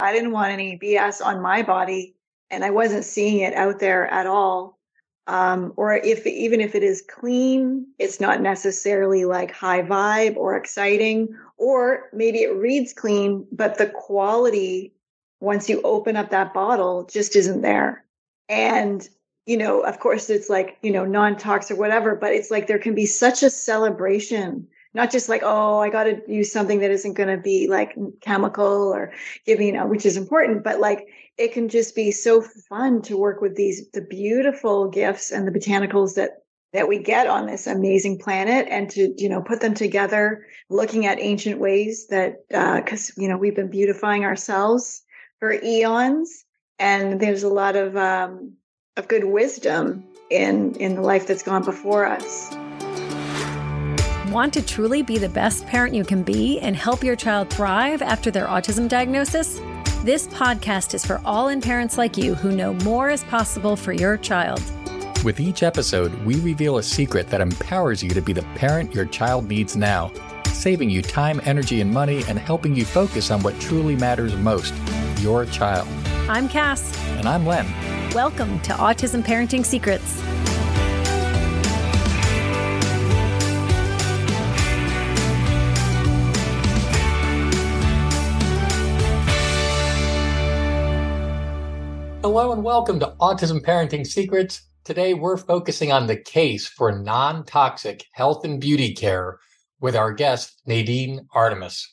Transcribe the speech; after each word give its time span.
I 0.00 0.12
didn't 0.12 0.32
want 0.32 0.52
any 0.52 0.78
BS 0.78 1.24
on 1.24 1.40
my 1.40 1.62
body 1.62 2.14
and 2.50 2.64
I 2.64 2.70
wasn't 2.70 3.04
seeing 3.04 3.40
it 3.40 3.54
out 3.54 3.80
there 3.80 4.06
at 4.08 4.26
all. 4.26 4.78
Um, 5.28 5.72
or 5.76 5.94
if 5.94 6.24
even 6.24 6.60
if 6.60 6.74
it 6.76 6.84
is 6.84 7.02
clean, 7.08 7.86
it's 7.98 8.20
not 8.20 8.40
necessarily 8.40 9.24
like 9.24 9.50
high 9.50 9.82
vibe 9.82 10.36
or 10.36 10.56
exciting, 10.56 11.36
or 11.56 12.10
maybe 12.12 12.42
it 12.42 12.54
reads 12.54 12.92
clean, 12.92 13.44
but 13.50 13.76
the 13.76 13.88
quality 13.88 14.94
once 15.40 15.68
you 15.68 15.82
open 15.82 16.16
up 16.16 16.30
that 16.30 16.54
bottle 16.54 17.04
just 17.06 17.34
isn't 17.34 17.62
there. 17.62 18.04
And 18.48 19.08
you 19.46 19.56
know, 19.56 19.80
of 19.80 19.98
course, 19.98 20.30
it's 20.30 20.48
like 20.48 20.78
you 20.82 20.92
know 20.92 21.04
non-toxic 21.04 21.76
or 21.76 21.80
whatever, 21.80 22.14
but 22.14 22.32
it's 22.32 22.52
like 22.52 22.68
there 22.68 22.78
can 22.78 22.94
be 22.94 23.06
such 23.06 23.42
a 23.42 23.50
celebration 23.50 24.68
not 24.96 25.12
just 25.12 25.28
like 25.28 25.42
oh 25.44 25.78
i 25.78 25.88
got 25.88 26.04
to 26.04 26.20
use 26.26 26.50
something 26.50 26.80
that 26.80 26.90
isn't 26.90 27.14
going 27.14 27.28
to 27.28 27.36
be 27.36 27.68
like 27.68 27.94
chemical 28.20 28.92
or 28.92 29.12
giving 29.44 29.76
which 29.88 30.06
is 30.06 30.16
important 30.16 30.64
but 30.64 30.80
like 30.80 31.06
it 31.38 31.52
can 31.52 31.68
just 31.68 31.94
be 31.94 32.10
so 32.10 32.40
fun 32.40 33.02
to 33.02 33.16
work 33.16 33.40
with 33.40 33.54
these 33.54 33.88
the 33.90 34.00
beautiful 34.00 34.88
gifts 34.88 35.30
and 35.30 35.46
the 35.46 35.56
botanicals 35.56 36.14
that 36.14 36.42
that 36.72 36.88
we 36.88 36.98
get 36.98 37.26
on 37.26 37.46
this 37.46 37.66
amazing 37.66 38.18
planet 38.18 38.66
and 38.68 38.90
to 38.90 39.14
you 39.16 39.28
know 39.28 39.40
put 39.40 39.60
them 39.60 39.74
together 39.74 40.46
looking 40.68 41.06
at 41.06 41.20
ancient 41.20 41.60
ways 41.60 42.08
that 42.08 42.46
because 42.48 43.10
uh, 43.10 43.20
you 43.20 43.28
know 43.28 43.36
we've 43.36 43.54
been 43.56 43.70
beautifying 43.70 44.24
ourselves 44.24 45.02
for 45.38 45.52
eons 45.62 46.44
and 46.78 47.20
there's 47.20 47.42
a 47.42 47.48
lot 47.48 47.76
of 47.76 47.96
um, 47.96 48.52
of 48.96 49.06
good 49.08 49.24
wisdom 49.24 50.04
in 50.30 50.74
in 50.76 50.94
the 50.96 51.02
life 51.02 51.26
that's 51.26 51.42
gone 51.42 51.64
before 51.64 52.06
us 52.06 52.56
Want 54.36 54.52
to 54.52 54.60
truly 54.60 55.00
be 55.02 55.16
the 55.16 55.30
best 55.30 55.66
parent 55.66 55.94
you 55.94 56.04
can 56.04 56.22
be 56.22 56.60
and 56.60 56.76
help 56.76 57.02
your 57.02 57.16
child 57.16 57.48
thrive 57.48 58.02
after 58.02 58.30
their 58.30 58.44
autism 58.48 58.86
diagnosis? 58.86 59.62
This 60.04 60.26
podcast 60.26 60.92
is 60.92 61.06
for 61.06 61.22
all 61.24 61.48
in 61.48 61.62
parents 61.62 61.96
like 61.96 62.18
you 62.18 62.34
who 62.34 62.52
know 62.52 62.74
more 62.84 63.08
is 63.08 63.24
possible 63.24 63.76
for 63.76 63.94
your 63.94 64.18
child. 64.18 64.60
With 65.24 65.40
each 65.40 65.62
episode, 65.62 66.12
we 66.26 66.38
reveal 66.40 66.76
a 66.76 66.82
secret 66.82 67.28
that 67.28 67.40
empowers 67.40 68.02
you 68.02 68.10
to 68.10 68.20
be 68.20 68.34
the 68.34 68.42
parent 68.56 68.94
your 68.94 69.06
child 69.06 69.48
needs 69.48 69.74
now, 69.74 70.12
saving 70.52 70.90
you 70.90 71.00
time, 71.00 71.40
energy, 71.46 71.80
and 71.80 71.90
money, 71.90 72.22
and 72.28 72.38
helping 72.38 72.76
you 72.76 72.84
focus 72.84 73.30
on 73.30 73.40
what 73.40 73.58
truly 73.58 73.96
matters 73.96 74.36
most 74.36 74.74
your 75.20 75.46
child. 75.46 75.88
I'm 76.28 76.46
Cass. 76.46 76.94
And 77.12 77.26
I'm 77.26 77.46
Len. 77.46 77.66
Welcome 78.10 78.60
to 78.60 78.74
Autism 78.74 79.22
Parenting 79.22 79.64
Secrets. 79.64 80.22
Hello 92.28 92.50
and 92.50 92.64
welcome 92.64 92.98
to 92.98 93.14
Autism 93.20 93.60
Parenting 93.60 94.04
Secrets. 94.04 94.66
Today 94.82 95.14
we're 95.14 95.36
focusing 95.36 95.92
on 95.92 96.08
the 96.08 96.16
case 96.16 96.66
for 96.66 96.90
non 96.90 97.44
toxic 97.44 98.04
health 98.14 98.44
and 98.44 98.60
beauty 98.60 98.92
care 98.92 99.38
with 99.80 99.94
our 99.94 100.12
guest, 100.12 100.60
Nadine 100.66 101.28
Artemis. 101.32 101.88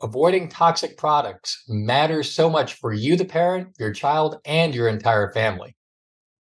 Avoiding 0.00 0.48
toxic 0.48 0.96
products 0.96 1.64
matters 1.68 2.30
so 2.30 2.48
much 2.48 2.74
for 2.74 2.92
you, 2.92 3.16
the 3.16 3.24
parent, 3.24 3.70
your 3.80 3.92
child, 3.92 4.38
and 4.44 4.76
your 4.76 4.86
entire 4.86 5.32
family. 5.32 5.74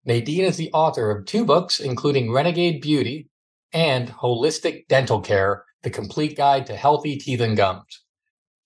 Nadine 0.05 0.45
is 0.45 0.56
the 0.56 0.70
author 0.70 1.11
of 1.11 1.27
two 1.27 1.45
books, 1.45 1.80
including 1.80 2.30
Renegade 2.30 2.80
Beauty 2.80 3.28
and 3.72 4.08
Holistic 4.08 4.86
Dental 4.86 5.20
Care 5.20 5.64
The 5.83 5.91
Complete 5.91 6.36
Guide 6.36 6.64
to 6.67 6.77
Healthy 6.77 7.17
Teeth 7.17 7.41
and 7.41 7.56
Gums. 7.56 8.05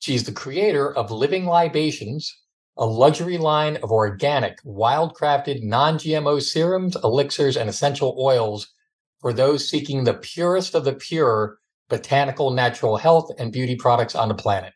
She's 0.01 0.25
the 0.25 0.33
creator 0.33 0.95
of 0.95 1.11
Living 1.11 1.47
Libations, 1.47 2.31
a 2.77 2.87
luxury 2.87 3.39
line 3.39 3.77
of 3.77 3.93
organic, 3.93 4.59
wild-crafted, 4.65 5.63
non-GMO 5.63 6.43
serums, 6.43 6.97
elixirs, 7.05 7.57
and 7.57 7.69
essential 7.69 8.17
oils 8.19 8.73
for 9.21 9.33
those 9.33 9.69
seeking 9.69 10.05
the 10.05 10.15
purest 10.15 10.75
of 10.75 10.85
the 10.85 10.93
pure 10.93 11.59
botanical 11.89 12.51
natural 12.51 12.97
health 12.97 13.31
and 13.39 13.53
beauty 13.53 13.77
products 13.77 14.15
on 14.15 14.29
the 14.29 14.35
planet. 14.35 14.73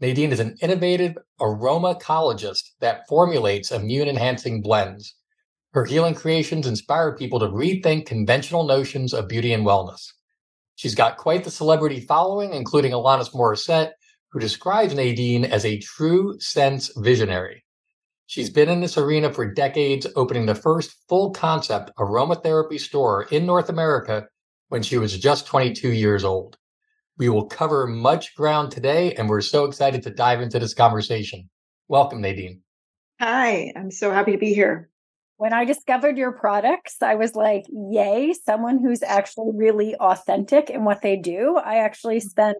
Nadine 0.00 0.30
is 0.30 0.38
an 0.38 0.56
innovative 0.62 1.16
aromacologist 1.40 2.62
that 2.80 3.02
formulates 3.08 3.72
immune-enhancing 3.72 4.62
blends. 4.62 5.16
Her 5.72 5.84
healing 5.84 6.14
creations 6.14 6.66
inspire 6.66 7.16
people 7.16 7.40
to 7.40 7.48
rethink 7.48 8.06
conventional 8.06 8.64
notions 8.64 9.12
of 9.12 9.28
beauty 9.28 9.52
and 9.52 9.66
wellness. 9.66 10.12
She's 10.76 10.94
got 10.94 11.16
quite 11.16 11.42
the 11.42 11.50
celebrity 11.50 11.98
following, 11.98 12.54
including 12.54 12.92
Alanis 12.92 13.34
Morissette, 13.34 13.90
who 14.30 14.38
describes 14.38 14.94
Nadine 14.94 15.44
as 15.44 15.64
a 15.64 15.78
true 15.78 16.38
sense 16.38 16.90
visionary. 16.96 17.64
She's 18.26 18.50
been 18.50 18.68
in 18.68 18.80
this 18.80 18.98
arena 18.98 19.32
for 19.32 19.50
decades, 19.50 20.06
opening 20.14 20.46
the 20.46 20.54
first 20.54 20.94
full 21.08 21.30
concept 21.30 21.90
aromatherapy 21.98 22.78
store 22.78 23.22
in 23.30 23.46
North 23.46 23.70
America 23.70 24.26
when 24.68 24.82
she 24.82 24.98
was 24.98 25.18
just 25.18 25.46
22 25.46 25.92
years 25.92 26.24
old. 26.24 26.58
We 27.16 27.30
will 27.30 27.46
cover 27.46 27.86
much 27.86 28.34
ground 28.36 28.70
today, 28.70 29.14
and 29.14 29.28
we're 29.28 29.40
so 29.40 29.64
excited 29.64 30.02
to 30.02 30.10
dive 30.10 30.42
into 30.42 30.58
this 30.58 30.74
conversation. 30.74 31.48
Welcome, 31.88 32.20
Nadine. 32.20 32.60
Hi, 33.18 33.72
I'm 33.74 33.90
so 33.90 34.12
happy 34.12 34.32
to 34.32 34.38
be 34.38 34.52
here. 34.52 34.90
When 35.38 35.52
I 35.52 35.64
discovered 35.64 36.18
your 36.18 36.32
products, 36.32 36.96
I 37.00 37.14
was 37.14 37.34
like, 37.34 37.64
yay, 37.68 38.34
someone 38.34 38.78
who's 38.78 39.02
actually 39.02 39.52
really 39.54 39.96
authentic 39.96 40.68
in 40.68 40.84
what 40.84 41.00
they 41.00 41.16
do. 41.16 41.56
I 41.56 41.76
actually 41.76 42.18
mm-hmm. 42.18 42.28
spent 42.28 42.58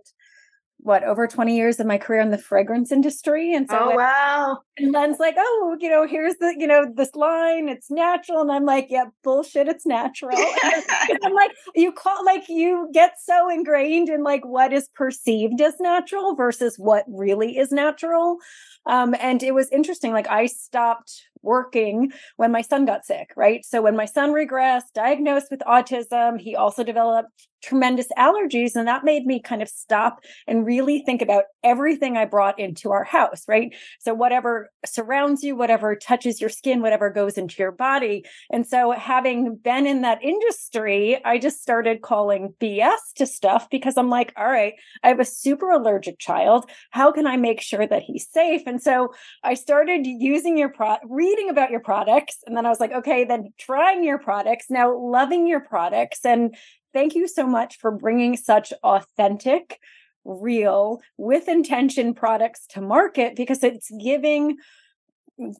what 0.80 1.02
over 1.02 1.26
20 1.26 1.56
years 1.56 1.80
of 1.80 1.86
my 1.86 1.98
career 1.98 2.20
in 2.20 2.30
the 2.30 2.38
fragrance 2.38 2.92
industry 2.92 3.54
and 3.54 3.68
so 3.68 3.78
oh 3.78 3.96
wow. 3.96 4.58
and 4.76 4.92
Len's 4.92 5.18
like 5.18 5.34
oh 5.36 5.76
you 5.80 5.88
know 5.88 6.06
here's 6.06 6.36
the 6.36 6.54
you 6.56 6.66
know 6.66 6.86
this 6.94 7.14
line 7.14 7.68
it's 7.68 7.90
natural 7.90 8.40
and 8.40 8.52
I'm 8.52 8.64
like 8.64 8.86
yeah 8.88 9.06
bullshit 9.24 9.68
it's 9.68 9.84
natural. 9.84 10.38
I'm 10.38 11.34
like 11.34 11.50
you 11.74 11.92
call 11.92 12.24
like 12.24 12.48
you 12.48 12.88
get 12.92 13.14
so 13.22 13.50
ingrained 13.50 14.08
in 14.08 14.22
like 14.22 14.44
what 14.44 14.72
is 14.72 14.88
perceived 14.94 15.60
as 15.60 15.74
natural 15.80 16.34
versus 16.34 16.76
what 16.78 17.04
really 17.08 17.58
is 17.58 17.72
natural. 17.72 18.38
Um, 18.86 19.14
and 19.20 19.42
it 19.42 19.52
was 19.52 19.68
interesting 19.70 20.12
like 20.12 20.28
I 20.28 20.46
stopped 20.46 21.24
working 21.42 22.12
when 22.36 22.52
my 22.52 22.62
son 22.62 22.84
got 22.84 23.04
sick 23.04 23.32
right? 23.36 23.64
So 23.64 23.82
when 23.82 23.96
my 23.96 24.06
son 24.06 24.30
regressed 24.30 24.92
diagnosed 24.94 25.48
with 25.50 25.60
autism 25.60 26.40
he 26.40 26.54
also 26.54 26.84
developed 26.84 27.48
tremendous 27.62 28.08
allergies 28.16 28.74
and 28.74 28.86
that 28.86 29.04
made 29.04 29.26
me 29.26 29.40
kind 29.40 29.62
of 29.62 29.68
stop 29.68 30.20
and 30.46 30.66
really 30.66 31.00
think 31.00 31.22
about 31.22 31.44
everything 31.64 32.16
i 32.16 32.24
brought 32.24 32.58
into 32.58 32.92
our 32.92 33.04
house 33.04 33.44
right? 33.48 33.74
So 34.00 34.14
whatever 34.14 34.70
surrounds 34.84 35.42
you 35.42 35.56
whatever 35.56 35.96
touches 35.96 36.40
your 36.40 36.50
skin 36.50 36.82
whatever 36.82 37.10
goes 37.10 37.38
into 37.38 37.56
your 37.58 37.72
body. 37.72 38.24
And 38.50 38.66
so 38.66 38.92
having 38.92 39.56
been 39.56 39.86
in 39.86 40.02
that 40.02 40.22
industry 40.22 41.20
i 41.24 41.38
just 41.38 41.62
started 41.62 42.02
calling 42.02 42.54
bs 42.60 42.96
to 43.16 43.26
stuff 43.26 43.68
because 43.70 43.96
i'm 43.96 44.10
like 44.10 44.32
all 44.36 44.46
right 44.46 44.74
i 45.02 45.08
have 45.08 45.20
a 45.20 45.24
super 45.24 45.70
allergic 45.70 46.18
child. 46.18 46.70
How 46.90 47.12
can 47.12 47.26
i 47.26 47.36
make 47.36 47.60
sure 47.60 47.86
that 47.86 48.02
he's 48.02 48.28
safe? 48.30 48.62
And 48.66 48.82
so 48.82 49.14
i 49.42 49.54
started 49.54 50.06
using 50.06 50.56
your 50.58 50.68
pro 50.68 50.96
reading 51.08 51.50
about 51.50 51.70
your 51.70 51.80
products 51.80 52.38
and 52.46 52.56
then 52.56 52.66
i 52.66 52.68
was 52.68 52.80
like 52.80 52.92
okay 52.92 53.24
then 53.24 53.52
trying 53.58 54.04
your 54.04 54.18
products 54.18 54.66
now 54.70 54.96
loving 54.96 55.46
your 55.46 55.60
products 55.60 56.24
and 56.24 56.54
thank 56.92 57.14
you 57.14 57.28
so 57.28 57.46
much 57.46 57.78
for 57.78 57.90
bringing 57.90 58.36
such 58.36 58.72
authentic, 58.82 59.78
real, 60.24 61.00
with 61.16 61.48
intention 61.48 62.14
products 62.14 62.66
to 62.68 62.80
market 62.80 63.36
because 63.36 63.62
it's 63.62 63.90
giving 64.02 64.56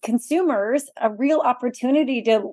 consumers 0.02 0.90
a 1.00 1.10
real 1.10 1.40
opportunity 1.40 2.22
to 2.22 2.52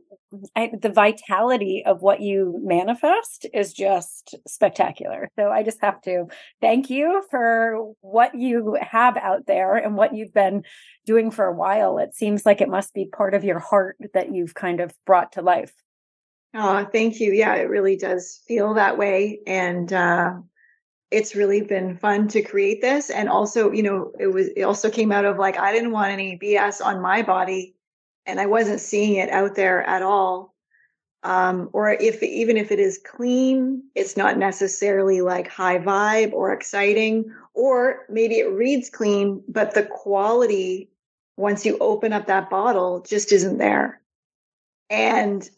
I, 0.55 0.71
the 0.79 0.89
vitality 0.89 1.83
of 1.85 2.01
what 2.01 2.21
you 2.21 2.59
manifest 2.63 3.47
is 3.53 3.73
just 3.73 4.35
spectacular. 4.47 5.29
So 5.37 5.49
i 5.49 5.63
just 5.63 5.81
have 5.81 6.01
to 6.01 6.25
thank 6.61 6.89
you 6.89 7.23
for 7.31 7.93
what 8.01 8.35
you 8.35 8.77
have 8.81 9.17
out 9.17 9.47
there 9.47 9.75
and 9.75 9.95
what 9.95 10.13
you've 10.13 10.33
been 10.33 10.63
doing 11.05 11.31
for 11.31 11.45
a 11.45 11.55
while. 11.55 11.97
It 11.97 12.13
seems 12.13 12.45
like 12.45 12.61
it 12.61 12.69
must 12.69 12.93
be 12.93 13.05
part 13.05 13.33
of 13.33 13.43
your 13.43 13.59
heart 13.59 13.97
that 14.13 14.33
you've 14.33 14.53
kind 14.53 14.79
of 14.79 14.93
brought 15.05 15.31
to 15.33 15.41
life 15.41 15.73
Oh, 16.57 16.85
thank 16.85 17.19
you. 17.19 17.33
Yeah, 17.33 17.55
it 17.55 17.69
really 17.69 17.97
does 17.97 18.41
feel 18.47 18.75
that 18.75 18.97
way. 18.97 19.41
And 19.45 19.91
uh, 19.91 20.35
it's 21.11 21.35
really 21.35 21.61
been 21.61 21.97
fun 21.97 22.29
to 22.29 22.41
create 22.41 22.81
this. 22.81 23.09
And 23.09 23.27
also, 23.27 23.71
you 23.71 23.83
know, 23.83 24.13
it 24.17 24.27
was, 24.27 24.47
it 24.55 24.61
also 24.63 24.89
came 24.89 25.11
out 25.11 25.25
of 25.25 25.37
like, 25.37 25.57
I 25.59 25.73
didn't 25.73 25.91
want 25.91 26.13
any 26.13 26.39
BS 26.39 26.83
on 26.83 27.01
my 27.01 27.23
body 27.23 27.75
and 28.25 28.39
I 28.39 28.45
wasn't 28.45 28.79
seeing 28.79 29.15
it 29.15 29.29
out 29.29 29.55
there 29.55 29.83
at 29.83 30.01
all. 30.01 30.55
Um, 31.23 31.69
or 31.73 31.91
if 31.91 32.23
even 32.23 32.55
if 32.55 32.71
it 32.71 32.79
is 32.79 33.01
clean, 33.05 33.83
it's 33.93 34.15
not 34.15 34.37
necessarily 34.37 35.21
like 35.21 35.47
high 35.47 35.79
vibe 35.79 36.31
or 36.33 36.53
exciting, 36.53 37.33
or 37.55 38.05
maybe 38.09 38.35
it 38.35 38.51
reads 38.51 38.91
clean, 38.91 39.43
but 39.47 39.73
the 39.73 39.83
quality 39.83 40.91
once 41.35 41.65
you 41.65 41.79
open 41.79 42.13
up 42.13 42.27
that 42.27 42.51
bottle 42.51 43.01
just 43.01 43.31
isn't 43.31 43.57
there. 43.57 44.01
And 44.91 45.49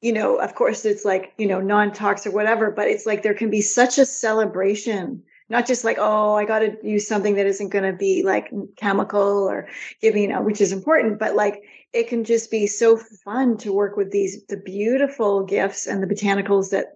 you 0.00 0.12
know, 0.12 0.36
of 0.36 0.54
course, 0.54 0.84
it's 0.84 1.04
like, 1.04 1.32
you 1.38 1.46
know, 1.46 1.60
non 1.60 1.92
toxic 1.92 2.32
or 2.32 2.36
whatever, 2.36 2.70
but 2.70 2.88
it's 2.88 3.06
like 3.06 3.22
there 3.22 3.34
can 3.34 3.50
be 3.50 3.60
such 3.60 3.98
a 3.98 4.06
celebration 4.06 5.22
not 5.48 5.66
just 5.66 5.84
like 5.84 5.96
oh 6.00 6.34
i 6.34 6.44
got 6.44 6.60
to 6.60 6.76
use 6.82 7.06
something 7.06 7.34
that 7.34 7.46
isn't 7.46 7.68
going 7.68 7.84
to 7.84 7.96
be 7.96 8.22
like 8.22 8.50
chemical 8.76 9.48
or 9.48 9.68
giving 10.00 10.22
you 10.22 10.28
know 10.28 10.42
which 10.42 10.60
is 10.60 10.72
important 10.72 11.18
but 11.18 11.34
like 11.34 11.62
it 11.92 12.08
can 12.08 12.24
just 12.24 12.50
be 12.50 12.66
so 12.66 12.96
fun 13.24 13.56
to 13.56 13.72
work 13.72 13.96
with 13.96 14.10
these 14.10 14.44
the 14.48 14.56
beautiful 14.56 15.44
gifts 15.44 15.86
and 15.86 16.02
the 16.02 16.06
botanicals 16.06 16.70
that 16.70 16.94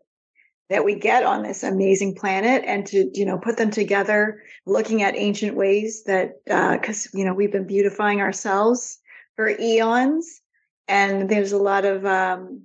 that 0.69 0.85
we 0.85 0.95
get 0.95 1.25
on 1.25 1.43
this 1.43 1.65
amazing 1.65 2.15
planet 2.15 2.63
and 2.67 2.87
to 2.87 3.11
you 3.15 3.25
know 3.25 3.39
put 3.39 3.57
them 3.57 3.71
together 3.71 4.43
looking 4.67 5.03
at 5.03 5.17
ancient 5.17 5.57
ways 5.57 6.05
that 6.05 6.35
because 6.45 7.07
uh, 7.07 7.19
you 7.19 7.25
know 7.25 7.35
we've 7.35 7.53
been 7.53 7.67
beautifying 7.67 8.21
ourselves 8.21 8.99
for 9.37 9.49
eons 9.49 10.41
and 10.89 11.29
there's 11.29 11.53
a 11.53 11.59
lot 11.59 11.85
of 11.85 12.05
um, 12.05 12.63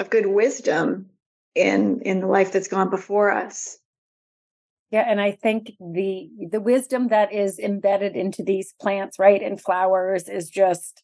of 0.00 0.10
good 0.10 0.26
wisdom 0.26 1.06
in 1.54 2.00
in 2.02 2.20
the 2.20 2.26
life 2.26 2.52
that's 2.52 2.68
gone 2.68 2.90
before 2.90 3.30
us 3.30 3.78
yeah 4.90 5.04
and 5.06 5.20
i 5.20 5.30
think 5.30 5.72
the 5.80 6.28
the 6.50 6.60
wisdom 6.60 7.08
that 7.08 7.32
is 7.32 7.58
embedded 7.58 8.16
into 8.16 8.42
these 8.42 8.74
plants 8.80 9.18
right 9.18 9.42
and 9.42 9.60
flowers 9.60 10.28
is 10.28 10.48
just 10.48 11.02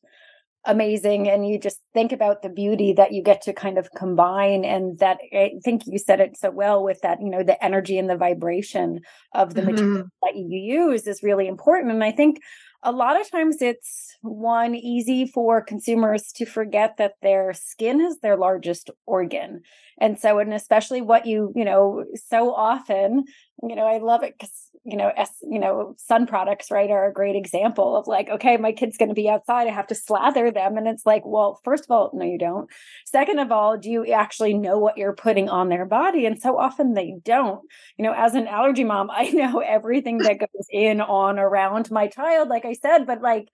amazing 0.65 1.29
and 1.29 1.47
you 1.47 1.59
just 1.59 1.79
think 1.95 2.11
about 2.11 2.43
the 2.43 2.49
beauty 2.49 2.93
that 2.93 3.13
you 3.13 3.23
get 3.23 3.41
to 3.41 3.53
kind 3.53 3.79
of 3.79 3.89
combine 3.97 4.65
and 4.65 4.99
that 4.99 5.19
i 5.33 5.53
think 5.65 5.83
you 5.87 5.99
said 5.99 6.21
it 6.21 6.37
so 6.37 6.51
well 6.51 6.83
with 6.83 7.01
that 7.03 7.21
you 7.21 7.31
know 7.31 7.43
the 7.43 7.63
energy 7.65 7.99
and 7.99 8.11
the 8.11 8.17
vibration 8.17 9.01
of 9.35 9.55
the 9.55 9.63
mm-hmm. 9.63 9.71
material 9.73 10.09
that 10.23 10.37
you 10.37 10.59
use 10.59 11.07
is 11.07 11.23
really 11.23 11.47
important 11.47 11.93
and 11.93 12.03
i 12.03 12.11
think 12.11 12.39
a 12.82 12.93
lot 12.93 13.20
of 13.20 13.31
times 13.31 13.61
it's 13.61 14.17
one 14.23 14.75
easy 14.75 15.26
for 15.26 15.61
consumers 15.61 16.32
to 16.32 16.46
forget 16.46 16.96
that 16.99 17.14
their 17.23 17.52
skin 17.52 18.00
is 18.00 18.20
their 18.20 18.37
largest 18.37 18.90
organ. 19.06 19.62
And 19.99 20.19
so 20.19 20.38
and 20.38 20.52
especially 20.52 21.00
what 21.00 21.26
you 21.26 21.52
you 21.56 21.64
know 21.64 22.05
so 22.28 22.55
often 22.55 23.25
you 23.62 23.75
know 23.75 23.87
i 23.87 23.96
love 23.99 24.23
it 24.23 24.34
because 24.38 24.66
you 24.87 24.97
know 24.97 25.11
s 25.17 25.31
you 25.43 25.59
know 25.59 25.94
sun 25.99 26.27
products 26.27 26.71
right 26.71 26.91
are 26.91 27.09
a 27.09 27.12
great 27.12 27.35
example 27.35 27.97
of 27.97 28.06
like 28.06 28.29
okay 28.29 28.56
my 28.56 28.71
kid's 28.71 28.97
going 28.97 29.09
to 29.09 29.15
be 29.15 29.29
outside 29.29 29.67
i 29.67 29.71
have 29.71 29.87
to 29.87 29.94
slather 29.94 30.50
them 30.50 30.77
and 30.77 30.87
it's 30.87 31.05
like 31.05 31.23
well 31.27 31.61
first 31.65 31.85
of 31.85 31.91
all 31.91 32.11
no 32.15 32.25
you 32.25 32.38
don't. 32.38 32.71
Second 33.05 33.38
of 33.41 33.50
all 33.50 33.77
do 33.77 33.91
you 33.91 34.06
actually 34.12 34.55
know 34.55 34.79
what 34.79 34.97
you're 34.97 35.12
putting 35.15 35.49
on 35.49 35.69
their 35.69 35.85
body? 35.85 36.27
And 36.27 36.41
so 36.41 36.59
often 36.59 36.94
they 36.94 37.17
don't. 37.25 37.61
You 37.99 38.05
know 38.05 38.12
as 38.12 38.35
an 38.35 38.47
allergy 38.47 38.85
mom 38.85 39.11
i 39.23 39.29
know 39.31 39.59
everything 39.59 40.19
that 40.19 40.38
goes 40.38 40.67
in 40.71 41.00
on 41.00 41.38
around 41.38 41.91
my 41.91 42.06
child 42.06 42.49
like 42.49 42.65
i 42.65 42.73
said 42.73 43.06
but 43.06 43.21
like 43.21 43.49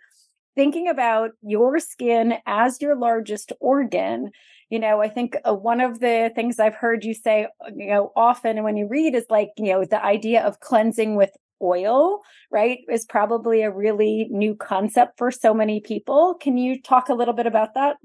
thinking 0.54 0.88
about 0.88 1.30
your 1.42 1.78
skin 1.78 2.34
as 2.46 2.80
your 2.82 2.96
largest 2.96 3.52
organ 3.60 4.30
you 4.72 4.78
know 4.78 5.02
i 5.02 5.08
think 5.08 5.36
uh, 5.44 5.54
one 5.54 5.80
of 5.80 6.00
the 6.00 6.32
things 6.34 6.58
i've 6.58 6.74
heard 6.74 7.04
you 7.04 7.12
say 7.12 7.46
uh, 7.60 7.70
you 7.76 7.88
know 7.88 8.10
often 8.16 8.62
when 8.64 8.76
you 8.76 8.88
read 8.88 9.14
is 9.14 9.26
like 9.28 9.50
you 9.58 9.70
know 9.70 9.84
the 9.84 10.02
idea 10.02 10.42
of 10.42 10.58
cleansing 10.60 11.14
with 11.14 11.30
oil 11.60 12.22
right 12.50 12.78
is 12.90 13.04
probably 13.04 13.62
a 13.62 13.70
really 13.70 14.26
new 14.30 14.54
concept 14.56 15.16
for 15.16 15.30
so 15.30 15.54
many 15.54 15.78
people. 15.80 16.34
Can 16.34 16.56
you 16.56 16.82
talk 16.82 17.08
a 17.08 17.14
little 17.14 17.34
bit 17.34 17.46
about 17.46 17.74
that? 17.74 17.98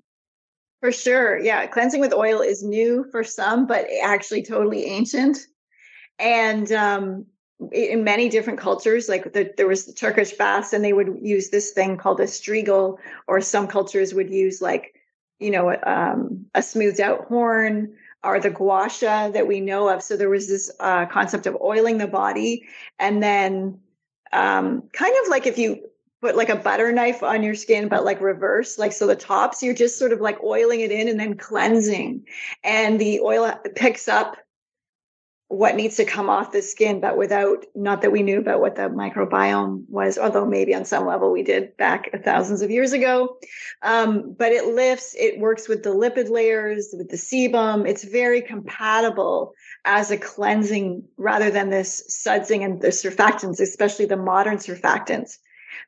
For 0.81 0.91
sure 0.91 1.39
yeah 1.39 1.65
cleansing 1.65 2.01
with 2.01 2.13
oil 2.13 2.41
is 2.41 2.61
new 2.61 3.05
for 3.11 3.23
some 3.23 3.65
but 3.65 3.87
actually 4.03 4.43
totally 4.43 4.85
ancient. 4.85 5.37
And 6.19 6.71
um 6.71 7.25
in 7.71 8.03
many 8.03 8.29
different 8.29 8.59
cultures, 8.59 9.09
like 9.09 9.33
the, 9.33 9.51
there 9.57 9.67
was 9.67 9.85
the 9.85 9.93
Turkish 9.93 10.33
baths, 10.33 10.73
and 10.73 10.85
they 10.85 10.93
would 10.93 11.17
use 11.23 11.49
this 11.49 11.71
thing 11.71 11.97
called 11.97 12.19
a 12.19 12.25
strigil, 12.25 12.97
or 13.27 13.41
some 13.41 13.67
cultures 13.67 14.13
would 14.13 14.29
use 14.29 14.61
like, 14.61 14.93
you 15.39 15.51
know, 15.51 15.75
um, 15.84 16.45
a 16.56 16.62
smoothed 16.62 17.00
out 17.00 17.25
horn 17.25 17.95
or 18.24 18.39
the 18.39 18.50
guasha 18.50 19.31
that 19.34 19.48
we 19.48 19.60
know 19.60 19.88
of. 19.89 20.01
So 20.01 20.18
there 20.18 20.30
was 20.30 20.48
this 20.48 20.72
uh, 20.80 21.06
concept 21.06 21.45
of 21.45 21.57
oiling 21.62 21.98
the 21.98 22.07
body, 22.07 22.68
and 23.00 23.22
then 23.22 23.80
um, 24.34 24.84
kind 24.94 25.16
of 25.24 25.30
like 25.30 25.45
if 25.48 25.57
you 25.57 25.81
put 26.22 26.36
like 26.36 26.50
a 26.50 26.56
butter 26.56 26.92
knife 26.92 27.22
on 27.22 27.44
your 27.44 27.56
skin, 27.56 27.88
but 27.88 28.04
like 28.04 28.19
reverse, 28.22 28.80
like 28.80 28.92
so 28.92 29.06
the 29.06 29.16
tops, 29.16 29.62
you're 29.62 29.74
just 29.74 30.00
sort 30.00 30.12
of 30.12 30.19
like 30.19 30.44
oiling 30.44 30.80
it 30.81 30.92
in 30.92 31.07
and 31.07 31.19
then 31.19 31.38
cleansing, 31.38 32.25
and 32.63 33.00
the 33.00 33.19
oil 33.19 33.54
picks 33.75 34.07
up 34.07 34.38
what 35.49 35.75
needs 35.75 35.95
to 35.95 36.03
come 36.03 36.29
off 36.29 36.51
the 36.51 36.61
skin, 36.61 36.99
but 36.99 37.17
without, 37.17 37.65
not 37.73 38.01
that 38.01 38.11
we 38.11 38.21
knew 38.21 38.39
about 38.39 38.59
what 38.59 38.75
the 38.75 38.83
microbiome 38.83 39.85
was, 39.88 40.17
although 40.17 40.45
maybe 40.45 40.75
on 40.75 40.83
some 40.83 41.05
level 41.05 41.31
we 41.31 41.41
did 41.41 41.75
back 41.77 42.09
thousands 42.23 42.61
of 42.61 42.69
years 42.69 42.91
ago. 42.91 43.38
Um, 43.81 44.35
but 44.38 44.51
it 44.51 44.65
lifts, 44.65 45.15
it 45.17 45.39
works 45.39 45.69
with 45.69 45.83
the 45.83 45.95
lipid 45.95 46.29
layers, 46.29 46.94
with 46.97 47.09
the 47.09 47.15
sebum. 47.15 47.88
It's 47.88 48.03
very 48.03 48.41
compatible 48.41 49.53
as 49.85 50.11
a 50.11 50.17
cleansing 50.17 51.03
rather 51.15 51.50
than 51.50 51.69
this 51.69 52.03
sudsing 52.09 52.65
and 52.65 52.81
the 52.81 52.89
surfactants, 52.89 53.61
especially 53.61 54.05
the 54.05 54.17
modern 54.17 54.57
surfactants. 54.57 55.38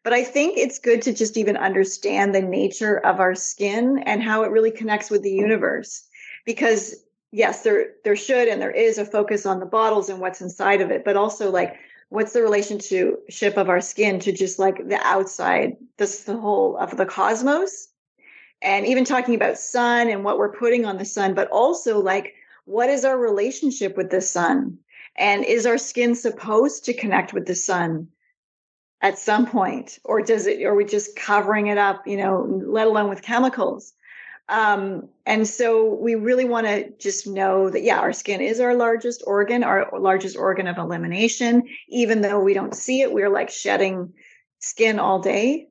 But 0.03 0.13
I 0.13 0.23
think 0.23 0.57
it's 0.57 0.79
good 0.79 1.01
to 1.01 1.13
just 1.13 1.35
even 1.35 1.57
understand 1.57 2.33
the 2.33 2.41
nature 2.41 2.97
of 2.97 3.19
our 3.19 3.35
skin 3.35 4.03
and 4.05 4.23
how 4.23 4.43
it 4.43 4.51
really 4.51 4.71
connects 4.71 5.09
with 5.09 5.23
the 5.23 5.31
universe 5.31 6.05
because 6.45 6.95
yes, 7.31 7.63
there 7.63 7.91
there 8.03 8.15
should 8.15 8.47
and 8.47 8.61
there 8.61 8.71
is 8.71 8.97
a 8.97 9.05
focus 9.05 9.45
on 9.45 9.59
the 9.59 9.65
bottles 9.65 10.09
and 10.09 10.19
what's 10.19 10.41
inside 10.41 10.81
of 10.81 10.91
it, 10.91 11.03
but 11.05 11.17
also 11.17 11.51
like 11.51 11.77
what's 12.09 12.33
the 12.33 12.41
relationship 12.41 13.57
of 13.57 13.69
our 13.69 13.81
skin 13.81 14.19
to 14.19 14.31
just 14.31 14.57
like 14.59 14.87
the 14.87 14.99
outside, 15.03 15.77
this 15.97 16.23
the 16.23 16.37
whole 16.37 16.77
of 16.77 16.97
the 16.97 17.05
cosmos. 17.05 17.87
And 18.61 18.85
even 18.85 19.05
talking 19.05 19.35
about 19.35 19.57
sun 19.57 20.09
and 20.09 20.23
what 20.23 20.37
we're 20.37 20.51
putting 20.51 20.85
on 20.85 20.97
the 20.97 21.05
sun, 21.05 21.33
but 21.33 21.49
also 21.49 21.99
like 21.99 22.33
what 22.65 22.89
is 22.89 23.05
our 23.05 23.17
relationship 23.17 23.97
with 23.97 24.09
the 24.09 24.21
sun? 24.21 24.77
And 25.15 25.43
is 25.43 25.65
our 25.65 25.77
skin 25.77 26.15
supposed 26.15 26.85
to 26.85 26.93
connect 26.93 27.33
with 27.33 27.45
the 27.45 27.55
sun 27.55 28.07
at 29.01 29.17
some 29.17 29.45
point? 29.45 29.99
Or 30.03 30.21
does 30.21 30.45
it, 30.45 30.63
are 30.63 30.75
we 30.75 30.85
just 30.85 31.15
covering 31.15 31.67
it 31.67 31.77
up, 31.77 32.05
you 32.05 32.17
know, 32.17 32.45
let 32.65 32.87
alone 32.87 33.09
with 33.09 33.21
chemicals? 33.21 33.93
Um, 34.49 35.09
and 35.27 35.47
so 35.47 35.93
we 35.93 36.15
really 36.15 36.45
want 36.45 36.65
to 36.65 36.89
just 36.97 37.27
know 37.27 37.69
that, 37.69 37.83
yeah, 37.83 37.99
our 37.99 38.11
skin 38.11 38.41
is 38.41 38.59
our 38.59 38.75
largest 38.75 39.23
organ, 39.27 39.63
our 39.63 39.87
largest 39.97 40.35
organ 40.35 40.67
of 40.67 40.77
elimination. 40.77 41.63
Even 41.87 42.21
though 42.21 42.39
we 42.39 42.55
don't 42.55 42.75
see 42.75 43.01
it, 43.01 43.13
we're 43.13 43.29
like 43.29 43.49
shedding 43.49 44.11
skin 44.59 44.99
all 44.99 45.19
day. 45.19 45.67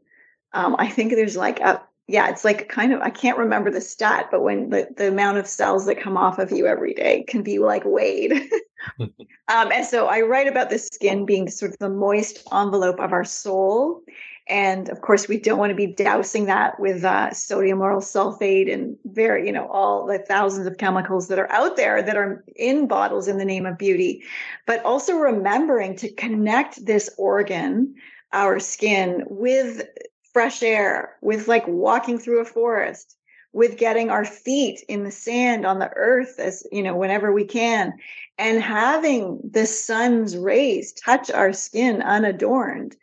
Um, 0.52 0.76
I 0.78 0.88
think 0.88 1.10
there's 1.10 1.36
like 1.36 1.58
a, 1.60 1.82
yeah, 2.06 2.30
it's 2.30 2.44
like 2.44 2.68
kind 2.68 2.92
of, 2.92 3.00
I 3.02 3.10
can't 3.10 3.36
remember 3.36 3.70
the 3.70 3.80
stat, 3.80 4.28
but 4.30 4.42
when 4.42 4.70
the, 4.70 4.88
the 4.96 5.08
amount 5.08 5.38
of 5.38 5.46
cells 5.46 5.84
that 5.86 6.00
come 6.00 6.16
off 6.16 6.38
of 6.38 6.52
you 6.52 6.66
every 6.66 6.94
day 6.94 7.24
can 7.24 7.42
be 7.42 7.58
like 7.58 7.82
weighed. 7.84 8.32
um, 9.00 9.10
and 9.48 9.84
so 9.84 10.06
I 10.06 10.20
write 10.20 10.46
about 10.46 10.70
the 10.70 10.78
skin 10.78 11.26
being 11.26 11.50
sort 11.50 11.72
of 11.72 11.78
the 11.78 11.90
moist 11.90 12.46
envelope 12.52 13.00
of 13.00 13.12
our 13.12 13.24
soul 13.24 14.02
and 14.48 14.88
of 14.88 15.02
course, 15.02 15.28
we 15.28 15.38
don't 15.38 15.58
want 15.58 15.70
to 15.70 15.76
be 15.76 15.86
dousing 15.86 16.46
that 16.46 16.80
with 16.80 17.04
uh, 17.04 17.32
sodium 17.32 17.80
lauryl 17.80 18.02
sulfate 18.02 18.72
and 18.72 18.96
very, 19.04 19.46
you 19.46 19.52
know, 19.52 19.66
all 19.66 20.06
the 20.06 20.18
thousands 20.18 20.66
of 20.66 20.78
chemicals 20.78 21.28
that 21.28 21.38
are 21.38 21.52
out 21.52 21.76
there 21.76 22.02
that 22.02 22.16
are 22.16 22.44
in 22.56 22.86
bottles 22.88 23.28
in 23.28 23.36
the 23.36 23.44
name 23.44 23.66
of 23.66 23.76
beauty. 23.76 24.22
But 24.66 24.82
also 24.84 25.16
remembering 25.16 25.96
to 25.96 26.10
connect 26.10 26.84
this 26.86 27.10
organ, 27.18 27.94
our 28.32 28.58
skin, 28.58 29.24
with 29.28 29.86
fresh 30.32 30.62
air, 30.62 31.16
with 31.20 31.46
like 31.46 31.68
walking 31.68 32.18
through 32.18 32.40
a 32.40 32.46
forest, 32.46 33.18
with 33.52 33.76
getting 33.76 34.08
our 34.08 34.24
feet 34.24 34.82
in 34.88 35.04
the 35.04 35.10
sand 35.10 35.66
on 35.66 35.78
the 35.78 35.90
earth 35.94 36.38
as 36.38 36.66
you 36.72 36.82
know 36.82 36.94
whenever 36.94 37.32
we 37.32 37.44
can 37.44 37.94
and 38.36 38.62
having 38.62 39.40
the 39.42 39.66
sun's 39.66 40.36
rays 40.36 40.92
touch 40.92 41.30
our 41.30 41.52
skin 41.52 42.02
unadorned 42.02 42.94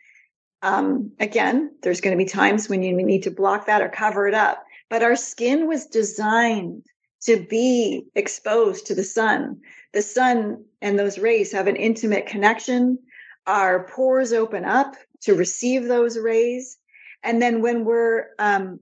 um, 0.62 1.12
again, 1.20 1.70
there's 1.82 2.00
going 2.00 2.16
to 2.16 2.22
be 2.22 2.28
times 2.28 2.68
when 2.68 2.82
you 2.82 2.94
need 2.96 3.22
to 3.24 3.30
block 3.30 3.66
that 3.66 3.82
or 3.82 3.88
cover 3.88 4.26
it 4.26 4.34
up. 4.34 4.64
But 4.88 5.02
our 5.02 5.16
skin 5.16 5.66
was 5.66 5.86
designed 5.86 6.84
to 7.22 7.44
be 7.48 8.04
exposed 8.14 8.86
to 8.86 8.94
the 8.94 9.04
sun. 9.04 9.60
The 9.92 10.02
sun 10.02 10.64
and 10.80 10.98
those 10.98 11.18
rays 11.18 11.52
have 11.52 11.66
an 11.66 11.76
intimate 11.76 12.26
connection. 12.26 12.98
Our 13.46 13.86
pores 13.88 14.32
open 14.32 14.64
up 14.64 14.94
to 15.22 15.34
receive 15.34 15.84
those 15.84 16.18
rays. 16.18 16.78
And 17.22 17.42
then 17.42 17.62
when 17.62 17.84
we're 17.84 18.26
um, 18.38 18.80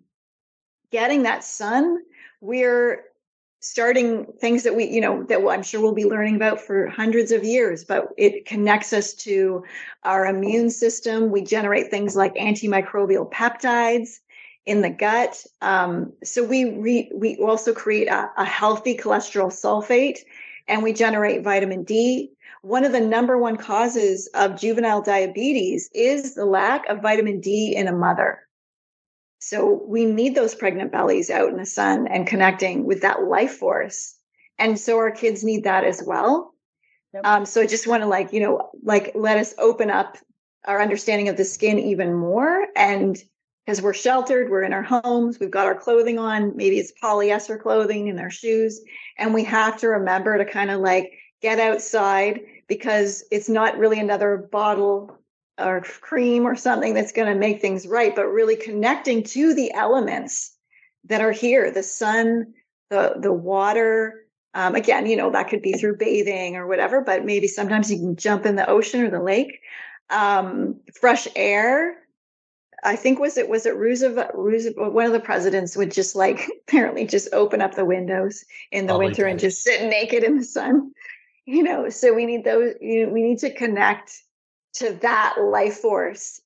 getting 0.90 1.22
that 1.22 1.44
sun, 1.44 1.98
we're 2.40 3.04
starting 3.64 4.26
things 4.40 4.62
that 4.62 4.76
we 4.76 4.84
you 4.84 5.00
know 5.00 5.22
that 5.24 5.40
i'm 5.48 5.62
sure 5.62 5.80
we'll 5.80 5.94
be 5.94 6.04
learning 6.04 6.36
about 6.36 6.60
for 6.60 6.88
hundreds 6.88 7.32
of 7.32 7.42
years 7.42 7.84
but 7.84 8.08
it 8.18 8.44
connects 8.44 8.92
us 8.92 9.14
to 9.14 9.62
our 10.04 10.26
immune 10.26 10.70
system. 10.70 11.30
We 11.30 11.42
generate 11.42 11.90
things 11.90 12.16
like 12.16 12.34
antimicrobial 12.34 13.30
peptides 13.30 14.20
in 14.66 14.80
the 14.80 14.90
gut. 14.90 15.44
Um, 15.60 16.12
so 16.22 16.44
we 16.44 16.78
re, 16.78 17.10
we 17.14 17.36
also 17.36 17.72
create 17.72 18.08
a, 18.08 18.30
a 18.36 18.44
healthy 18.44 18.96
cholesterol 18.96 19.48
sulfate 19.48 20.18
and 20.68 20.82
we 20.82 20.92
generate 20.92 21.42
vitamin 21.42 21.84
d. 21.84 22.30
One 22.62 22.84
of 22.84 22.92
the 22.92 23.00
number 23.00 23.36
one 23.36 23.58
causes 23.58 24.26
of 24.34 24.58
juvenile 24.58 25.02
diabetes 25.02 25.90
is 25.94 26.34
the 26.34 26.46
lack 26.46 26.86
of 26.88 27.02
vitamin 27.02 27.40
d 27.40 27.74
in 27.76 27.88
a 27.88 27.92
mother 27.92 28.43
so 29.38 29.84
we 29.86 30.04
need 30.04 30.34
those 30.34 30.54
pregnant 30.54 30.90
bellies 30.92 31.30
out 31.30 31.50
in 31.50 31.56
the 31.56 31.66
sun 31.66 32.06
and 32.06 32.26
connecting 32.26 32.84
with 32.84 33.02
that 33.02 33.24
life 33.24 33.56
force. 33.56 34.16
And 34.58 34.78
so 34.78 34.96
our 34.98 35.10
kids 35.10 35.44
need 35.44 35.64
that 35.64 35.84
as 35.84 36.02
well. 36.06 36.54
Yep. 37.12 37.26
Um, 37.26 37.46
so 37.46 37.60
I 37.60 37.66
just 37.66 37.86
want 37.86 38.02
to 38.02 38.08
like, 38.08 38.32
you 38.32 38.40
know, 38.40 38.70
like 38.82 39.12
let 39.14 39.38
us 39.38 39.54
open 39.58 39.90
up 39.90 40.16
our 40.64 40.80
understanding 40.80 41.28
of 41.28 41.36
the 41.36 41.44
skin 41.44 41.78
even 41.78 42.14
more. 42.14 42.66
And 42.74 43.22
because 43.64 43.82
we're 43.82 43.94
sheltered, 43.94 44.50
we're 44.50 44.62
in 44.62 44.72
our 44.72 44.82
homes, 44.82 45.38
we've 45.38 45.50
got 45.50 45.66
our 45.66 45.74
clothing 45.74 46.18
on, 46.18 46.56
maybe 46.56 46.78
it's 46.78 46.92
polyester 47.02 47.60
clothing 47.60 48.08
and 48.08 48.20
our 48.20 48.30
shoes. 48.30 48.80
And 49.18 49.32
we 49.32 49.44
have 49.44 49.78
to 49.80 49.88
remember 49.88 50.36
to 50.36 50.44
kind 50.44 50.70
of 50.70 50.80
like 50.80 51.12
get 51.40 51.58
outside 51.58 52.40
because 52.68 53.24
it's 53.30 53.48
not 53.48 53.78
really 53.78 54.00
another 54.00 54.48
bottle 54.50 55.18
or 55.58 55.80
cream 55.80 56.44
or 56.44 56.56
something 56.56 56.94
that's 56.94 57.12
going 57.12 57.32
to 57.32 57.38
make 57.38 57.60
things 57.60 57.86
right, 57.86 58.14
but 58.14 58.26
really 58.26 58.56
connecting 58.56 59.22
to 59.22 59.54
the 59.54 59.72
elements 59.72 60.52
that 61.04 61.20
are 61.20 61.32
here 61.32 61.70
the 61.70 61.82
sun, 61.82 62.54
the, 62.90 63.14
the 63.20 63.32
water. 63.32 64.24
Um, 64.54 64.74
again, 64.74 65.06
you 65.06 65.16
know, 65.16 65.30
that 65.30 65.48
could 65.48 65.62
be 65.62 65.72
through 65.72 65.96
bathing 65.96 66.56
or 66.56 66.66
whatever, 66.66 67.00
but 67.00 67.24
maybe 67.24 67.48
sometimes 67.48 67.90
you 67.90 67.98
can 67.98 68.16
jump 68.16 68.46
in 68.46 68.56
the 68.56 68.68
ocean 68.68 69.02
or 69.02 69.10
the 69.10 69.22
lake. 69.22 69.60
Um, 70.10 70.80
fresh 70.98 71.26
air. 71.34 71.96
I 72.84 72.96
think 72.96 73.18
was 73.18 73.38
it 73.38 73.48
was 73.48 73.64
it 73.64 73.76
Roosevelt, 73.76 74.32
Roosevelt 74.34 74.92
one 74.92 75.06
of 75.06 75.12
the 75.12 75.20
presidents 75.20 75.76
would 75.76 75.90
just 75.90 76.14
like 76.14 76.48
apparently 76.68 77.06
just 77.06 77.32
open 77.32 77.62
up 77.62 77.74
the 77.74 77.84
windows 77.84 78.44
in 78.70 78.86
the 78.86 78.90
Probably 78.90 79.06
winter 79.06 79.26
and 79.26 79.40
just 79.40 79.62
sit 79.62 79.88
naked 79.88 80.22
in 80.22 80.36
the 80.36 80.44
sun 80.44 80.92
you 81.46 81.62
know 81.62 81.88
so 81.88 82.12
we 82.12 82.26
need 82.26 82.44
those 82.44 82.74
you 82.82 83.06
know, 83.06 83.12
we 83.12 83.22
need 83.22 83.38
to 83.38 83.54
connect 83.54 84.22
to 84.74 84.92
that 85.02 85.36
life 85.40 85.76
force 85.76 86.40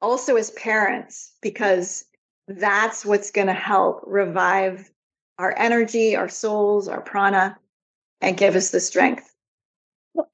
also 0.00 0.36
as 0.36 0.50
parents 0.52 1.32
because 1.40 2.04
that's 2.48 3.04
what's 3.04 3.30
going 3.30 3.46
to 3.46 3.54
help 3.54 4.02
revive 4.06 4.90
our 5.38 5.54
energy 5.56 6.14
our 6.14 6.28
souls 6.28 6.88
our 6.88 7.00
prana 7.00 7.56
and 8.20 8.36
give 8.36 8.54
us 8.54 8.70
the 8.70 8.80
strength. 8.80 9.30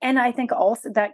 And 0.03 0.19
i 0.19 0.33
think 0.33 0.53
also 0.53 0.91
that 0.93 1.13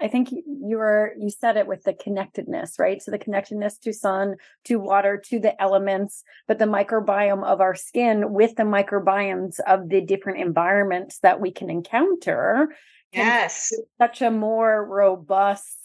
i 0.00 0.08
think 0.08 0.30
you 0.30 0.76
were 0.76 1.14
you 1.18 1.30
said 1.30 1.56
it 1.56 1.66
with 1.66 1.84
the 1.84 1.94
connectedness 1.94 2.78
right? 2.78 3.00
So 3.00 3.10
the 3.10 3.18
connectedness 3.18 3.78
to 3.78 3.92
sun 3.92 4.36
to 4.64 4.78
water 4.78 5.16
to 5.26 5.38
the 5.38 5.60
elements 5.62 6.22
but 6.46 6.58
the 6.58 6.66
microbiome 6.66 7.44
of 7.44 7.60
our 7.60 7.74
skin 7.74 8.32
with 8.32 8.56
the 8.56 8.64
microbiomes 8.64 9.60
of 9.66 9.88
the 9.88 10.00
different 10.00 10.40
environments 10.40 11.18
that 11.20 11.40
we 11.40 11.50
can 11.50 11.70
encounter 11.70 12.68
yes. 13.16 13.72
such 14.00 14.22
a 14.22 14.30
more 14.30 14.84
robust 14.84 15.76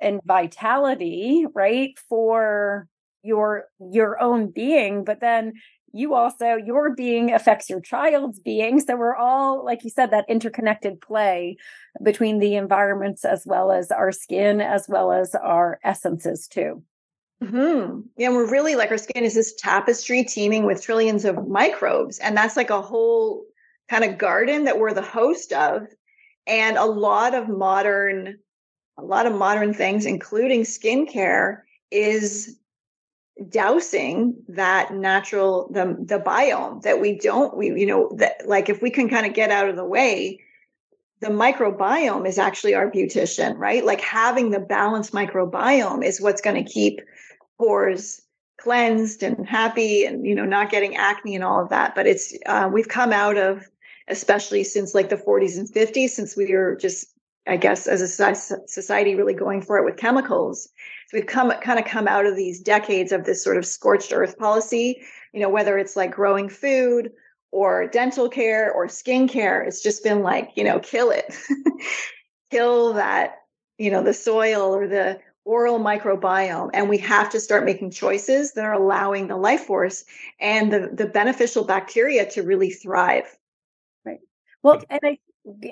and 0.00 0.20
vitality 0.24 1.46
right 1.54 1.98
for 2.08 2.86
your 3.22 3.66
your 3.80 4.20
own 4.20 4.50
being 4.50 5.04
but 5.04 5.20
then 5.20 5.52
you 5.92 6.14
also 6.14 6.56
your 6.56 6.94
being 6.94 7.32
affects 7.32 7.68
your 7.68 7.80
child's 7.80 8.38
being. 8.38 8.80
So 8.80 8.96
we're 8.96 9.16
all 9.16 9.64
like 9.64 9.84
you 9.84 9.90
said 9.90 10.10
that 10.10 10.24
interconnected 10.28 11.00
play 11.00 11.56
between 12.02 12.38
the 12.38 12.54
environments 12.54 13.24
as 13.24 13.44
well 13.46 13.72
as 13.72 13.90
our 13.90 14.12
skin 14.12 14.60
as 14.60 14.86
well 14.88 15.12
as 15.12 15.34
our 15.34 15.78
essences 15.84 16.46
too. 16.46 16.82
Hmm 17.42 18.00
Yeah, 18.16 18.30
we're 18.30 18.50
really 18.50 18.76
like 18.76 18.90
our 18.90 18.98
skin 18.98 19.24
is 19.24 19.34
this 19.34 19.54
tapestry 19.54 20.24
teeming 20.24 20.64
with 20.64 20.82
trillions 20.82 21.24
of 21.24 21.48
microbes, 21.48 22.18
and 22.18 22.36
that's 22.36 22.56
like 22.56 22.70
a 22.70 22.82
whole 22.82 23.44
kind 23.88 24.04
of 24.04 24.18
garden 24.18 24.64
that 24.64 24.78
we're 24.78 24.94
the 24.94 25.02
host 25.02 25.52
of. 25.52 25.86
And 26.50 26.76
a 26.76 26.84
lot 26.84 27.34
of 27.34 27.48
modern, 27.48 28.38
a 28.98 29.04
lot 29.04 29.26
of 29.26 29.34
modern 29.34 29.72
things, 29.72 30.04
including 30.04 30.62
skincare, 30.62 31.62
is 31.90 32.58
dousing 33.48 34.34
that 34.48 34.92
natural 34.92 35.70
the 35.72 35.96
the 35.98 36.18
biome 36.18 36.82
that 36.82 37.00
we 37.00 37.16
don't 37.16 37.56
we 37.56 37.68
you 37.68 37.86
know 37.86 38.10
that 38.16 38.46
like 38.46 38.68
if 38.68 38.82
we 38.82 38.90
can 38.90 39.08
kind 39.08 39.24
of 39.24 39.32
get 39.32 39.50
out 39.50 39.66
of 39.66 39.76
the 39.76 39.84
way 39.84 40.38
the 41.20 41.28
microbiome 41.28 42.26
is 42.26 42.38
actually 42.38 42.74
our 42.74 42.90
beautician 42.90 43.56
right? 43.56 43.84
Like 43.84 44.00
having 44.00 44.50
the 44.50 44.60
balanced 44.60 45.12
microbiome 45.12 46.04
is 46.04 46.20
what's 46.20 46.40
going 46.40 46.62
to 46.62 46.70
keep 46.70 47.00
pores 47.58 48.22
cleansed 48.58 49.22
and 49.22 49.48
happy 49.48 50.04
and 50.04 50.26
you 50.26 50.34
know 50.34 50.44
not 50.44 50.70
getting 50.70 50.96
acne 50.96 51.34
and 51.34 51.44
all 51.44 51.62
of 51.62 51.70
that 51.70 51.94
but 51.94 52.06
it's 52.06 52.34
uh, 52.46 52.68
we've 52.70 52.88
come 52.88 53.12
out 53.12 53.38
of 53.38 53.66
especially 54.10 54.64
since 54.64 54.94
like 54.94 55.08
the 55.08 55.16
40s 55.16 55.56
and 55.58 55.68
50s 55.68 56.10
since 56.10 56.36
we 56.36 56.52
were 56.54 56.76
just 56.76 57.14
i 57.46 57.56
guess 57.56 57.86
as 57.86 58.02
a 58.02 58.34
society 58.66 59.14
really 59.14 59.34
going 59.34 59.62
for 59.62 59.78
it 59.78 59.84
with 59.84 59.96
chemicals. 59.96 60.68
So 61.08 61.16
we've 61.16 61.26
come 61.26 61.50
kind 61.62 61.78
of 61.78 61.84
come 61.84 62.06
out 62.06 62.26
of 62.26 62.36
these 62.36 62.60
decades 62.60 63.12
of 63.12 63.24
this 63.24 63.42
sort 63.42 63.56
of 63.56 63.66
scorched 63.66 64.12
earth 64.12 64.38
policy, 64.38 65.00
you 65.32 65.40
know, 65.40 65.48
whether 65.48 65.78
it's 65.78 65.96
like 65.96 66.12
growing 66.12 66.48
food 66.48 67.10
or 67.52 67.88
dental 67.88 68.28
care 68.28 68.72
or 68.72 68.88
skin 68.88 69.26
care, 69.26 69.62
it's 69.62 69.82
just 69.82 70.04
been 70.04 70.22
like, 70.22 70.50
you 70.54 70.62
know, 70.62 70.78
kill 70.78 71.10
it. 71.10 71.34
kill 72.50 72.92
that, 72.94 73.36
you 73.78 73.90
know, 73.90 74.02
the 74.02 74.14
soil 74.14 74.74
or 74.74 74.86
the 74.86 75.18
oral 75.44 75.78
microbiome. 75.78 76.70
And 76.74 76.88
we 76.88 76.98
have 76.98 77.30
to 77.30 77.40
start 77.40 77.64
making 77.64 77.90
choices 77.90 78.52
that 78.52 78.64
are 78.64 78.74
allowing 78.74 79.26
the 79.26 79.36
life 79.36 79.62
force 79.62 80.04
and 80.38 80.72
the 80.72 80.90
the 80.92 81.06
beneficial 81.06 81.64
bacteria 81.64 82.28
to 82.30 82.42
really 82.42 82.70
thrive 82.70 83.36
well 84.62 84.82
and 84.90 85.00
i 85.04 85.18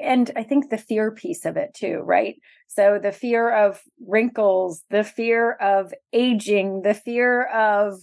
and 0.01 0.31
I 0.35 0.45
think 0.45 0.71
the 0.71 0.79
fear 0.79 1.11
piece 1.11 1.45
of 1.45 1.59
it 1.59 1.75
too, 1.75 1.99
right? 1.99 2.37
So 2.69 2.99
the 3.03 3.13
fear 3.13 3.55
of 3.55 3.81
wrinkles, 4.07 4.83
the 4.89 5.05
fear 5.05 5.53
of 5.53 5.93
aging, 6.15 6.83
the 6.83 6.95
fear 6.95 7.45
of 7.45 8.01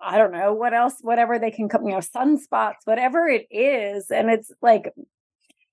I 0.00 0.16
don't 0.16 0.32
know 0.32 0.54
what 0.54 0.72
else, 0.72 0.94
whatever 1.02 1.38
they 1.38 1.50
can 1.50 1.68
come, 1.68 1.84
you 1.84 1.92
know, 1.92 1.98
sunspots, 1.98 2.76
whatever 2.84 3.26
it 3.28 3.46
is, 3.50 4.10
and 4.10 4.30
it's 4.30 4.50
like, 4.62 4.92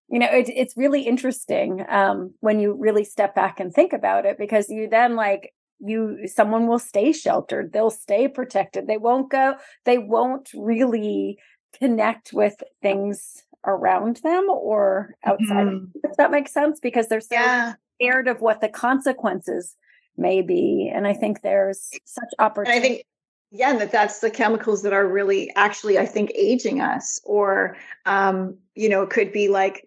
you 0.10 0.20
know, 0.20 0.28
it, 0.32 0.50
it's 0.50 0.78
really 0.78 1.04
interesting 1.04 1.86
um, 1.90 2.34
when 2.42 2.60
you 2.60 2.74
really 2.80 3.04
step 3.06 3.36
back 3.36 3.60
and 3.60 3.74
think 3.74 3.94
about 3.94 4.26
it 4.26 4.38
because 4.38 4.70
you 4.70 4.88
then 4.90 5.16
like 5.16 5.54
you 5.80 6.28
someone 6.28 6.68
will 6.68 6.80
stay 6.80 7.12
sheltered 7.12 7.72
they'll 7.74 7.92
stay 7.92 8.28
protected 8.28 8.88
they 8.88 8.98
won't 8.98 9.30
go 9.30 9.56
they 9.86 9.98
won't 9.98 10.50
really 10.56 11.38
connect 11.80 12.34
with 12.34 12.56
things 12.82 13.44
around 13.68 14.18
them 14.18 14.48
or 14.50 15.16
outside. 15.24 15.68
Mm-hmm. 15.68 16.00
If 16.04 16.18
that 16.18 16.32
makes 16.32 16.54
sense, 16.54 16.80
because 16.80 17.08
they're 17.08 17.22
so 17.22 17.36
yeah. 17.36 17.74
scared 18.00 18.28
of 18.28 18.42
what 18.42 18.62
the 18.62 18.70
consequences 18.70 19.76
may 20.18 20.42
be. 20.42 20.92
And 20.94 21.06
I 21.06 21.14
think 21.14 21.42
there's 21.42 21.92
such 22.06 22.30
opportunity. 22.40 22.78
And 22.78 22.86
I 22.86 22.88
think 22.88 23.06
yeah 23.52 23.78
that 23.78 23.92
that's 23.92 24.20
the 24.20 24.30
chemicals 24.30 24.84
that 24.84 24.94
are 24.94 25.08
really 25.08 25.50
actually 25.56 25.98
i 25.98 26.06
think 26.06 26.32
aging 26.36 26.82
us 26.82 27.20
or 27.24 27.78
um 28.06 28.58
you 28.76 28.90
know 28.90 29.04
it 29.04 29.10
could 29.10 29.32
be 29.32 29.48
like 29.48 29.86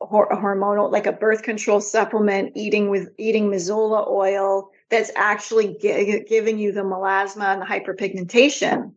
a 0.00 0.06
hormonal 0.06 0.90
like 0.90 1.06
a 1.06 1.12
birth 1.12 1.42
control 1.42 1.80
supplement 1.80 2.52
eating 2.54 2.88
with 2.88 3.08
eating 3.18 3.50
mazola 3.50 4.08
oil 4.08 4.70
that's 4.90 5.10
actually 5.16 5.76
gi- 5.80 6.24
giving 6.28 6.58
you 6.58 6.72
the 6.72 6.80
melasma 6.80 7.52
and 7.52 7.62
the 7.62 7.66
hyperpigmentation 7.66 8.92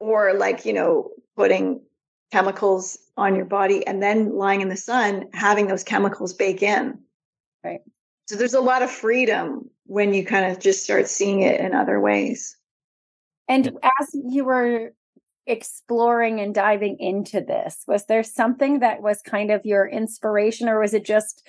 or 0.00 0.34
like 0.34 0.64
you 0.64 0.72
know 0.72 1.10
putting 1.36 1.80
chemicals 2.32 2.98
on 3.16 3.36
your 3.36 3.44
body 3.44 3.86
and 3.86 4.02
then 4.02 4.34
lying 4.36 4.60
in 4.60 4.68
the 4.68 4.76
sun 4.76 5.28
having 5.32 5.66
those 5.66 5.84
chemicals 5.84 6.32
bake 6.32 6.62
in. 6.62 6.98
Right. 7.62 7.80
So 8.26 8.36
there's 8.36 8.54
a 8.54 8.60
lot 8.60 8.82
of 8.82 8.90
freedom 8.90 9.70
when 9.86 10.14
you 10.14 10.24
kind 10.24 10.50
of 10.50 10.58
just 10.58 10.82
start 10.82 11.08
seeing 11.08 11.42
it 11.42 11.60
in 11.60 11.74
other 11.74 12.00
ways. 12.00 12.56
And 13.48 13.78
as 13.82 14.10
you 14.12 14.44
were 14.44 14.92
exploring 15.46 16.40
and 16.40 16.54
diving 16.54 16.98
into 16.98 17.40
this 17.40 17.84
was 17.86 18.06
there 18.06 18.22
something 18.22 18.78
that 18.78 19.02
was 19.02 19.20
kind 19.20 19.50
of 19.50 19.66
your 19.66 19.86
inspiration 19.86 20.70
or 20.70 20.80
was 20.80 20.94
it 20.94 21.04
just 21.04 21.46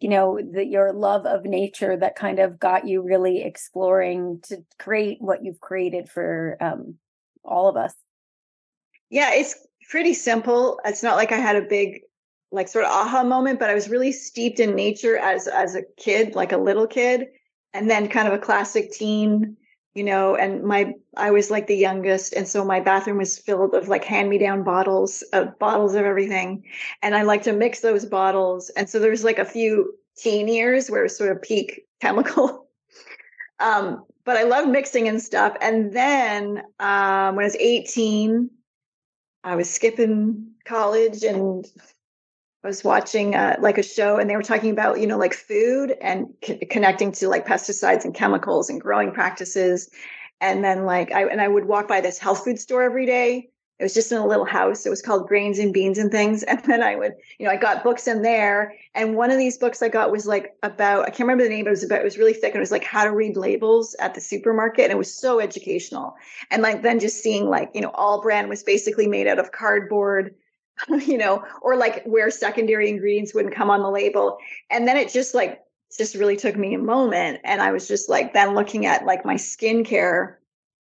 you 0.00 0.08
know 0.08 0.40
the, 0.52 0.66
your 0.66 0.92
love 0.92 1.26
of 1.26 1.44
nature 1.44 1.96
that 1.96 2.16
kind 2.16 2.40
of 2.40 2.58
got 2.58 2.88
you 2.88 3.02
really 3.02 3.44
exploring 3.44 4.40
to 4.42 4.56
create 4.80 5.18
what 5.20 5.44
you've 5.44 5.60
created 5.60 6.08
for 6.08 6.56
um, 6.60 6.96
all 7.44 7.68
of 7.68 7.76
us? 7.76 7.94
Yeah 9.10 9.32
it's 9.32 9.65
pretty 9.88 10.14
simple. 10.14 10.80
It's 10.84 11.02
not 11.02 11.16
like 11.16 11.32
I 11.32 11.38
had 11.38 11.56
a 11.56 11.62
big 11.62 12.02
like 12.52 12.68
sort 12.68 12.84
of 12.84 12.92
aha 12.92 13.22
moment, 13.24 13.58
but 13.58 13.70
I 13.70 13.74
was 13.74 13.88
really 13.88 14.12
steeped 14.12 14.60
in 14.60 14.74
nature 14.74 15.16
as 15.16 15.48
as 15.48 15.74
a 15.74 15.82
kid, 15.96 16.34
like 16.34 16.52
a 16.52 16.58
little 16.58 16.86
kid, 16.86 17.26
and 17.74 17.90
then 17.90 18.08
kind 18.08 18.28
of 18.28 18.34
a 18.34 18.38
classic 18.38 18.92
teen, 18.92 19.56
you 19.94 20.04
know, 20.04 20.36
and 20.36 20.62
my 20.62 20.94
I 21.16 21.30
was 21.30 21.50
like 21.50 21.66
the 21.66 21.76
youngest 21.76 22.32
and 22.34 22.46
so 22.46 22.64
my 22.64 22.80
bathroom 22.80 23.18
was 23.18 23.38
filled 23.38 23.74
of 23.74 23.88
like 23.88 24.04
hand-me-down 24.04 24.62
bottles 24.62 25.22
of 25.32 25.58
bottles 25.58 25.94
of 25.94 26.04
everything. 26.04 26.64
And 27.02 27.14
I 27.14 27.22
like 27.22 27.42
to 27.44 27.52
mix 27.52 27.80
those 27.80 28.04
bottles. 28.04 28.70
And 28.70 28.88
so 28.88 28.98
there's 28.98 29.24
like 29.24 29.38
a 29.38 29.44
few 29.44 29.94
teen 30.16 30.48
years 30.48 30.90
where 30.90 31.00
it 31.00 31.04
was 31.04 31.16
sort 31.16 31.32
of 31.32 31.42
peak 31.42 31.86
chemical. 32.00 32.68
um, 33.58 34.04
but 34.24 34.36
I 34.36 34.42
love 34.42 34.68
mixing 34.68 35.08
and 35.08 35.22
stuff. 35.22 35.56
And 35.60 35.92
then 35.92 36.58
um, 36.80 37.36
when 37.36 37.44
I 37.44 37.48
was 37.48 37.56
18, 37.56 38.50
I 39.46 39.54
was 39.54 39.70
skipping 39.70 40.54
college 40.64 41.22
and 41.22 41.64
I 42.64 42.66
was 42.66 42.82
watching 42.82 43.36
uh, 43.36 43.56
like 43.60 43.78
a 43.78 43.82
show 43.84 44.18
and 44.18 44.28
they 44.28 44.34
were 44.34 44.42
talking 44.42 44.72
about, 44.72 45.00
you 45.00 45.06
know, 45.06 45.18
like 45.18 45.34
food 45.34 45.94
and 46.00 46.34
c- 46.42 46.66
connecting 46.66 47.12
to 47.12 47.28
like 47.28 47.46
pesticides 47.46 48.04
and 48.04 48.12
chemicals 48.12 48.68
and 48.68 48.80
growing 48.80 49.12
practices. 49.12 49.88
And 50.40 50.64
then 50.64 50.84
like 50.84 51.12
I 51.12 51.26
and 51.26 51.40
I 51.40 51.46
would 51.46 51.64
walk 51.64 51.86
by 51.86 52.00
this 52.00 52.18
health 52.18 52.42
food 52.42 52.58
store 52.58 52.82
every 52.82 53.06
day 53.06 53.50
It 53.78 53.82
was 53.82 53.92
just 53.92 54.10
in 54.10 54.18
a 54.18 54.26
little 54.26 54.46
house. 54.46 54.86
It 54.86 54.90
was 54.90 55.02
called 55.02 55.28
Grains 55.28 55.58
and 55.58 55.72
Beans 55.72 55.98
and 55.98 56.10
Things. 56.10 56.42
And 56.48 56.62
then 56.64 56.82
I 56.82 56.96
would, 56.96 57.12
you 57.38 57.46
know, 57.46 57.52
I 57.52 57.56
got 57.56 57.84
books 57.84 58.08
in 58.08 58.22
there. 58.22 58.74
And 58.94 59.16
one 59.16 59.30
of 59.30 59.36
these 59.36 59.58
books 59.58 59.82
I 59.82 59.88
got 59.88 60.10
was 60.10 60.26
like 60.26 60.56
about, 60.62 61.02
I 61.02 61.10
can't 61.10 61.20
remember 61.20 61.44
the 61.44 61.50
name, 61.50 61.64
but 61.64 61.70
it 61.70 61.72
was 61.72 61.84
about, 61.84 62.00
it 62.00 62.04
was 62.04 62.16
really 62.16 62.32
thick. 62.32 62.54
And 62.54 62.56
it 62.56 62.60
was 62.60 62.70
like 62.70 62.84
how 62.84 63.04
to 63.04 63.12
read 63.12 63.36
labels 63.36 63.94
at 64.00 64.14
the 64.14 64.20
supermarket. 64.20 64.84
And 64.84 64.92
it 64.92 64.98
was 64.98 65.12
so 65.12 65.40
educational. 65.40 66.14
And 66.50 66.62
like 66.62 66.82
then 66.82 66.98
just 67.00 67.22
seeing 67.22 67.50
like, 67.50 67.70
you 67.74 67.82
know, 67.82 67.90
All-Bran 67.90 68.48
was 68.48 68.62
basically 68.62 69.06
made 69.06 69.26
out 69.26 69.38
of 69.38 69.52
cardboard, 69.52 70.34
you 70.88 71.18
know, 71.18 71.44
or 71.60 71.76
like 71.76 72.02
where 72.04 72.30
secondary 72.30 72.88
ingredients 72.88 73.34
wouldn't 73.34 73.54
come 73.54 73.70
on 73.70 73.82
the 73.82 73.90
label. 73.90 74.38
And 74.70 74.88
then 74.88 74.96
it 74.96 75.12
just 75.12 75.34
like, 75.34 75.60
just 75.96 76.14
really 76.14 76.36
took 76.36 76.56
me 76.56 76.74
a 76.74 76.78
moment. 76.78 77.40
And 77.44 77.60
I 77.60 77.72
was 77.72 77.88
just 77.88 78.08
like, 78.08 78.32
then 78.32 78.54
looking 78.54 78.86
at 78.86 79.06
like 79.06 79.24
my 79.24 79.34
skincare, 79.34 80.36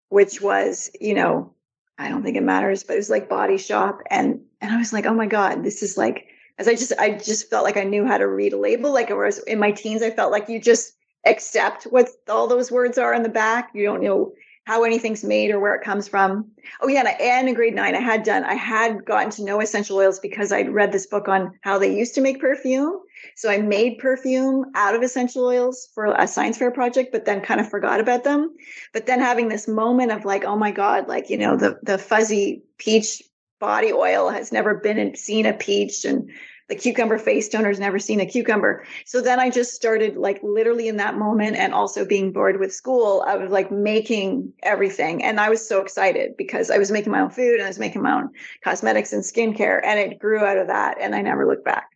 which 0.10 0.42
was, 0.42 0.92
you 1.00 1.14
know, 1.14 1.54
I 2.02 2.10
don't 2.10 2.24
think 2.24 2.36
it 2.36 2.44
matters, 2.44 2.84
but 2.84 2.94
it 2.94 2.98
was 2.98 3.10
like 3.10 3.30
body 3.30 3.58
shop. 3.58 4.02
And 4.10 4.42
and 4.60 4.72
I 4.72 4.78
was 4.78 4.92
like, 4.92 5.06
oh 5.06 5.14
my 5.14 5.28
God, 5.28 5.64
this 5.64 5.84
is 5.84 5.98
like 5.98 6.28
as 6.58 6.68
I 6.68 6.74
just 6.74 6.94
I 6.98 7.12
just 7.12 7.50
felt 7.50 7.64
like 7.64 7.78
I 7.78 7.84
knew 7.84 8.06
how 8.06 8.18
to 8.18 8.28
read 8.28 8.54
a 8.54 8.58
label. 8.58 8.92
Like 8.92 9.10
whereas 9.10 9.40
in 9.40 9.60
my 9.60 9.72
teens, 9.72 10.02
I 10.02 10.10
felt 10.10 10.32
like 10.32 10.50
you 10.50 10.60
just 10.60 10.94
accept 11.26 11.84
what 11.84 12.10
all 12.28 12.48
those 12.48 12.72
words 12.72 12.98
are 12.98 13.14
in 13.14 13.24
the 13.24 13.30
back. 13.30 13.70
You 13.74 13.86
don't 13.86 14.02
know 14.02 14.34
how 14.66 14.84
anything's 14.84 15.24
made 15.24 15.52
or 15.52 15.60
where 15.60 15.74
it 15.76 15.84
comes 15.84 16.08
from. 16.08 16.50
Oh 16.82 16.88
yeah, 16.88 17.00
and, 17.00 17.08
I, 17.08 17.12
and 17.12 17.50
in 17.50 17.56
grade 17.56 17.74
nine, 17.74 17.96
I 17.96 18.00
had 18.00 18.24
done 18.24 18.44
I 18.44 18.54
had 18.54 19.06
gotten 19.06 19.32
to 19.32 19.44
know 19.44 19.60
essential 19.60 19.98
oils 19.98 20.20
because 20.20 20.52
I'd 20.52 20.70
read 20.70 20.92
this 20.92 21.08
book 21.08 21.28
on 21.28 21.54
how 21.62 21.78
they 21.78 21.96
used 21.96 22.16
to 22.16 22.22
make 22.22 22.40
perfume. 22.40 23.00
So 23.36 23.50
I 23.50 23.58
made 23.58 24.00
perfume 24.00 24.66
out 24.76 24.96
of 24.96 25.02
essential 25.02 25.46
oils 25.46 25.90
for 25.94 26.06
a 26.06 26.28
science 26.28 26.58
fair 26.58 26.72
project, 26.72 27.12
but 27.12 27.26
then 27.26 27.42
kind 27.42 27.60
of 27.60 27.70
forgot 27.70 28.00
about 28.00 28.24
them. 28.24 28.54
But 28.94 29.06
then 29.06 29.20
having 29.20 29.50
this 29.50 29.68
moment 29.68 30.12
of 30.12 30.26
like, 30.26 30.44
oh 30.44 30.56
my 30.56 30.72
God, 30.72 31.08
like, 31.08 31.30
you 31.30 31.38
know, 31.38 31.58
the 31.58 31.80
the 31.84 31.98
fuzzy 31.98 32.64
peach 32.78 33.22
body 33.60 33.94
oil 33.94 34.30
has 34.30 34.52
never 34.52 34.76
been 34.76 34.98
and 34.98 35.18
seen 35.18 35.46
a 35.46 35.54
peach 35.54 36.04
and 36.04 36.30
the 36.72 36.78
cucumber 36.78 37.18
face 37.18 37.50
toner's 37.50 37.82
never 37.82 38.00
seen 38.00 38.22
a 38.22 38.26
cucumber. 38.26 38.86
So 39.06 39.20
then 39.20 39.42
I 39.42 39.50
just 39.50 39.74
started 39.74 40.16
like 40.16 40.40
literally 40.42 40.88
in 40.88 40.96
that 40.98 41.18
moment 41.18 41.58
and 41.58 41.74
also 41.74 42.06
being 42.06 42.32
bored 42.32 42.62
with 42.62 42.74
school, 42.74 43.26
I 43.28 43.36
was 43.36 43.52
like 43.52 43.74
making 43.74 44.54
everything. 44.64 45.22
And 45.22 45.38
I 45.42 45.50
was 45.50 45.68
so 45.68 45.82
excited 45.82 46.38
because 46.38 46.72
I 46.72 46.78
was 46.78 46.90
making 46.90 47.12
my 47.12 47.20
own 47.20 47.30
food 47.30 47.56
and 47.56 47.64
I 47.64 47.68
was 47.68 47.78
making 47.78 48.02
my 48.02 48.14
own 48.14 48.30
cosmetics 48.64 49.12
and 49.12 49.22
skincare 49.22 49.82
and 49.84 50.00
it 50.00 50.18
grew 50.18 50.46
out 50.46 50.58
of 50.58 50.68
that. 50.68 50.98
And 51.02 51.14
I 51.14 51.22
never 51.22 51.46
looked 51.46 51.66
back. 51.66 51.91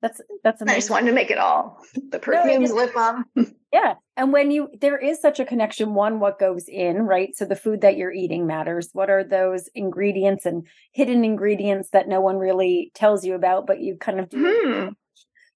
That's 0.00 0.20
that's 0.44 0.62
amazing. 0.62 0.76
I 0.76 0.78
just 0.78 0.90
wanted 0.90 1.06
to 1.06 1.12
make 1.12 1.30
it 1.30 1.38
all. 1.38 1.78
The 2.10 2.18
perfumes, 2.18 2.70
no, 2.70 2.76
lip 2.76 2.94
balm. 2.94 3.26
yeah. 3.72 3.94
And 4.16 4.32
when 4.32 4.50
you 4.50 4.68
there 4.80 4.96
is 4.96 5.20
such 5.20 5.40
a 5.40 5.44
connection, 5.44 5.94
one, 5.94 6.20
what 6.20 6.38
goes 6.38 6.64
in, 6.68 7.02
right? 7.02 7.34
So 7.34 7.44
the 7.44 7.56
food 7.56 7.80
that 7.82 7.96
you're 7.96 8.12
eating 8.12 8.46
matters. 8.46 8.90
What 8.92 9.10
are 9.10 9.24
those 9.24 9.68
ingredients 9.74 10.46
and 10.46 10.66
hidden 10.92 11.24
ingredients 11.24 11.90
that 11.90 12.08
no 12.08 12.20
one 12.20 12.36
really 12.38 12.92
tells 12.94 13.24
you 13.24 13.34
about, 13.34 13.66
but 13.66 13.80
you 13.80 13.96
kind 13.96 14.20
of 14.20 14.28
do 14.28 14.38
mm. 14.38 14.94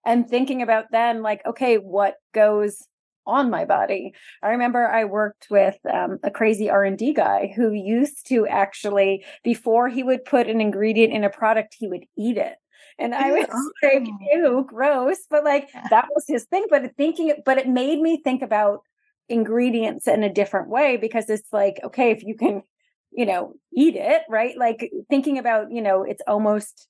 and 0.04 0.28
thinking 0.28 0.61
about 0.61 0.87
then 0.90 1.22
like, 1.22 1.40
okay, 1.46 1.76
what 1.76 2.16
goes 2.34 2.87
on 3.26 3.50
my 3.50 3.64
body. 3.64 4.12
I 4.42 4.50
remember 4.50 4.87
I 4.87 5.04
worked 5.04 5.46
with 5.50 5.76
um, 5.90 6.18
a 6.22 6.30
crazy 6.30 6.68
R&D 6.68 7.14
guy 7.14 7.52
who 7.54 7.72
used 7.72 8.26
to 8.28 8.46
actually 8.46 9.25
before 9.44 9.88
he 9.88 10.02
would 10.02 10.25
put 10.25 10.49
an 10.49 10.61
ingredient 10.61 11.12
in 11.12 11.25
a 11.25 11.30
product 11.30 11.76
he 11.78 11.88
would 11.88 12.04
eat 12.18 12.37
it. 12.37 12.56
And 12.99 13.14
I 13.14 13.32
was 13.32 13.46
oh. 13.52 13.70
like, 13.82 14.06
ew, 14.32 14.66
gross. 14.68 15.18
But 15.30 15.44
like 15.44 15.70
that 15.90 16.08
was 16.14 16.25
his 16.26 16.44
thing. 16.44 16.66
But 16.70 16.96
thinking, 16.96 17.34
but 17.44 17.58
it 17.58 17.68
made 17.68 18.00
me 18.00 18.20
think 18.22 18.42
about 18.42 18.80
ingredients 19.28 20.06
in 20.06 20.22
a 20.22 20.32
different 20.32 20.68
way 20.68 20.96
because 20.96 21.28
it's 21.30 21.52
like, 21.52 21.80
okay, 21.84 22.11
if 22.11 22.22
you 22.22 22.34
can, 22.34 22.62
you 23.11 23.26
know, 23.26 23.54
eat 23.76 23.96
it, 23.96 24.22
right? 24.28 24.56
Like 24.56 24.90
thinking 25.11 25.38
about, 25.38 25.70
you 25.70 25.82
know, 25.82 26.02
it's 26.02 26.22
almost 26.26 26.87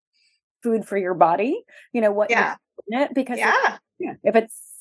food 0.63 0.87
for 0.87 0.97
your 0.97 1.15
body, 1.15 1.63
you 1.93 2.01
know, 2.01 2.13
what 2.13 2.31
yeah. 2.31 2.57
it 2.89 3.15
because 3.15 3.39
yeah. 3.39 3.79
if, 3.99 4.17
if 4.25 4.37
it's, 4.37 4.72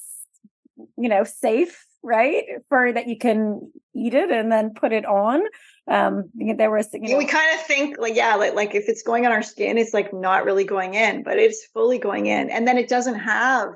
you 0.97 1.09
know, 1.09 1.23
safe, 1.23 1.85
right? 2.03 2.43
For 2.69 2.91
that 2.91 3.07
you 3.07 3.17
can 3.17 3.71
eat 3.93 4.13
it 4.13 4.31
and 4.31 4.51
then 4.51 4.73
put 4.73 4.91
it 4.91 5.05
on 5.05 5.43
um 5.89 6.29
there 6.35 6.71
was 6.71 6.89
you 6.93 7.01
know, 7.01 7.17
we 7.17 7.25
kind 7.25 7.59
of 7.59 7.65
think 7.65 7.97
like 7.97 8.15
yeah 8.15 8.35
like, 8.35 8.53
like 8.53 8.75
if 8.75 8.87
it's 8.87 9.01
going 9.01 9.25
on 9.25 9.31
our 9.31 9.41
skin 9.41 9.77
it's 9.77 9.93
like 9.93 10.13
not 10.13 10.45
really 10.45 10.63
going 10.63 10.93
in 10.93 11.23
but 11.23 11.37
it's 11.37 11.65
fully 11.73 11.97
going 11.97 12.27
in 12.27 12.49
and 12.49 12.67
then 12.67 12.77
it 12.77 12.87
doesn't 12.87 13.19
have 13.19 13.69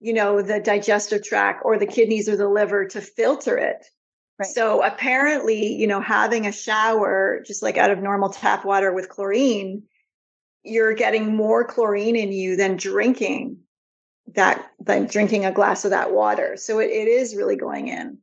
you 0.00 0.12
know 0.12 0.42
the 0.42 0.60
digestive 0.60 1.22
tract 1.22 1.62
or 1.64 1.78
the 1.78 1.86
kidneys 1.86 2.28
or 2.28 2.36
the 2.36 2.48
liver 2.48 2.86
to 2.86 3.00
filter 3.00 3.56
it 3.56 3.86
right. 4.38 4.48
so 4.48 4.82
apparently 4.82 5.74
you 5.74 5.86
know 5.86 6.00
having 6.00 6.46
a 6.46 6.52
shower 6.52 7.42
just 7.46 7.62
like 7.62 7.78
out 7.78 7.90
of 7.90 8.02
normal 8.02 8.28
tap 8.28 8.64
water 8.64 8.92
with 8.92 9.08
chlorine 9.08 9.84
you're 10.64 10.94
getting 10.94 11.34
more 11.34 11.64
chlorine 11.64 12.16
in 12.16 12.32
you 12.32 12.56
than 12.56 12.76
drinking 12.76 13.58
that 14.34 14.70
than 14.80 15.06
drinking 15.06 15.44
a 15.44 15.52
glass 15.52 15.84
of 15.84 15.90
that 15.90 16.12
water. 16.12 16.56
So 16.56 16.78
it, 16.78 16.90
it 16.90 17.08
is 17.08 17.36
really 17.36 17.56
going 17.56 17.88
in. 17.88 18.18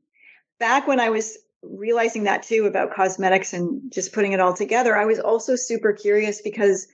Back 0.60 0.88
when 0.88 1.00
i 1.00 1.10
was 1.10 1.38
realizing 1.62 2.24
that 2.24 2.44
too 2.44 2.66
about 2.66 2.94
cosmetics 2.94 3.54
and 3.54 3.92
just 3.92 4.14
putting 4.14 4.32
it 4.32 4.40
all 4.40 4.54
together, 4.54 4.96
I 4.96 5.06
was 5.06 5.20
also 5.20 5.56
super 5.56 5.94
curious 5.94 6.42
because 6.42 6.88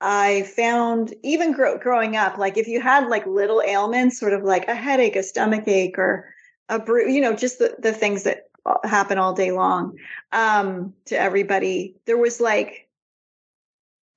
I 0.00 0.42
found 0.42 1.14
even 1.22 1.52
grow, 1.52 1.78
growing 1.78 2.16
up, 2.16 2.38
like 2.38 2.56
if 2.56 2.68
you 2.68 2.80
had 2.80 3.08
like 3.08 3.26
little 3.26 3.62
ailments, 3.62 4.18
sort 4.18 4.32
of 4.32 4.42
like 4.42 4.68
a 4.68 4.74
headache, 4.74 5.16
a 5.16 5.22
stomach 5.22 5.66
ache, 5.68 5.98
or 5.98 6.32
a 6.68 6.78
bru- 6.78 7.10
you 7.10 7.20
know, 7.20 7.34
just 7.34 7.58
the, 7.58 7.76
the 7.78 7.92
things 7.92 8.22
that 8.24 8.48
happen 8.84 9.18
all 9.18 9.34
day 9.34 9.52
long 9.52 9.98
um, 10.32 10.94
to 11.06 11.18
everybody, 11.18 11.96
there 12.06 12.18
was 12.18 12.40
like, 12.40 12.86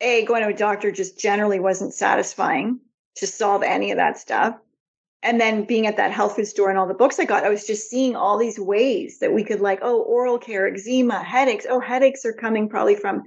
a 0.02 0.26
going 0.26 0.44
to 0.44 0.50
a 0.50 0.54
doctor 0.54 0.92
just 0.92 1.18
generally 1.18 1.62
wasn't 1.62 1.94
satisfying 1.94 2.80
to 3.16 3.28
solve 3.28 3.64
any 3.64 3.92
of 3.92 3.98
that 3.98 4.18
stuff 4.18 4.58
and 5.24 5.40
then 5.40 5.64
being 5.64 5.88
at 5.88 5.98
that 5.98 6.12
health 6.12 6.36
food 6.36 6.48
store 6.48 6.70
and 6.70 6.78
all 6.78 6.86
the 6.86 6.94
books 6.94 7.18
I 7.18 7.26
got, 7.26 7.46
I 7.46 7.50
was 7.50 7.66
just 7.66 7.90
seeing 7.90 8.16
all 8.16 8.38
these 8.38 8.60
ways 8.60 9.20
that 9.20 9.34
we 9.34 9.44
could 9.44 9.62
like, 9.62 9.80
oh, 9.82 10.02
oral 10.02 10.38
care, 10.38 10.68
eczema, 10.68 11.24
headaches. 11.24 11.66
Oh, 11.68 11.80
headaches 11.80 12.26
are 12.26 12.34
coming 12.34 12.68
probably 12.68 12.96
from 12.96 13.24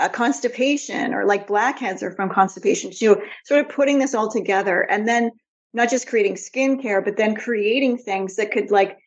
uh, 0.00 0.08
constipation 0.08 1.14
or 1.14 1.24
like 1.24 1.46
blackheads 1.46 2.02
are 2.02 2.10
from 2.10 2.30
constipation 2.30 2.90
too. 2.90 3.22
Sort 3.44 3.64
of 3.64 3.70
putting 3.70 4.00
this 4.00 4.14
all 4.14 4.30
together 4.30 4.80
and 4.82 5.06
then 5.06 5.30
not 5.72 5.88
just 5.88 6.08
creating 6.08 6.34
skincare, 6.34 7.02
but 7.04 7.16
then 7.16 7.36
creating 7.36 7.98
things 7.98 8.36
that 8.36 8.50
could 8.50 8.72
like 8.72 8.98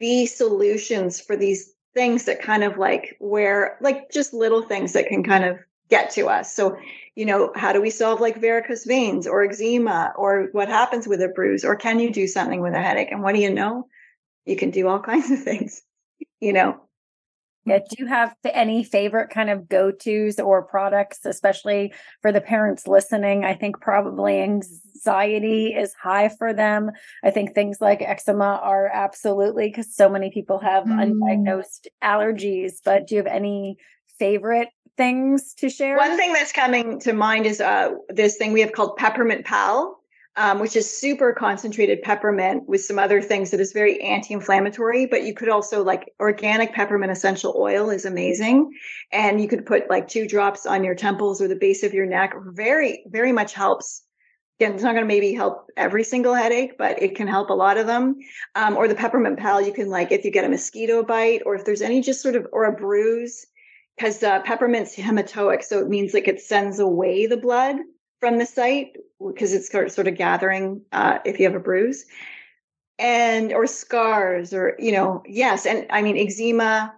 be 0.00 0.24
solutions 0.24 1.20
for 1.20 1.36
these 1.36 1.74
things 1.92 2.24
that 2.24 2.40
kind 2.40 2.64
of 2.64 2.78
like 2.78 3.14
where 3.20 3.76
like 3.82 4.10
just 4.10 4.32
little 4.32 4.62
things 4.62 4.94
that 4.94 5.06
can 5.06 5.22
kind 5.22 5.44
of 5.44 5.58
get 5.90 6.10
to 6.12 6.28
us. 6.28 6.54
So 6.54 6.76
you 7.14 7.24
know, 7.24 7.52
how 7.54 7.72
do 7.72 7.80
we 7.80 7.90
solve 7.90 8.20
like 8.20 8.40
varicose 8.40 8.84
veins 8.84 9.26
or 9.26 9.44
eczema 9.44 10.12
or 10.16 10.48
what 10.52 10.68
happens 10.68 11.06
with 11.06 11.22
a 11.22 11.28
bruise? 11.28 11.64
Or 11.64 11.76
can 11.76 12.00
you 12.00 12.12
do 12.12 12.26
something 12.26 12.60
with 12.60 12.74
a 12.74 12.82
headache? 12.82 13.12
And 13.12 13.22
what 13.22 13.34
do 13.34 13.40
you 13.40 13.52
know? 13.52 13.86
You 14.46 14.56
can 14.56 14.70
do 14.70 14.88
all 14.88 15.00
kinds 15.00 15.30
of 15.30 15.42
things, 15.42 15.82
you 16.40 16.52
know. 16.52 16.80
Yeah. 17.66 17.78
Do 17.78 17.96
you 17.98 18.06
have 18.06 18.34
any 18.44 18.84
favorite 18.84 19.30
kind 19.30 19.48
of 19.48 19.68
go 19.68 19.90
tos 19.90 20.38
or 20.38 20.62
products, 20.62 21.24
especially 21.24 21.94
for 22.20 22.30
the 22.30 22.42
parents 22.42 22.86
listening? 22.86 23.44
I 23.46 23.54
think 23.54 23.80
probably 23.80 24.40
anxiety 24.40 25.68
is 25.68 25.94
high 25.94 26.28
for 26.28 26.52
them. 26.52 26.90
I 27.22 27.30
think 27.30 27.54
things 27.54 27.78
like 27.80 28.02
eczema 28.02 28.60
are 28.62 28.90
absolutely 28.92 29.68
because 29.68 29.94
so 29.94 30.10
many 30.10 30.30
people 30.30 30.58
have 30.58 30.84
mm. 30.84 31.10
undiagnosed 31.22 31.86
allergies. 32.02 32.74
But 32.84 33.06
do 33.06 33.14
you 33.14 33.22
have 33.22 33.32
any 33.32 33.78
favorite 34.18 34.68
things 34.96 35.54
to 35.54 35.68
share? 35.68 35.96
One 35.96 36.16
thing 36.16 36.32
that's 36.32 36.52
coming 36.52 37.00
to 37.00 37.12
mind 37.12 37.46
is 37.46 37.60
uh, 37.60 37.90
this 38.08 38.36
thing 38.36 38.52
we 38.52 38.60
have 38.60 38.72
called 38.72 38.96
Peppermint 38.96 39.44
Pal, 39.44 40.00
um, 40.36 40.58
which 40.58 40.76
is 40.76 40.90
super 40.90 41.32
concentrated 41.32 42.02
peppermint 42.02 42.68
with 42.68 42.84
some 42.84 42.98
other 42.98 43.22
things 43.22 43.50
that 43.50 43.60
is 43.60 43.72
very 43.72 44.00
anti-inflammatory. 44.00 45.06
But 45.06 45.24
you 45.24 45.34
could 45.34 45.48
also 45.48 45.82
like 45.84 46.12
organic 46.20 46.72
peppermint 46.72 47.12
essential 47.12 47.54
oil 47.56 47.90
is 47.90 48.04
amazing, 48.04 48.72
and 49.12 49.40
you 49.40 49.48
could 49.48 49.66
put 49.66 49.90
like 49.90 50.08
two 50.08 50.26
drops 50.26 50.66
on 50.66 50.84
your 50.84 50.94
temples 50.94 51.40
or 51.40 51.48
the 51.48 51.56
base 51.56 51.82
of 51.82 51.94
your 51.94 52.06
neck. 52.06 52.34
Very, 52.52 53.04
very 53.08 53.32
much 53.32 53.54
helps 53.54 54.02
Again, 54.60 54.74
it's 54.74 54.84
not 54.84 54.92
going 54.92 55.02
to 55.02 55.08
maybe 55.08 55.34
help 55.34 55.66
every 55.76 56.04
single 56.04 56.32
headache, 56.32 56.78
but 56.78 57.02
it 57.02 57.16
can 57.16 57.26
help 57.26 57.50
a 57.50 57.54
lot 57.54 57.76
of 57.76 57.88
them. 57.88 58.16
Um, 58.54 58.76
or 58.76 58.86
the 58.86 58.94
peppermint 58.94 59.36
pal, 59.36 59.60
you 59.60 59.72
can 59.72 59.90
like 59.90 60.12
if 60.12 60.24
you 60.24 60.30
get 60.30 60.44
a 60.44 60.48
mosquito 60.48 61.02
bite, 61.02 61.42
or 61.44 61.56
if 61.56 61.64
there's 61.64 61.82
any 61.82 62.00
just 62.00 62.22
sort 62.22 62.36
of 62.36 62.46
or 62.52 62.64
a 62.64 62.72
bruise, 62.72 63.46
because 63.96 64.22
uh, 64.22 64.40
peppermint's 64.40 64.96
hematoic, 64.96 65.62
so 65.62 65.80
it 65.80 65.88
means 65.88 66.14
like 66.14 66.28
it 66.28 66.40
sends 66.40 66.78
away 66.78 67.26
the 67.26 67.36
blood 67.36 67.76
from 68.20 68.38
the 68.38 68.46
site 68.46 68.96
because 69.26 69.52
it's 69.52 69.70
sort 69.70 70.08
of 70.08 70.16
gathering 70.16 70.80
uh, 70.92 71.18
if 71.24 71.38
you 71.38 71.46
have 71.46 71.54
a 71.54 71.60
bruise. 71.60 72.06
And 72.98 73.52
or 73.52 73.66
scars 73.66 74.54
or 74.54 74.76
you 74.78 74.92
know 74.92 75.24
yes 75.26 75.66
and 75.66 75.84
i 75.90 76.00
mean 76.00 76.16
eczema 76.16 76.94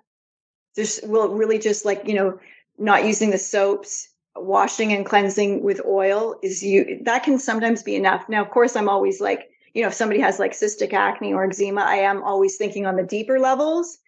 just 0.77 1.09
will 1.09 1.35
really 1.35 1.59
just 1.59 1.87
like 1.87 2.03
you 2.05 2.13
know 2.13 2.39
not 2.79 3.07
using 3.07 3.31
the 3.31 3.39
soaps 3.39 4.11
washing 4.37 4.93
and 4.93 5.07
cleansing 5.07 5.63
with 5.63 5.81
oil 5.87 6.39
is 6.43 6.63
you 6.63 7.01
that 7.05 7.23
can 7.23 7.39
sometimes 7.39 7.83
be 7.83 7.97
enough. 7.97 8.29
Now 8.29 8.43
of 8.43 8.51
course 8.51 8.77
i'm 8.77 8.91
always 8.91 9.23
like 9.23 9.49
you 9.73 9.81
know 9.81 9.89
if 9.89 9.95
somebody 9.95 10.21
has 10.21 10.39
like 10.39 10.53
cystic 10.53 10.93
acne 10.93 11.33
or 11.33 11.45
eczema 11.45 11.81
i 11.81 11.97
am 11.97 12.23
always 12.23 12.59
thinking 12.59 12.85
on 12.85 12.97
the 12.97 13.03
deeper 13.03 13.41
levels 13.41 13.99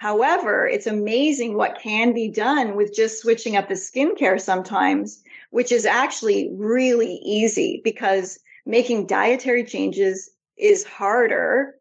However, 0.00 0.66
it's 0.66 0.86
amazing 0.86 1.58
what 1.58 1.78
can 1.78 2.14
be 2.14 2.26
done 2.26 2.74
with 2.74 2.94
just 2.94 3.20
switching 3.20 3.54
up 3.54 3.68
the 3.68 3.74
skincare 3.74 4.40
sometimes, 4.40 5.22
which 5.50 5.70
is 5.70 5.84
actually 5.84 6.50
really 6.54 7.20
easy 7.22 7.82
because 7.84 8.38
making 8.64 9.08
dietary 9.08 9.62
changes 9.62 10.30
is 10.56 10.84
harder 10.84 11.74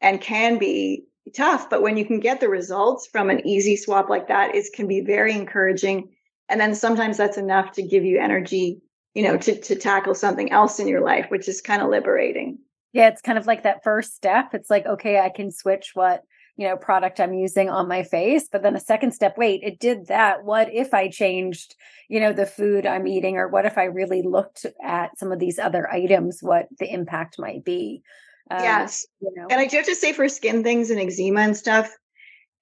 and 0.00 0.22
can 0.22 0.56
be 0.56 1.04
tough. 1.34 1.68
But 1.68 1.82
when 1.82 1.98
you 1.98 2.06
can 2.06 2.18
get 2.18 2.40
the 2.40 2.48
results 2.48 3.06
from 3.06 3.28
an 3.28 3.46
easy 3.46 3.76
swap 3.76 4.08
like 4.08 4.28
that, 4.28 4.54
it 4.54 4.64
can 4.74 4.88
be 4.88 5.02
very 5.02 5.34
encouraging. 5.34 6.08
And 6.48 6.58
then 6.58 6.74
sometimes 6.74 7.18
that's 7.18 7.36
enough 7.36 7.72
to 7.72 7.82
give 7.82 8.06
you 8.06 8.18
energy, 8.18 8.80
you 9.12 9.22
know, 9.22 9.36
to, 9.36 9.60
to 9.60 9.76
tackle 9.76 10.14
something 10.14 10.50
else 10.50 10.80
in 10.80 10.88
your 10.88 11.02
life, 11.02 11.26
which 11.28 11.46
is 11.46 11.60
kind 11.60 11.82
of 11.82 11.90
liberating. 11.90 12.56
Yeah, 12.94 13.08
it's 13.08 13.20
kind 13.20 13.36
of 13.36 13.46
like 13.46 13.64
that 13.64 13.84
first 13.84 14.16
step. 14.16 14.54
It's 14.54 14.70
like, 14.70 14.86
okay, 14.86 15.20
I 15.20 15.28
can 15.28 15.50
switch 15.50 15.90
what 15.92 16.22
you 16.56 16.66
know 16.66 16.76
product 16.76 17.20
i'm 17.20 17.34
using 17.34 17.68
on 17.68 17.88
my 17.88 18.02
face 18.02 18.48
but 18.50 18.62
then 18.62 18.74
the 18.74 18.80
second 18.80 19.12
step 19.12 19.36
wait 19.36 19.60
it 19.62 19.78
did 19.78 20.06
that. 20.06 20.44
What 20.44 20.72
if 20.72 20.94
i 20.94 21.08
changed 21.08 21.74
you 22.08 22.20
know 22.20 22.32
the 22.32 22.46
food 22.46 22.86
i'm 22.86 23.06
eating 23.06 23.36
or 23.36 23.48
what 23.48 23.66
if 23.66 23.78
i 23.78 23.84
really 23.84 24.22
looked 24.22 24.66
at 24.82 25.18
some 25.18 25.32
of 25.32 25.38
these 25.38 25.58
other 25.58 25.90
items 25.90 26.40
what 26.42 26.66
the 26.78 26.92
impact 26.92 27.38
might 27.38 27.64
be? 27.64 28.02
Um, 28.50 28.62
yes. 28.62 29.06
you 29.20 29.32
know. 29.34 29.46
and 29.50 29.60
i 29.60 29.66
do 29.66 29.76
have 29.76 29.86
to 29.86 29.94
say 29.94 30.12
for 30.12 30.28
skin 30.28 30.62
things 30.62 30.90
and 30.90 31.00
eczema 31.00 31.40
and 31.40 31.56
stuff 31.56 31.94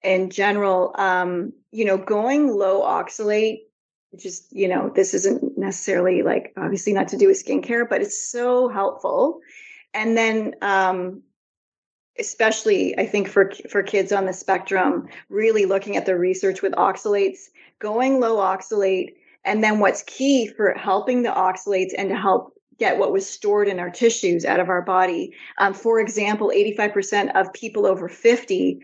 in 0.03 0.29
general 0.29 0.93
um 0.95 1.53
you 1.71 1.85
know 1.85 1.97
going 1.97 2.47
low 2.47 2.81
oxalate 2.81 3.59
just 4.17 4.51
you 4.51 4.67
know 4.67 4.91
this 4.95 5.13
isn't 5.13 5.57
necessarily 5.57 6.21
like 6.23 6.53
obviously 6.57 6.93
not 6.93 7.09
to 7.09 7.17
do 7.17 7.27
with 7.27 7.43
skincare 7.43 7.87
but 7.87 8.01
it's 8.01 8.31
so 8.31 8.67
helpful. 8.67 9.39
And 9.93 10.17
then 10.17 10.55
um 10.61 11.23
especially 12.19 12.97
I 12.97 13.05
think 13.05 13.27
for 13.27 13.51
for 13.69 13.83
kids 13.83 14.11
on 14.11 14.25
the 14.25 14.33
spectrum, 14.33 15.07
really 15.29 15.65
looking 15.65 15.97
at 15.97 16.05
the 16.05 16.17
research 16.17 16.61
with 16.61 16.73
oxalates, 16.73 17.49
going 17.79 18.19
low 18.19 18.37
oxalate, 18.37 19.13
and 19.43 19.63
then 19.63 19.79
what's 19.79 20.03
key 20.03 20.47
for 20.47 20.73
helping 20.73 21.23
the 21.23 21.29
oxalates 21.29 21.93
and 21.97 22.09
to 22.09 22.15
help 22.15 22.53
get 22.77 22.97
what 22.97 23.11
was 23.11 23.29
stored 23.29 23.67
in 23.67 23.79
our 23.79 23.89
tissues 23.89 24.43
out 24.43 24.59
of 24.59 24.69
our 24.69 24.81
body. 24.81 25.33
Um, 25.59 25.73
for 25.73 25.99
example, 25.99 26.51
85% 26.53 27.33
of 27.35 27.53
people 27.53 27.85
over 27.85 28.09
50 28.09 28.79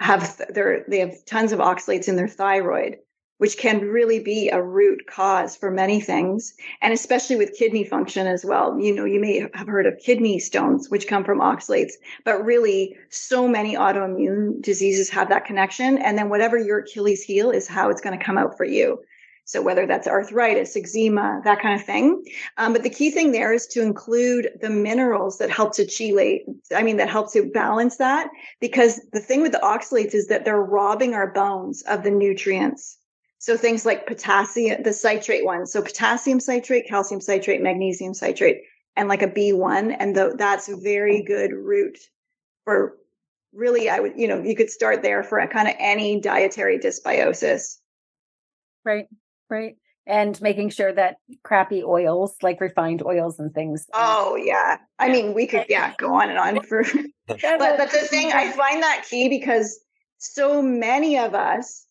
have 0.00 0.40
their 0.50 0.84
they 0.88 0.98
have 1.00 1.24
tons 1.24 1.52
of 1.52 1.58
oxalates 1.58 2.08
in 2.08 2.16
their 2.16 2.28
thyroid 2.28 2.98
which 3.38 3.58
can 3.58 3.80
really 3.80 4.18
be 4.18 4.48
a 4.48 4.62
root 4.62 5.06
cause 5.06 5.56
for 5.56 5.70
many 5.70 6.00
things, 6.00 6.54
and 6.80 6.92
especially 6.92 7.36
with 7.36 7.56
kidney 7.56 7.84
function 7.84 8.26
as 8.26 8.44
well. 8.44 8.78
You 8.78 8.94
know, 8.94 9.04
you 9.04 9.20
may 9.20 9.48
have 9.54 9.68
heard 9.68 9.86
of 9.86 9.98
kidney 9.98 10.38
stones, 10.38 10.88
which 10.88 11.08
come 11.08 11.24
from 11.24 11.40
oxalates, 11.40 11.92
but 12.24 12.44
really, 12.44 12.96
so 13.10 13.46
many 13.46 13.74
autoimmune 13.74 14.62
diseases 14.62 15.10
have 15.10 15.28
that 15.28 15.44
connection. 15.44 15.98
And 15.98 16.16
then 16.16 16.28
whatever 16.28 16.58
your 16.58 16.78
Achilles 16.78 17.22
heel 17.22 17.50
is 17.50 17.66
how 17.66 17.90
it's 17.90 18.00
going 18.00 18.18
to 18.18 18.24
come 18.24 18.38
out 18.38 18.56
for 18.56 18.64
you. 18.64 19.00
So 19.44 19.62
whether 19.62 19.86
that's 19.86 20.08
arthritis, 20.08 20.76
eczema, 20.76 21.40
that 21.44 21.60
kind 21.62 21.78
of 21.78 21.86
thing. 21.86 22.24
Um, 22.56 22.72
but 22.72 22.82
the 22.82 22.90
key 22.90 23.12
thing 23.12 23.30
there 23.30 23.52
is 23.52 23.68
to 23.68 23.80
include 23.80 24.48
the 24.60 24.70
minerals 24.70 25.38
that 25.38 25.50
help 25.50 25.72
to 25.76 25.84
chelate. 25.84 26.40
I 26.74 26.82
mean, 26.82 26.96
that 26.96 27.08
help 27.08 27.32
to 27.34 27.48
balance 27.48 27.98
that 27.98 28.28
because 28.60 29.00
the 29.12 29.20
thing 29.20 29.42
with 29.42 29.52
the 29.52 29.60
oxalates 29.62 30.14
is 30.14 30.26
that 30.26 30.44
they're 30.44 30.60
robbing 30.60 31.14
our 31.14 31.30
bones 31.32 31.82
of 31.82 32.02
the 32.02 32.10
nutrients 32.10 32.98
so 33.46 33.56
things 33.56 33.86
like 33.86 34.08
potassium, 34.08 34.82
the 34.82 34.92
citrate 34.92 35.44
ones. 35.44 35.70
So 35.70 35.80
potassium 35.80 36.40
citrate, 36.40 36.88
calcium 36.88 37.20
citrate, 37.20 37.62
magnesium 37.62 38.12
citrate, 38.12 38.62
and 38.96 39.08
like 39.08 39.22
a 39.22 39.28
B1. 39.28 39.94
And 40.00 40.16
the, 40.16 40.34
that's 40.36 40.68
a 40.68 40.74
very 40.74 41.22
good 41.22 41.52
route 41.52 41.96
for 42.64 42.96
really, 43.52 43.88
I 43.88 44.00
would, 44.00 44.14
you 44.16 44.26
know, 44.26 44.42
you 44.42 44.56
could 44.56 44.68
start 44.68 45.04
there 45.04 45.22
for 45.22 45.38
a 45.38 45.46
kind 45.46 45.68
of 45.68 45.76
any 45.78 46.20
dietary 46.20 46.80
dysbiosis. 46.80 47.76
Right, 48.84 49.06
right. 49.48 49.76
And 50.08 50.42
making 50.42 50.70
sure 50.70 50.92
that 50.92 51.18
crappy 51.44 51.84
oils, 51.84 52.34
like 52.42 52.60
refined 52.60 53.04
oils 53.04 53.38
and 53.38 53.54
things. 53.54 53.86
Uh, 53.94 54.16
oh, 54.18 54.34
yeah. 54.34 54.78
I 54.98 55.08
mean, 55.08 55.34
we 55.34 55.46
could, 55.46 55.66
yeah, 55.68 55.94
go 55.98 56.14
on 56.14 56.30
and 56.30 56.38
on 56.40 56.64
for. 56.64 56.82
but, 57.28 57.40
but 57.40 57.92
the 57.92 58.08
thing, 58.10 58.32
I 58.32 58.50
find 58.50 58.82
that 58.82 59.06
key 59.08 59.28
because 59.28 59.78
so 60.18 60.60
many 60.60 61.16
of 61.16 61.36
us 61.36 61.85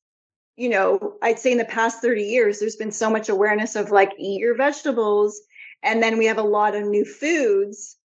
you 0.57 0.69
know, 0.69 1.15
I'd 1.21 1.39
say 1.39 1.51
in 1.51 1.57
the 1.57 1.65
past 1.65 2.01
30 2.01 2.23
years, 2.23 2.59
there's 2.59 2.75
been 2.75 2.91
so 2.91 3.09
much 3.09 3.29
awareness 3.29 3.75
of 3.75 3.91
like 3.91 4.13
eat 4.17 4.39
your 4.39 4.55
vegetables. 4.55 5.41
And 5.83 6.01
then 6.01 6.17
we 6.17 6.25
have 6.25 6.37
a 6.37 6.43
lot 6.43 6.75
of 6.75 6.85
new 6.85 7.05
foods 7.05 7.97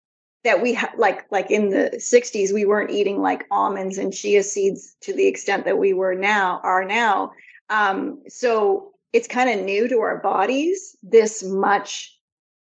that 0.43 0.61
we 0.61 0.73
have 0.73 0.91
like 0.97 1.25
like 1.31 1.51
in 1.51 1.69
the 1.69 1.91
60s 1.95 2.53
we 2.53 2.65
weren't 2.65 2.91
eating 2.91 3.21
like 3.21 3.45
almonds 3.51 3.97
and 3.97 4.13
chia 4.13 4.43
seeds 4.43 4.95
to 5.01 5.13
the 5.13 5.27
extent 5.27 5.65
that 5.65 5.77
we 5.77 5.93
were 5.93 6.15
now 6.15 6.61
are 6.63 6.85
now 6.85 7.31
um, 7.69 8.21
so 8.27 8.93
it's 9.13 9.27
kind 9.27 9.49
of 9.49 9.65
new 9.65 9.87
to 9.87 9.99
our 9.99 10.19
bodies 10.19 10.95
this 11.03 11.43
much 11.43 12.15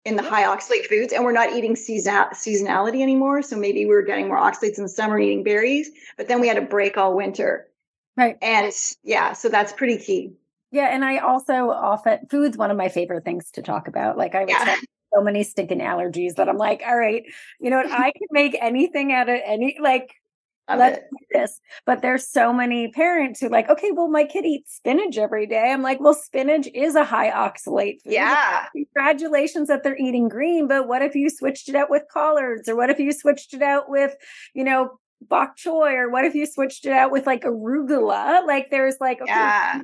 in 0.05 0.15
the 0.15 0.23
high 0.23 0.43
oxalate 0.43 0.85
foods 0.85 1.13
and 1.13 1.23
we're 1.23 1.31
not 1.31 1.53
eating 1.53 1.75
season- 1.75 2.29
seasonality 2.33 3.01
anymore 3.01 3.41
so 3.41 3.57
maybe 3.57 3.85
we 3.85 3.93
were 3.93 4.01
getting 4.01 4.27
more 4.27 4.37
oxalates 4.37 4.77
in 4.77 4.83
the 4.83 4.89
summer 4.89 5.17
eating 5.17 5.43
berries 5.43 5.89
but 6.17 6.27
then 6.27 6.39
we 6.41 6.47
had 6.47 6.57
a 6.57 6.61
break 6.61 6.97
all 6.97 7.15
winter 7.15 7.67
Right. 8.15 8.37
And 8.41 8.71
yeah, 9.03 9.33
so 9.33 9.49
that's 9.49 9.73
pretty 9.73 9.97
key. 9.97 10.33
Yeah. 10.71 10.93
And 10.93 11.03
I 11.05 11.17
also 11.17 11.69
often, 11.69 12.19
food's 12.29 12.57
one 12.57 12.71
of 12.71 12.77
my 12.77 12.89
favorite 12.89 13.25
things 13.25 13.51
to 13.51 13.61
talk 13.61 13.87
about. 13.87 14.17
Like 14.17 14.35
I 14.35 14.43
was 14.43 14.49
yeah. 14.49 14.75
so 15.13 15.21
many 15.21 15.43
stinking 15.43 15.79
allergies 15.79 16.35
that 16.35 16.49
I'm 16.49 16.57
like, 16.57 16.81
all 16.85 16.97
right, 16.97 17.23
you 17.59 17.69
know 17.69 17.77
what? 17.77 17.91
I 17.91 18.11
can 18.11 18.27
make 18.31 18.57
anything 18.59 19.11
out 19.11 19.29
of 19.29 19.39
any, 19.45 19.77
like, 19.81 20.15
Love 20.69 20.79
let's 20.79 20.97
it. 20.99 21.03
do 21.11 21.39
this. 21.39 21.59
But 21.85 22.01
there's 22.01 22.25
so 22.25 22.53
many 22.53 22.87
parents 22.87 23.41
who 23.41 23.49
like, 23.49 23.69
okay, 23.69 23.91
well, 23.91 24.07
my 24.07 24.23
kid 24.23 24.45
eats 24.45 24.75
spinach 24.75 25.17
every 25.17 25.45
day. 25.45 25.71
I'm 25.71 25.81
like, 25.81 25.99
well, 25.99 26.13
spinach 26.13 26.69
is 26.73 26.95
a 26.95 27.03
high 27.03 27.31
oxalate 27.31 28.01
food. 28.01 28.13
Yeah. 28.13 28.67
Congratulations 28.71 29.67
that 29.67 29.83
they're 29.83 29.97
eating 29.97 30.29
green. 30.29 30.69
But 30.69 30.87
what 30.87 31.01
if 31.01 31.15
you 31.15 31.29
switched 31.29 31.67
it 31.67 31.75
out 31.75 31.89
with 31.89 32.03
collards? 32.09 32.69
Or 32.69 32.77
what 32.77 32.89
if 32.89 32.97
you 32.97 33.11
switched 33.11 33.53
it 33.53 33.61
out 33.61 33.89
with, 33.89 34.15
you 34.53 34.63
know, 34.63 34.99
bok 35.29 35.57
choy 35.57 35.93
or 35.93 36.09
what 36.09 36.25
if 36.25 36.35
you 36.35 36.45
switched 36.45 36.85
it 36.85 36.91
out 36.91 37.11
with 37.11 37.25
like 37.25 37.43
arugula 37.43 38.45
like 38.45 38.69
there's 38.69 38.95
like 38.99 39.21
okay, 39.21 39.31
yeah. 39.31 39.81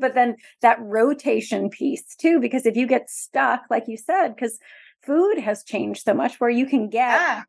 but 0.00 0.14
then 0.14 0.36
that 0.62 0.78
rotation 0.80 1.70
piece 1.70 2.14
too 2.16 2.40
because 2.40 2.66
if 2.66 2.76
you 2.76 2.86
get 2.86 3.10
stuck 3.10 3.62
like 3.70 3.84
you 3.86 3.96
said 3.96 4.34
because 4.34 4.58
food 5.04 5.38
has 5.38 5.64
changed 5.64 6.02
so 6.04 6.14
much 6.14 6.40
where 6.40 6.50
you 6.50 6.66
can 6.66 6.88
get 6.88 7.20
yeah. 7.20 7.42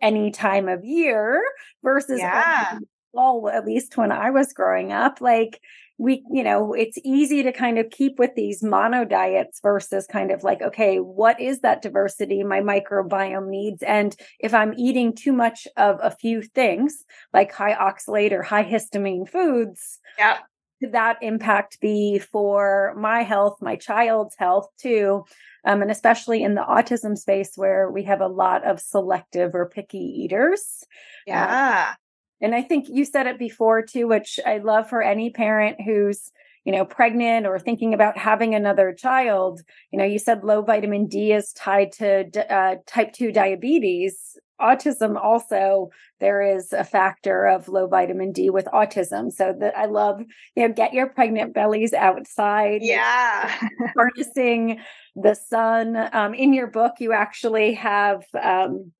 any 0.00 0.30
time 0.30 0.68
of 0.68 0.84
year 0.84 1.42
versus 1.82 2.20
yeah. 2.20 2.70
Um, 2.72 2.86
all 3.14 3.48
at 3.50 3.66
least 3.66 3.96
when 3.96 4.10
i 4.10 4.30
was 4.30 4.54
growing 4.54 4.90
up 4.90 5.20
like 5.20 5.60
we 6.02 6.24
you 6.30 6.42
know 6.42 6.72
it's 6.74 6.98
easy 7.04 7.42
to 7.44 7.52
kind 7.52 7.78
of 7.78 7.88
keep 7.90 8.18
with 8.18 8.34
these 8.34 8.62
mono 8.62 9.04
diets 9.04 9.60
versus 9.62 10.06
kind 10.06 10.32
of 10.32 10.42
like 10.42 10.60
okay 10.60 10.96
what 10.98 11.40
is 11.40 11.60
that 11.60 11.80
diversity 11.80 12.42
my 12.42 12.60
microbiome 12.60 13.48
needs? 13.48 13.82
And 13.82 14.16
if 14.40 14.52
i'm 14.52 14.74
eating 14.76 15.14
too 15.14 15.32
much 15.32 15.68
of 15.76 15.98
a 16.02 16.10
few 16.10 16.42
things 16.42 17.04
like 17.32 17.52
high 17.52 17.74
oxalate 17.74 18.32
or 18.32 18.42
high 18.42 18.64
histamine 18.64 19.28
foods 19.28 20.00
yeah. 20.18 20.38
could 20.80 20.92
that 20.92 21.18
impact 21.22 21.80
be 21.80 22.18
for 22.18 22.94
my 22.98 23.22
health 23.22 23.58
my 23.60 23.76
child's 23.76 24.34
health 24.36 24.66
too? 24.78 25.24
Um, 25.64 25.80
and 25.80 25.92
especially 25.92 26.42
in 26.42 26.56
the 26.56 26.62
autism 26.62 27.16
space 27.16 27.52
where 27.54 27.88
we 27.88 28.02
have 28.02 28.20
a 28.20 28.26
lot 28.26 28.66
of 28.66 28.80
selective 28.80 29.54
or 29.54 29.68
picky 29.68 29.98
eaters. 29.98 30.84
Yeah 31.24 31.94
and 32.42 32.54
I 32.54 32.62
think 32.62 32.86
you 32.88 33.04
said 33.04 33.26
it 33.28 33.38
before 33.38 33.82
too, 33.82 34.08
which 34.08 34.40
I 34.44 34.58
love 34.58 34.88
for 34.88 35.00
any 35.00 35.30
parent 35.30 35.80
who's, 35.80 36.32
you 36.64 36.72
know, 36.72 36.84
pregnant 36.84 37.46
or 37.46 37.58
thinking 37.58 37.94
about 37.94 38.18
having 38.18 38.54
another 38.54 38.92
child. 38.92 39.60
You 39.92 39.98
know, 39.98 40.04
you 40.04 40.18
said 40.18 40.42
low 40.42 40.62
vitamin 40.62 41.06
D 41.06 41.32
is 41.32 41.52
tied 41.52 41.92
to 41.92 42.52
uh, 42.52 42.76
type 42.86 43.12
2 43.12 43.30
diabetes. 43.30 44.36
Autism 44.60 45.16
also, 45.16 45.90
there 46.20 46.42
is 46.42 46.72
a 46.72 46.84
factor 46.84 47.46
of 47.46 47.68
low 47.68 47.86
vitamin 47.86 48.32
D 48.32 48.50
with 48.50 48.66
autism. 48.66 49.30
So 49.32 49.54
that 49.60 49.76
I 49.76 49.86
love, 49.86 50.20
you 50.56 50.66
know, 50.66 50.74
get 50.74 50.92
your 50.92 51.08
pregnant 51.08 51.54
bellies 51.54 51.92
outside. 51.92 52.80
Yeah. 52.82 53.52
harnessing 53.96 54.80
the 55.14 55.34
sun. 55.34 55.96
Um, 56.12 56.34
in 56.34 56.52
your 56.52 56.66
book, 56.66 56.94
you 56.98 57.12
actually 57.12 57.74
have 57.74 58.24
um, 58.40 58.92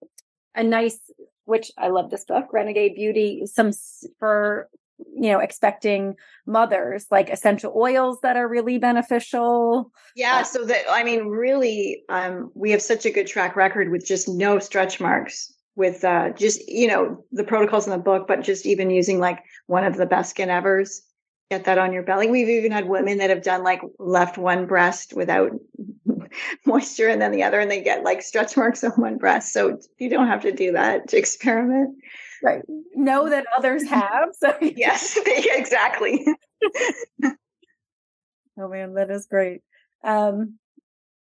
a 0.54 0.62
nice 0.62 0.98
which 1.44 1.70
I 1.78 1.88
love 1.88 2.10
this 2.10 2.24
book, 2.24 2.46
Renegade 2.52 2.94
Beauty, 2.94 3.42
some 3.46 3.70
for 4.18 4.68
you 5.14 5.32
know 5.32 5.40
expecting 5.40 6.14
mothers 6.46 7.06
like 7.10 7.28
essential 7.28 7.72
oils 7.76 8.18
that 8.22 8.36
are 8.36 8.48
really 8.48 8.78
beneficial. 8.78 9.90
Yeah 10.14 10.38
uh, 10.38 10.44
so 10.44 10.64
that 10.64 10.84
i 10.90 11.02
mean 11.02 11.26
really 11.26 12.04
um 12.08 12.50
we 12.54 12.70
have 12.70 12.82
such 12.82 13.06
a 13.06 13.10
good 13.10 13.26
track 13.26 13.56
record 13.56 13.90
with 13.90 14.06
just 14.06 14.28
no 14.28 14.58
stretch 14.58 15.00
marks 15.00 15.52
with 15.74 16.04
uh 16.04 16.30
just 16.30 16.60
you 16.68 16.86
know 16.86 17.24
the 17.32 17.44
protocols 17.44 17.86
in 17.86 17.92
the 17.92 17.98
book 17.98 18.28
but 18.28 18.42
just 18.42 18.66
even 18.66 18.90
using 18.90 19.18
like 19.18 19.40
one 19.66 19.84
of 19.84 19.96
the 19.96 20.06
best 20.06 20.30
skin 20.30 20.50
evers 20.50 21.02
get 21.52 21.64
that 21.64 21.76
on 21.76 21.92
your 21.92 22.02
belly. 22.02 22.28
We've 22.28 22.48
even 22.48 22.72
had 22.72 22.88
women 22.88 23.18
that 23.18 23.28
have 23.28 23.42
done 23.42 23.62
like 23.62 23.82
left 23.98 24.38
one 24.38 24.66
breast 24.66 25.12
without 25.14 25.50
moisture 26.66 27.08
and 27.08 27.20
then 27.20 27.32
the 27.32 27.42
other 27.42 27.60
and 27.60 27.70
they 27.70 27.82
get 27.82 28.04
like 28.04 28.22
stretch 28.22 28.56
marks 28.56 28.84
on 28.84 28.92
one 28.92 29.18
breast 29.18 29.52
so 29.52 29.78
you 29.98 30.08
don't 30.08 30.28
have 30.28 30.42
to 30.42 30.52
do 30.52 30.72
that 30.72 31.08
to 31.08 31.16
experiment 31.16 31.96
right. 32.42 32.62
Know 32.94 33.28
that 33.28 33.46
others 33.56 33.88
have. 33.88 34.30
So 34.38 34.54
yes, 34.60 35.18
exactly. 35.26 36.26
oh 38.58 38.68
man, 38.68 38.94
that 38.94 39.10
is 39.10 39.26
great. 39.26 39.62
Um, 40.04 40.58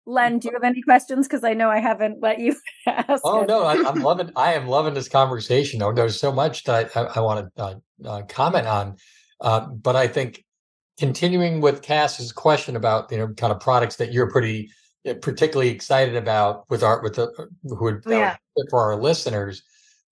Len, 0.07 0.39
do 0.39 0.49
you 0.49 0.55
have 0.55 0.65
any 0.65 0.83
questions? 0.83 1.29
Because 1.29 1.45
I 1.45 1.55
know 1.55 1.71
I 1.71 1.79
haven't 1.79 2.21
let 2.21 2.41
you 2.41 2.57
ask. 2.87 3.21
Oh 3.25 3.45
no, 3.45 3.65
I, 3.65 3.75
am 3.75 4.03
loving. 4.03 4.31
I 4.35 4.55
am 4.55 4.67
loving 4.67 4.95
this 4.95 5.09
conversation. 5.09 5.83
Oh, 5.83 5.93
there's 5.93 6.19
so 6.19 6.33
much 6.33 6.65
that 6.65 6.97
I, 6.97 7.01
I, 7.01 7.05
I 7.17 7.21
want 7.21 7.55
to 7.55 7.63
uh, 7.63 7.75
uh, 8.05 8.23
comment 8.23 8.67
on, 8.67 8.97
uh, 9.41 9.67
but 9.67 9.97
I 9.97 10.09
think 10.09 10.45
continuing 10.99 11.61
with 11.61 11.83
Cass's 11.83 12.33
question 12.33 12.77
about 12.77 13.13
you 13.13 13.19
know 13.19 13.29
kind 13.29 13.53
of 13.53 13.61
products 13.61 13.97
that 13.97 14.13
you're 14.13 14.31
pretty 14.31 14.71
uh, 14.71 14.80
particularly 15.05 15.71
excited 15.71 16.17
about 16.17 16.69
with 16.69 16.83
our 16.83 17.03
with 17.03 17.15
the 17.15 17.29
uh, 17.39 17.47
who 17.65 17.85
would 17.85 18.03
oh, 18.07 18.11
yeah. 18.11 18.37
for 18.69 18.81
our 18.81 18.97
listeners. 18.97 19.63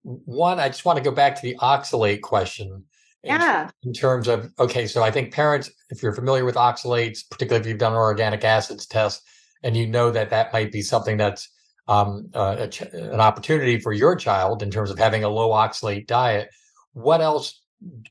One, 0.02 0.60
I 0.60 0.68
just 0.68 0.84
want 0.84 0.96
to 0.96 1.04
go 1.04 1.10
back 1.10 1.34
to 1.36 1.42
the 1.42 1.56
oxalate 1.60 2.22
question. 2.22 2.84
Yeah. 3.22 3.70
In, 3.82 3.88
in 3.88 3.92
terms 3.92 4.28
of 4.28 4.50
okay, 4.58 4.86
so 4.86 5.02
I 5.02 5.10
think 5.10 5.32
parents, 5.32 5.70
if 5.90 6.02
you're 6.02 6.14
familiar 6.14 6.44
with 6.44 6.54
oxalates, 6.54 7.28
particularly 7.28 7.60
if 7.60 7.68
you've 7.68 7.78
done 7.78 7.92
an 7.92 7.98
organic 7.98 8.44
acids 8.44 8.86
test, 8.86 9.22
and 9.62 9.76
you 9.76 9.86
know 9.86 10.10
that 10.10 10.30
that 10.30 10.52
might 10.52 10.72
be 10.72 10.82
something 10.82 11.16
that's 11.16 11.48
um, 11.88 12.28
uh, 12.34 12.66
ch- 12.68 12.82
an 12.82 13.20
opportunity 13.20 13.78
for 13.80 13.92
your 13.92 14.14
child 14.14 14.62
in 14.62 14.70
terms 14.70 14.90
of 14.90 14.98
having 14.98 15.24
a 15.24 15.28
low 15.28 15.50
oxalate 15.50 16.06
diet. 16.06 16.50
What 16.92 17.20
else 17.20 17.60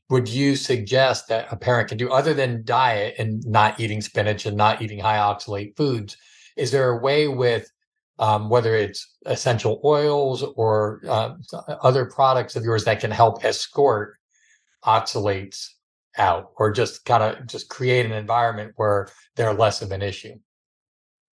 would 0.08 0.28
you 0.28 0.56
suggest 0.56 1.28
that 1.28 1.52
a 1.52 1.56
parent 1.56 1.88
can 1.88 1.98
do 1.98 2.10
other 2.10 2.34
than 2.34 2.64
diet 2.64 3.14
and 3.18 3.44
not 3.46 3.78
eating 3.78 4.00
spinach 4.00 4.46
and 4.46 4.56
not 4.56 4.82
eating 4.82 4.98
high 4.98 5.18
oxalate 5.18 5.76
foods? 5.76 6.16
Is 6.58 6.70
there 6.70 6.90
a 6.90 6.98
way 6.98 7.28
with 7.28 7.70
um, 8.18 8.50
whether 8.50 8.74
it's 8.74 9.16
essential 9.26 9.80
oils 9.84 10.42
or 10.56 11.00
uh, 11.08 11.34
other 11.82 12.06
products 12.06 12.56
of 12.56 12.64
yours 12.64 12.84
that 12.84 13.00
can 13.00 13.10
help 13.10 13.44
escort 13.44 14.16
oxalates 14.84 15.68
out 16.16 16.50
or 16.56 16.72
just 16.72 17.04
kind 17.04 17.22
of 17.22 17.46
just 17.46 17.68
create 17.68 18.04
an 18.04 18.12
environment 18.12 18.72
where 18.76 19.08
they're 19.36 19.54
less 19.54 19.82
of 19.82 19.92
an 19.92 20.02
issue? 20.02 20.34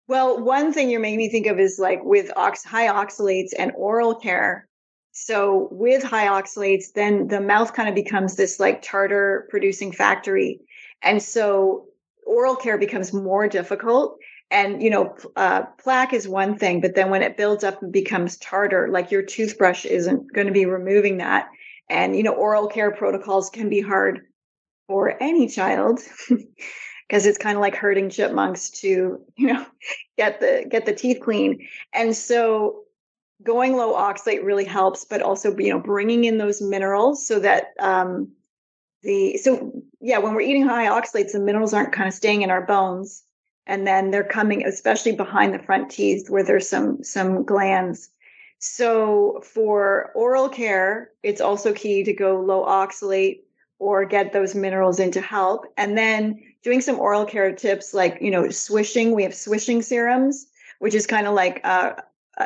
Well, 0.08 0.44
one 0.44 0.74
thing 0.74 0.90
you're 0.90 1.00
making 1.00 1.20
me 1.20 1.30
think 1.30 1.48
of 1.48 1.60
is 1.60 1.80
like 1.80 2.04
with 2.04 2.30
ox- 2.36 2.66
high 2.66 2.88
oxalates 2.88 3.52
and 3.58 3.72
oral 3.76 4.16
care. 4.16 4.68
So 5.12 5.70
with 5.72 6.04
high 6.04 6.28
oxalates, 6.28 6.92
then 6.94 7.28
the 7.28 7.40
mouth 7.40 7.74
kind 7.74 7.88
of 7.88 7.96
becomes 7.96 8.36
this 8.36 8.60
like 8.60 8.82
tartar 8.82 9.48
producing 9.50 9.92
factory. 9.92 10.60
And 11.02 11.22
so 11.22 11.86
oral 12.26 12.56
care 12.56 12.78
becomes 12.78 13.14
more 13.14 13.48
difficult. 13.48 14.18
And, 14.54 14.84
you 14.84 14.89
know, 14.92 15.18
uh, 15.36 15.63
plaque 15.80 16.13
is 16.13 16.28
one 16.28 16.58
thing, 16.58 16.80
but 16.80 16.94
then 16.94 17.10
when 17.10 17.24
it 17.24 17.38
builds 17.38 17.63
up 17.63 17.82
and 17.82 17.92
becomes 17.92 18.38
tartar, 18.38 18.88
like 18.88 19.10
your 19.10 19.24
toothbrush 19.24 19.84
isn't 19.84 20.32
going 20.32 20.46
to 20.46 20.54
be 20.54 20.66
removing 20.66 21.18
that. 21.18 21.50
And, 21.89 22.16
you 22.16 22.22
know, 22.22 22.34
oral 22.34 22.68
care 22.68 22.92
protocols 22.92 23.50
can 23.50 23.68
be 23.68 23.82
hard 23.82 24.28
for 24.88 25.22
any 25.22 25.48
child. 25.48 26.02
because 27.08 27.26
it's 27.26 27.38
kind 27.38 27.56
of 27.56 27.62
like 27.62 27.76
herding 27.76 28.10
chipmunks 28.10 28.70
to 28.70 29.20
you 29.36 29.54
know 29.54 29.66
get 30.18 30.39
the 30.39 30.66
get 30.70 30.86
the 30.86 30.94
teeth 30.94 31.20
clean 31.22 31.68
and 31.94 32.16
so 32.16 32.84
going 33.44 33.76
low 33.76 33.94
oxalate 33.94 34.44
really 34.44 34.63
helps 34.63 35.06
but 35.06 35.22
also 35.22 35.56
you 35.58 35.70
know 35.70 35.80
bringing 35.80 36.24
in 36.24 36.38
those 36.38 36.62
minerals 36.62 37.28
so 37.28 37.39
that 37.39 37.74
um 37.80 38.32
the 39.04 39.38
so 39.38 39.72
yeah 40.02 40.18
when 40.18 40.34
we're 40.34 40.42
eating 40.42 40.66
high 40.66 40.88
oxalates 40.88 41.34
the 41.34 41.39
minerals 41.39 41.74
aren't 41.74 41.94
kind 41.94 42.08
of 42.08 42.13
staying 42.13 42.42
in 42.42 42.50
our 42.50 42.66
bones 42.66 43.24
and 43.65 43.88
then 43.88 44.12
they're 44.12 44.23
coming 44.23 44.65
especially 44.65 45.13
behind 45.13 45.54
the 45.54 45.60
front 45.60 45.89
teeth 45.89 46.30
where 46.30 46.43
there's 46.43 46.67
some 46.67 47.04
some 47.04 47.43
glands. 47.43 48.10
So 48.60 49.41
for 49.43 50.12
oral 50.15 50.49
care 50.49 51.12
it's 51.23 51.41
also 51.41 51.73
key 51.73 52.04
to 52.04 52.13
go 52.13 52.39
low 52.39 52.65
oxalate 52.65 53.41
or 53.80 54.06
get 54.06 54.32
those 54.32 54.56
minerals 54.56 54.99
in 54.99 55.12
to 55.12 55.21
help. 55.21 55.65
And 55.78 55.97
then 55.97 56.41
doing 56.63 56.82
some 56.82 56.99
oral 56.99 57.26
care 57.26 57.54
tips 57.54 57.93
like 57.93 58.17
you 58.21 58.32
know 58.32 58.49
swishing 58.49 59.13
we 59.13 59.23
have 59.23 59.36
swishing 59.36 59.82
serums 59.82 60.47
which 60.80 60.95
is 60.95 61.08
kind 61.08 61.28
of 61.28 61.34
like 61.34 61.62
uh, 61.63 61.93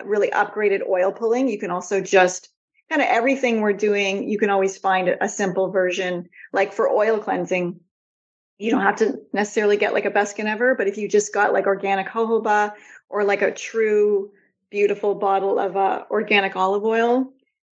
really 0.06 0.30
upgraded 0.30 0.88
oil 0.88 1.12
pulling. 1.12 1.48
You 1.48 1.58
can 1.58 1.72
also 1.72 2.02
just 2.02 2.50
kind 2.90 3.02
of 3.02 3.08
everything 3.10 3.62
we're 3.62 3.74
doing 3.74 4.30
you 4.30 4.38
can 4.38 4.50
always 4.50 4.78
find 4.78 5.10
a 5.10 5.28
simple 5.28 5.72
version 5.72 6.30
like 6.54 6.72
for 6.72 6.88
oil 6.90 7.20
cleansing 7.20 7.80
you 8.58 8.72
don't 8.72 8.82
have 8.82 8.98
to 8.98 9.20
necessarily 9.34 9.78
get 9.78 9.94
like 9.94 10.06
a 10.06 10.12
best 10.12 10.32
skin 10.32 10.48
ever 10.48 10.76
but 10.76 10.88
if 10.88 10.98
you 10.98 11.08
just 11.08 11.34
got 11.34 11.54
like 11.54 11.66
organic 11.66 12.08
jojoba 12.08 12.74
or 13.10 13.24
like 13.24 13.42
a 13.42 13.52
true 13.52 14.32
beautiful 14.70 15.16
bottle 15.16 15.60
of 15.60 15.78
uh, 15.78 16.04
organic 16.12 16.56
olive 16.56 16.84
oil 16.84 17.32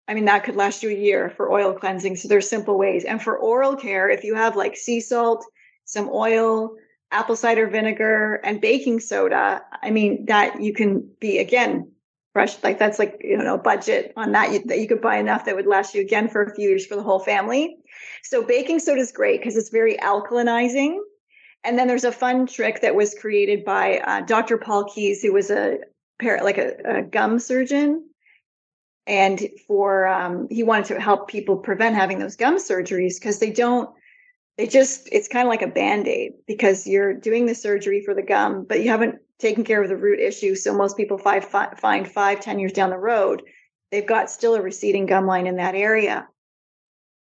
I 0.08 0.14
mean, 0.14 0.24
that 0.24 0.42
could 0.42 0.56
last 0.56 0.82
you 0.82 0.90
a 0.90 0.92
year 0.92 1.30
for 1.36 1.52
oil 1.52 1.72
cleansing. 1.72 2.16
So 2.16 2.26
there's 2.26 2.50
simple 2.50 2.76
ways. 2.76 3.04
And 3.04 3.22
for 3.22 3.38
oral 3.38 3.76
care, 3.76 4.10
if 4.10 4.24
you 4.24 4.34
have 4.34 4.56
like 4.56 4.76
sea 4.76 5.00
salt, 5.00 5.46
some 5.84 6.10
oil, 6.12 6.74
apple 7.12 7.36
cider 7.36 7.68
vinegar, 7.68 8.40
and 8.42 8.60
baking 8.60 8.98
soda. 8.98 9.62
I 9.82 9.90
mean, 9.90 10.26
that 10.26 10.60
you 10.60 10.72
can 10.72 11.08
be 11.20 11.38
again 11.38 11.92
fresh. 12.32 12.62
Like 12.62 12.78
that's 12.78 12.98
like 12.98 13.20
you 13.20 13.36
know 13.36 13.58
budget 13.58 14.12
on 14.16 14.32
that 14.32 14.52
you, 14.52 14.64
that 14.66 14.78
you 14.78 14.88
could 14.88 15.00
buy 15.00 15.16
enough 15.16 15.44
that 15.44 15.56
would 15.56 15.66
last 15.66 15.94
you 15.94 16.00
again 16.00 16.28
for 16.28 16.42
a 16.42 16.54
few 16.54 16.68
years 16.68 16.86
for 16.86 16.96
the 16.96 17.02
whole 17.02 17.20
family. 17.20 17.76
So 18.22 18.42
baking 18.42 18.78
soda 18.80 19.00
is 19.00 19.12
great 19.12 19.40
because 19.40 19.56
it's 19.56 19.70
very 19.70 19.96
alkalinizing. 19.96 20.98
And 21.62 21.78
then 21.78 21.88
there's 21.88 22.04
a 22.04 22.12
fun 22.12 22.46
trick 22.46 22.80
that 22.80 22.94
was 22.94 23.14
created 23.14 23.64
by 23.64 23.98
uh, 23.98 24.22
Dr. 24.22 24.56
Paul 24.56 24.84
Keyes, 24.84 25.22
who 25.22 25.32
was 25.32 25.50
a 25.50 25.78
like 26.22 26.58
a, 26.58 26.98
a 26.98 27.02
gum 27.02 27.38
surgeon 27.38 28.10
and 29.06 29.48
for 29.66 30.06
um, 30.06 30.46
he 30.50 30.62
wanted 30.62 30.86
to 30.86 31.00
help 31.00 31.28
people 31.28 31.56
prevent 31.56 31.96
having 31.96 32.18
those 32.18 32.36
gum 32.36 32.56
surgeries 32.56 33.18
because 33.18 33.38
they 33.38 33.50
don't 33.50 33.90
they 34.56 34.66
just 34.66 35.08
it's 35.10 35.28
kind 35.28 35.46
of 35.46 35.50
like 35.50 35.62
a 35.62 35.66
band-aid 35.66 36.32
because 36.46 36.86
you're 36.86 37.14
doing 37.14 37.46
the 37.46 37.54
surgery 37.54 38.02
for 38.04 38.14
the 38.14 38.22
gum 38.22 38.64
but 38.68 38.82
you 38.82 38.88
haven't 38.88 39.16
taken 39.40 39.64
care 39.64 39.82
of 39.82 39.88
the 39.88 39.96
root 39.96 40.20
issue. 40.20 40.54
So 40.54 40.74
most 40.74 40.96
people 40.96 41.18
five, 41.18 41.44
five, 41.44 41.78
find 41.78 42.06
five 42.06 42.40
ten 42.40 42.58
years 42.58 42.72
down 42.72 42.90
the 42.90 42.98
road 42.98 43.42
they've 43.90 44.06
got 44.06 44.30
still 44.30 44.54
a 44.54 44.62
receding 44.62 45.06
gum 45.06 45.26
line 45.26 45.46
in 45.46 45.56
that 45.56 45.74
area. 45.74 46.28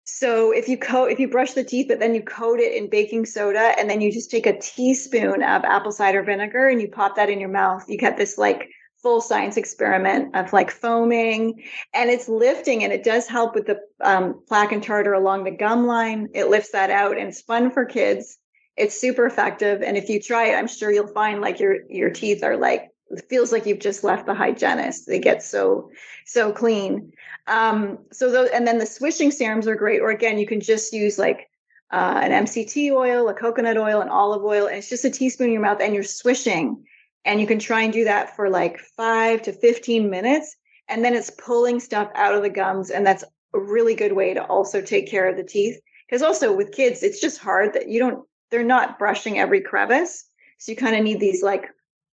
So 0.05 0.53
if 0.53 0.69
you 0.69 0.79
coat 0.79 1.11
if 1.11 1.19
you 1.19 1.29
brush 1.29 1.53
the 1.53 1.65
teeth 1.65 1.87
but 1.89 1.99
then 1.99 2.15
you 2.15 2.23
coat 2.23 2.61
it 2.61 2.75
in 2.75 2.89
baking 2.89 3.27
soda 3.27 3.75
and 3.79 3.91
then 3.91 4.01
you 4.01 4.11
just 4.11 4.31
take 4.31 4.47
a 4.47 4.59
teaspoon 4.59 5.43
of 5.43 5.65
apple 5.65 5.93
cider 5.93 6.23
vinegar 6.23 6.69
and 6.69 6.81
you 6.81 6.89
pop 6.89 7.17
that 7.17 7.29
in 7.29 7.39
your 7.39 7.51
mouth 7.51 7.85
you 7.89 7.99
get 7.99 8.17
this 8.17 8.39
like 8.39 8.71
full 9.03 9.21
science 9.21 9.59
experiment 9.59 10.35
of 10.35 10.51
like 10.55 10.71
foaming 10.71 11.63
and 11.93 12.09
it's 12.09 12.27
lifting 12.27 12.85
and 12.85 12.93
it 12.93 13.05
does 13.05 13.29
help 13.29 13.55
with 13.55 13.67
the 13.67 13.79
um, 14.01 14.43
plaque 14.49 14.73
and 14.73 14.83
tartar 14.83 15.13
along 15.13 15.45
the 15.45 15.51
gum 15.51 15.87
line. 15.87 16.29
It 16.35 16.49
lifts 16.49 16.73
that 16.73 16.91
out 16.91 17.19
and 17.19 17.29
it's 17.29 17.43
fun 17.43 17.71
for 17.71 17.85
kids 17.85 18.39
it's 18.79 18.99
super 18.99 19.27
effective 19.27 19.83
and 19.83 19.97
if 19.97 20.09
you 20.09 20.21
try 20.21 20.49
it 20.49 20.57
i'm 20.57 20.69
sure 20.69 20.91
you'll 20.91 21.07
find 21.07 21.41
like 21.41 21.61
your 21.61 21.79
your 21.89 22.11
teeth 22.11 22.43
are 22.43 22.57
like 22.57 22.91
it 23.11 23.25
feels 23.29 23.53
like 23.53 23.67
you've 23.67 23.79
just 23.79 24.05
left 24.05 24.27
the 24.27 24.35
hygienist 24.35 25.07
they 25.07 25.19
get 25.19 25.43
so 25.43 25.91
so 26.27 26.53
clean 26.53 27.13
um 27.47 27.99
so 28.13 28.31
those 28.31 28.51
and 28.51 28.67
then 28.67 28.79
the 28.79 28.87
swishing 28.87 29.31
serums 29.31 29.67
are 29.67 29.77
great 29.77 30.01
or 30.01 30.11
again 30.11 30.39
you 30.39 30.47
can 30.47 30.61
just 30.61 30.93
use 30.93 31.19
like 31.19 31.49
uh, 31.91 32.21
an 32.23 32.45
mct 32.45 32.93
oil 32.93 33.29
a 33.29 33.35
coconut 33.35 33.79
oil 33.79 34.01
an 34.01 34.09
olive 34.09 34.45
oil 34.45 34.67
and 34.67 34.77
it's 34.77 34.91
just 34.91 35.07
a 35.07 35.11
teaspoon 35.11 35.47
in 35.47 35.53
your 35.55 35.63
mouth 35.63 35.81
and 35.81 35.95
you're 35.95 36.03
swishing 36.03 36.85
and 37.29 37.41
you 37.41 37.47
can 37.47 37.59
try 37.59 37.83
and 37.83 37.93
do 37.93 38.05
that 38.05 38.35
for 38.35 38.49
like 38.49 38.79
five 38.79 39.43
to 39.43 39.53
15 39.53 40.09
minutes. 40.09 40.57
And 40.89 41.05
then 41.05 41.15
it's 41.15 41.31
pulling 41.31 41.79
stuff 41.79 42.11
out 42.15 42.35
of 42.35 42.43
the 42.43 42.49
gums. 42.49 42.91
And 42.91 43.07
that's 43.07 43.23
a 43.55 43.61
really 43.61 43.95
good 43.95 44.13
way 44.13 44.33
to 44.33 44.45
also 44.45 44.81
take 44.81 45.11
care 45.11 45.29
of 45.29 45.37
the 45.37 45.45
teeth. 45.45 45.79
Because 46.07 46.23
also 46.23 46.57
with 46.57 46.73
kids, 46.73 47.03
it's 47.03 47.21
just 47.21 47.39
hard 47.39 47.75
that 47.75 47.89
you 47.89 47.99
don't, 47.99 48.27
they're 48.51 48.65
not 48.65 48.99
brushing 48.99 49.39
every 49.39 49.61
crevice. 49.61 50.25
So 50.59 50.73
you 50.73 50.77
kind 50.77 50.97
of 50.97 51.03
need 51.03 51.21
these 51.21 51.43
like 51.43 51.67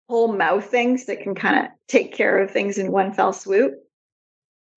whole 0.09 0.33
mouth 0.33 0.65
things 0.65 1.05
that 1.05 1.21
can 1.21 1.35
kind 1.35 1.65
of 1.65 1.71
take 1.87 2.13
care 2.13 2.37
of 2.39 2.51
things 2.51 2.77
in 2.77 2.91
one 2.91 3.13
fell 3.13 3.33
swoop. 3.33 3.73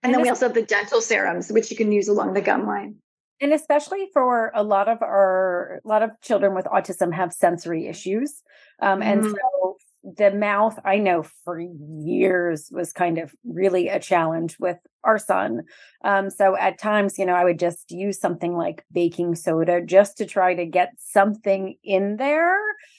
And, 0.03 0.11
and 0.11 0.15
then 0.15 0.23
we 0.23 0.29
also 0.29 0.47
have 0.47 0.55
the 0.55 0.63
dental 0.63 1.01
serums, 1.01 1.51
which 1.51 1.71
you 1.71 1.77
can 1.77 1.93
use 1.93 2.09
along 2.09 2.35
the 2.35 2.41
gum 2.41 2.67
line 2.67 2.97
and 3.41 3.53
especially 3.53 4.09
for 4.13 4.51
a 4.55 4.63
lot 4.63 4.89
of 4.89 5.03
our 5.03 5.81
a 5.85 5.89
lot 5.89 6.03
of 6.03 6.11
children 6.21 6.55
with 6.55 6.65
autism 6.67 7.13
have 7.13 7.33
sensory 7.33 7.87
issues 7.87 8.43
um, 8.81 9.03
and 9.03 9.23
mm. 9.23 9.31
so 9.31 9.68
the 10.17 10.31
mouth 10.31 10.79
i 10.85 10.97
know 10.97 11.23
for 11.45 11.61
years 11.61 12.69
was 12.73 12.93
kind 12.93 13.19
of 13.19 13.35
really 13.45 13.89
a 13.89 13.99
challenge 13.99 14.57
with 14.59 14.79
our 15.05 15.19
son. 15.19 15.63
Um, 16.05 16.29
so 16.29 16.57
at 16.57 16.79
times 16.79 17.19
you 17.19 17.27
know 17.27 17.35
i 17.35 17.45
would 17.45 17.59
just 17.59 17.91
use 17.91 18.21
something 18.21 18.57
like 18.57 18.85
baking 18.93 19.35
soda 19.35 19.81
just 19.81 20.19
to 20.19 20.27
try 20.27 20.55
to 20.55 20.67
get 20.67 20.93
something 20.99 21.77
in 21.83 22.17
there 22.17 22.59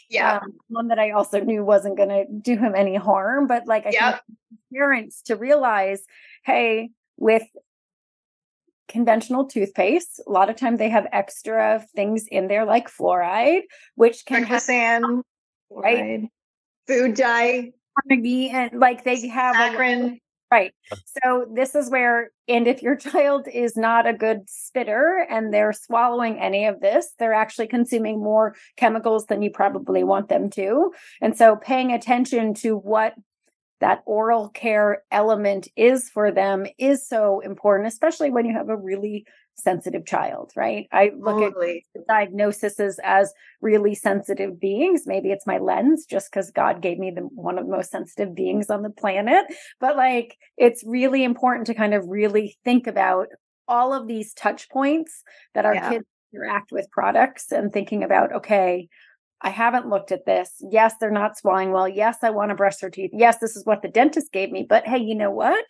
yeah. 0.09 0.37
um, 0.37 0.53
one 0.67 0.87
that 0.87 0.99
i 0.99 1.11
also 1.11 1.39
knew 1.39 1.63
wasn't 1.63 1.97
going 1.97 2.09
to 2.09 2.25
do 2.41 2.57
him 2.57 2.73
any 2.75 2.95
harm 2.95 3.47
but 3.47 3.67
like 3.67 3.85
i 3.85 3.91
yep. 3.91 4.21
parents 4.73 5.21
to 5.23 5.35
realize 5.35 6.01
hey 6.43 6.89
with 7.17 7.43
conventional 8.87 9.45
toothpaste 9.45 10.19
a 10.27 10.31
lot 10.31 10.49
of 10.49 10.55
time 10.55 10.77
they 10.77 10.89
have 10.89 11.07
extra 11.11 11.85
things 11.95 12.25
in 12.27 12.47
there 12.47 12.65
like 12.65 12.89
fluoride 12.89 13.61
which 13.95 14.25
can 14.25 14.43
have 14.43 14.67
right. 14.67 15.01
fluoride 15.71 16.29
food 16.89 17.15
dye 17.15 17.71
and 18.09 18.79
like 18.79 19.03
they 19.03 19.27
have 19.27 19.55
saccharin 19.55 20.17
Right. 20.51 20.73
So 21.23 21.45
this 21.53 21.75
is 21.75 21.91
where, 21.91 22.31
and 22.47 22.67
if 22.67 22.81
your 22.81 22.95
child 22.95 23.47
is 23.53 23.77
not 23.77 24.07
a 24.07 24.13
good 24.13 24.49
spitter 24.49 25.25
and 25.29 25.53
they're 25.53 25.73
swallowing 25.73 26.39
any 26.39 26.65
of 26.65 26.81
this, 26.81 27.13
they're 27.19 27.33
actually 27.33 27.67
consuming 27.67 28.19
more 28.19 28.55
chemicals 28.75 29.27
than 29.27 29.41
you 29.43 29.51
probably 29.51 30.03
want 30.03 30.27
them 30.27 30.49
to. 30.51 30.91
And 31.21 31.37
so 31.37 31.55
paying 31.55 31.91
attention 31.91 32.55
to 32.55 32.75
what 32.75 33.13
that 33.79 34.01
oral 34.05 34.49
care 34.49 35.03
element 35.11 35.67
is 35.77 36.09
for 36.09 36.31
them 36.31 36.65
is 36.77 37.07
so 37.07 37.39
important, 37.41 37.87
especially 37.87 38.31
when 38.31 38.45
you 38.45 38.53
have 38.53 38.69
a 38.69 38.75
really 38.75 39.25
sensitive 39.59 40.05
child, 40.05 40.51
right? 40.55 40.87
I 40.91 41.11
look 41.17 41.39
totally. 41.39 41.85
at 41.95 42.07
diagnoses 42.07 42.99
as 43.03 43.33
really 43.61 43.95
sensitive 43.95 44.59
beings. 44.59 45.03
Maybe 45.05 45.31
it's 45.31 45.47
my 45.47 45.57
lens 45.57 46.05
just 46.09 46.31
because 46.31 46.51
God 46.51 46.81
gave 46.81 46.97
me 46.97 47.11
the 47.11 47.21
one 47.21 47.57
of 47.57 47.65
the 47.65 47.71
most 47.71 47.91
sensitive 47.91 48.35
beings 48.35 48.69
on 48.69 48.81
the 48.81 48.89
planet. 48.89 49.45
But 49.79 49.97
like 49.97 50.37
it's 50.57 50.83
really 50.85 51.23
important 51.23 51.67
to 51.67 51.73
kind 51.73 51.93
of 51.93 52.07
really 52.07 52.57
think 52.63 52.87
about 52.87 53.27
all 53.67 53.93
of 53.93 54.07
these 54.07 54.33
touch 54.33 54.69
points 54.69 55.23
that 55.53 55.65
our 55.65 55.75
yeah. 55.75 55.89
kids 55.89 56.05
interact 56.33 56.71
with 56.71 56.89
products 56.91 57.51
and 57.51 57.71
thinking 57.71 58.03
about, 58.03 58.33
okay, 58.33 58.87
I 59.41 59.49
haven't 59.49 59.87
looked 59.87 60.11
at 60.11 60.25
this. 60.25 60.51
Yes, 60.59 60.95
they're 60.99 61.11
not 61.11 61.37
swallowing 61.37 61.71
well. 61.71 61.87
Yes, 61.87 62.17
I 62.23 62.29
want 62.29 62.49
to 62.49 62.55
brush 62.55 62.77
their 62.77 62.89
teeth. 62.89 63.11
Yes, 63.13 63.37
this 63.39 63.55
is 63.55 63.65
what 63.65 63.81
the 63.81 63.87
dentist 63.87 64.31
gave 64.31 64.51
me. 64.51 64.65
But 64.67 64.85
hey, 64.85 64.97
you 64.97 65.15
know 65.15 65.31
what? 65.31 65.63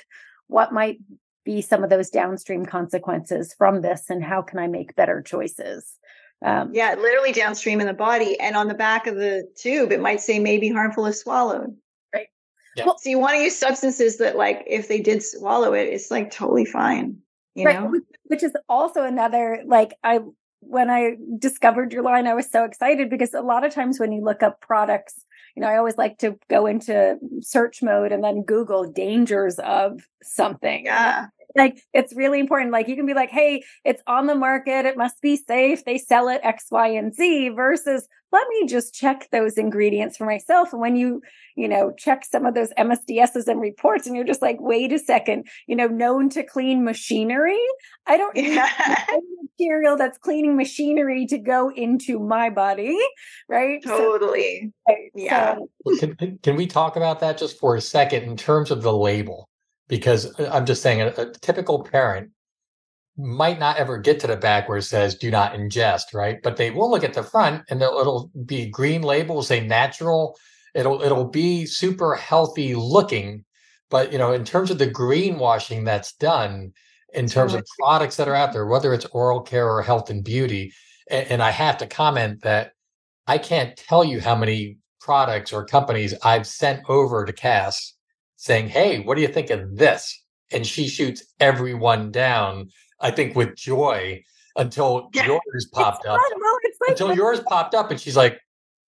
What 0.48 0.74
might 0.74 0.98
be 1.46 1.62
some 1.62 1.84
of 1.84 1.90
those 1.90 2.10
downstream 2.10 2.66
consequences 2.66 3.54
from 3.54 3.82
this 3.82 4.10
and 4.10 4.24
how 4.24 4.42
can 4.42 4.60
I 4.60 4.68
make 4.68 4.96
better 4.96 5.22
choices? 5.22 5.96
Um, 6.46 6.72
yeah, 6.74 6.96
literally 6.96 7.32
downstream 7.32 7.82
in 7.82 7.88
the 7.88 7.94
body 7.94 8.40
and 8.40 8.56
on 8.56 8.68
the 8.68 8.74
back 8.74 9.08
of 9.08 9.16
the 9.16 9.48
tube, 9.58 9.92
it 9.92 10.00
might 10.00 10.22
say 10.22 10.40
maybe 10.40 10.70
harmful 10.70 11.06
if 11.06 11.16
swallowed. 11.16 11.76
Right. 12.14 12.28
Yeah. 12.76 12.86
Well, 12.86 12.98
so 12.98 13.10
you 13.10 13.20
want 13.20 13.36
to 13.36 13.42
use 13.42 13.58
substances 13.58 14.18
that, 14.20 14.38
like, 14.38 14.64
if 14.66 14.88
they 14.88 15.02
did 15.02 15.22
swallow 15.22 15.74
it, 15.74 15.90
it's 15.90 16.12
like 16.12 16.32
totally 16.32 16.66
fine. 16.66 17.18
You 17.56 17.66
right. 17.66 17.82
know, 17.82 18.00
which 18.26 18.44
is 18.44 18.54
also 18.70 19.04
another 19.04 19.64
like 19.66 19.94
I 20.04 20.20
when 20.62 20.90
I 20.90 21.16
discovered 21.38 21.94
your 21.94 22.04
line, 22.04 22.28
I 22.28 22.34
was 22.34 22.50
so 22.50 22.64
excited 22.64 23.10
because 23.10 23.34
a 23.34 23.42
lot 23.42 23.66
of 23.66 23.74
times 23.74 24.00
when 24.00 24.12
you 24.12 24.24
look 24.24 24.44
up 24.44 24.62
products, 24.62 25.26
you 25.56 25.62
know, 25.62 25.68
I 25.68 25.78
always 25.78 25.98
like 25.98 26.18
to 26.20 26.38
go 26.50 26.66
into 26.66 27.18
search 27.42 27.82
mode 27.82 28.12
and 28.12 28.24
then 28.24 28.44
Google 28.44 28.92
dangers 28.92 29.60
of 29.60 30.08
something. 30.22 30.86
Yeah 30.86 31.28
like 31.56 31.84
it's 31.94 32.16
really 32.16 32.40
important. 32.40 32.72
Like 32.72 32.88
you 32.88 32.96
can 32.96 33.06
be 33.06 33.14
like 33.14 33.30
hey 33.30 33.64
it's 33.84 34.02
on 34.08 34.28
the 34.28 34.36
market. 34.36 34.86
It 34.86 34.98
must 34.98 35.22
be 35.22 35.36
safe. 35.36 35.86
They 35.86 35.98
sell 35.98 36.28
it 36.28 36.42
x 36.44 36.66
y 36.72 36.88
and 36.88 37.14
z 37.14 37.50
versus 37.50 38.08
let 38.32 38.48
me 38.50 38.68
just 38.68 38.94
check 38.94 39.28
those 39.32 39.58
ingredients 39.58 40.16
for 40.16 40.26
myself. 40.26 40.72
And 40.72 40.82
when 40.82 40.96
you 40.96 41.22
you 41.56 41.68
know 41.68 41.92
check 41.98 42.26
some 42.26 42.46
of 42.46 42.54
those 42.54 42.70
msds's 42.78 43.48
and 43.48 43.60
reports 43.60 44.08
and 44.08 44.16
you're 44.16 44.26
just 44.26 44.42
like 44.42 44.58
wait 44.60 44.94
a 44.94 45.00
second. 45.00 45.48
You 45.68 45.76
know 45.76 45.88
known 45.88 46.30
to 46.30 46.44
clean 46.44 46.84
machinery? 46.84 47.60
I 48.08 48.18
don't 48.18 48.36
yeah. 48.36 48.70
need 49.12 49.24
material 49.60 49.98
that's 49.98 50.18
cleaning 50.18 50.56
machinery 50.56 51.26
to 51.28 51.38
go 51.38 51.72
into 51.72 52.20
my 52.20 52.50
body 52.50 52.98
right? 53.48 53.82
Totally. 53.84 54.72
So, 54.88 54.96
yeah. 55.16 55.58
So, 55.98 56.16
can, 56.16 56.40
can 56.42 56.56
we 56.56 56.68
talk 56.68 56.96
about 56.96 57.20
that 57.22 57.38
just 57.38 57.60
for 57.60 57.76
a 57.76 57.82
second 57.82 58.24
in 58.24 58.38
terms 58.38 58.72
of 58.72 58.82
the 58.82 58.94
label 58.94 59.49
because 59.90 60.40
uh, 60.40 60.50
I'm 60.54 60.66
just 60.66 60.82
saying 60.82 61.02
a, 61.02 61.08
a, 61.08 61.34
typical 61.42 61.84
parent 61.84 62.32
might 63.18 63.60
not 63.60 63.76
ever 63.76 63.98
get 63.98 64.22
to 64.22 64.28
the 64.28 64.38
back 64.38 64.70
where 64.70 64.78
it 64.78 64.84
says 64.84 65.16
do 65.16 65.30
not 65.30 65.54
ingest, 65.54 66.14
right? 66.14 66.42
But 66.42 66.56
they 66.56 66.72
will 66.72 66.90
look 66.90 67.04
at 67.04 67.14
the 67.14 67.24
front 67.24 67.64
and 67.70 67.82
it'll, 67.82 68.00
it'll 68.00 68.32
be 68.46 68.70
green 68.70 69.02
label, 69.02 69.44
say 69.44 69.66
natural. 69.66 70.38
It'll 70.74 71.02
it'll 71.02 71.26
be 71.26 71.66
super 71.66 72.16
healthy 72.16 72.76
looking, 72.76 73.44
but 73.90 74.14
you 74.14 74.20
know, 74.20 74.32
in 74.32 74.46
terms 74.46 74.72
of 74.72 74.78
the 74.78 74.88
greenwashing 74.88 75.84
that's 75.84 76.14
done, 76.14 76.72
in 77.14 77.28
terms 77.28 77.56
of 77.56 77.66
products 77.80 78.18
that 78.18 78.28
are 78.28 78.36
out 78.36 78.54
there, 78.54 78.68
whether 78.68 78.94
it's 78.94 79.06
oral 79.06 79.42
care 79.42 79.68
or 79.68 79.82
health 79.82 80.12
and 80.12 80.24
beauty, 80.24 80.72
and, 81.10 81.28
and 81.28 81.44
I 81.44 81.50
have 81.50 81.80
to 81.80 81.88
comment 81.88 82.44
that 82.44 82.74
I 83.26 83.40
can't 83.40 83.76
tell 83.76 84.04
you 84.04 84.22
how 84.22 84.36
many 84.36 84.78
products 85.02 85.52
or 85.52 85.66
companies 85.66 86.14
I've 86.24 86.46
sent 86.46 86.88
over 86.88 87.26
to 87.26 87.34
Cass 87.34 87.96
saying, 88.40 88.70
Hey, 88.70 89.00
what 89.02 89.16
do 89.16 89.22
you 89.22 89.28
think 89.28 89.50
of 89.50 89.76
this? 89.76 90.24
And 90.52 90.66
she 90.66 90.88
shoots 90.88 91.24
everyone 91.40 92.10
down, 92.10 92.70
I 93.00 93.12
think, 93.12 93.36
with 93.36 93.56
joy 93.56 94.24
until 94.56 95.10
yeah. 95.14 95.28
yours 95.28 95.68
popped 95.74 96.08
up. 96.08 96.20
like 96.82 96.92
until 96.92 97.14
yours 97.14 97.42
popped 97.42 97.76
up 97.76 97.92
and 97.92 98.00
she's 98.00 98.16
like, 98.16 98.40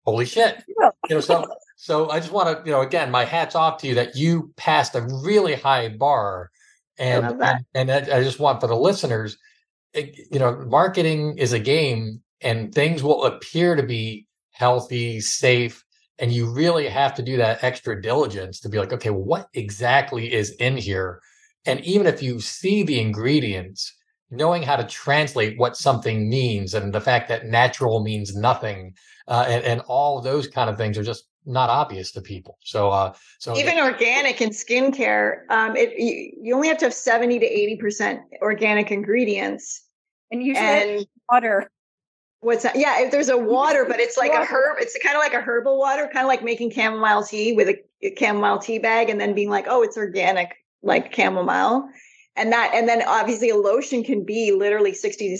Holy 0.05 0.25
shit. 0.25 0.63
Yeah. 0.79 0.89
You 1.09 1.15
know, 1.15 1.21
so 1.21 1.47
so 1.77 2.09
I 2.09 2.19
just 2.19 2.31
want 2.31 2.57
to, 2.57 2.63
you 2.65 2.71
know, 2.71 2.81
again, 2.81 3.09
my 3.09 3.23
hat's 3.23 3.55
off 3.55 3.77
to 3.79 3.87
you 3.87 3.95
that 3.95 4.15
you 4.15 4.51
passed 4.57 4.95
a 4.95 5.01
really 5.23 5.55
high 5.55 5.89
bar. 5.89 6.51
And 6.99 7.41
and, 7.41 7.65
and 7.73 7.91
I 7.91 8.23
just 8.23 8.39
want 8.39 8.59
for 8.59 8.67
the 8.67 8.75
listeners, 8.75 9.37
it, 9.93 10.27
you 10.31 10.39
know, 10.39 10.57
marketing 10.67 11.37
is 11.37 11.53
a 11.53 11.59
game 11.59 12.21
and 12.41 12.73
things 12.73 13.01
will 13.01 13.23
appear 13.23 13.75
to 13.75 13.83
be 13.83 14.27
healthy, 14.51 15.21
safe, 15.21 15.83
and 16.19 16.31
you 16.31 16.51
really 16.51 16.87
have 16.87 17.13
to 17.15 17.21
do 17.21 17.37
that 17.37 17.63
extra 17.63 18.01
diligence 18.01 18.59
to 18.61 18.69
be 18.69 18.79
like, 18.79 18.93
okay, 18.93 19.09
what 19.09 19.47
exactly 19.53 20.33
is 20.33 20.51
in 20.55 20.77
here? 20.77 21.21
And 21.65 21.79
even 21.81 22.07
if 22.07 22.23
you 22.23 22.39
see 22.39 22.83
the 22.83 22.99
ingredients, 22.99 23.93
knowing 24.29 24.63
how 24.63 24.75
to 24.75 24.83
translate 24.83 25.57
what 25.57 25.77
something 25.77 26.29
means 26.29 26.73
and 26.73 26.93
the 26.93 27.01
fact 27.01 27.29
that 27.29 27.45
natural 27.45 28.03
means 28.03 28.35
nothing 28.35 28.93
uh, 29.27 29.45
and, 29.47 29.63
and 29.63 29.81
all 29.87 30.21
those 30.21 30.47
kind 30.47 30.69
of 30.69 30.77
things 30.77 30.97
are 30.97 31.03
just 31.03 31.25
not 31.45 31.69
obvious 31.69 32.11
to 32.11 32.21
people. 32.21 32.57
So, 32.61 32.89
uh, 32.89 33.13
so 33.39 33.57
even 33.57 33.79
organic 33.79 34.41
in 34.41 34.49
skincare, 34.49 35.49
um, 35.49 35.75
it 35.75 35.97
you, 35.97 36.33
you, 36.41 36.55
only 36.55 36.67
have 36.67 36.77
to 36.79 36.85
have 36.85 36.93
seventy 36.93 37.39
to 37.39 37.45
eighty 37.45 37.77
percent 37.77 38.21
organic 38.41 38.91
ingredients, 38.91 39.83
and 40.31 40.43
usually 40.43 40.65
and 40.65 41.07
water. 41.31 41.69
What's 42.41 42.63
that? 42.63 42.75
Yeah, 42.75 43.01
if 43.01 43.11
there's 43.11 43.29
a 43.29 43.37
water, 43.37 43.83
but 43.87 43.99
it's 43.99 44.15
like 44.15 44.31
a 44.31 44.45
herb. 44.45 44.77
It's 44.79 44.97
kind 45.03 45.15
of 45.15 45.21
like 45.21 45.33
a 45.33 45.41
herbal 45.41 45.79
water, 45.79 46.03
kind 46.13 46.23
of 46.23 46.27
like 46.27 46.43
making 46.43 46.71
chamomile 46.71 47.23
tea 47.23 47.53
with 47.53 47.69
a, 47.69 48.15
chamomile 48.17 48.59
tea 48.59 48.77
bag, 48.77 49.09
and 49.09 49.19
then 49.19 49.33
being 49.33 49.49
like, 49.49 49.65
oh, 49.67 49.81
it's 49.81 49.97
organic, 49.97 50.55
like 50.83 51.13
chamomile, 51.13 51.89
and 52.35 52.51
that, 52.51 52.71
and 52.75 52.87
then 52.87 53.01
obviously 53.07 53.49
a 53.49 53.55
lotion 53.55 54.03
can 54.03 54.23
be 54.23 54.51
literally 54.51 54.93
sixty 54.93 55.29
to 55.29 55.37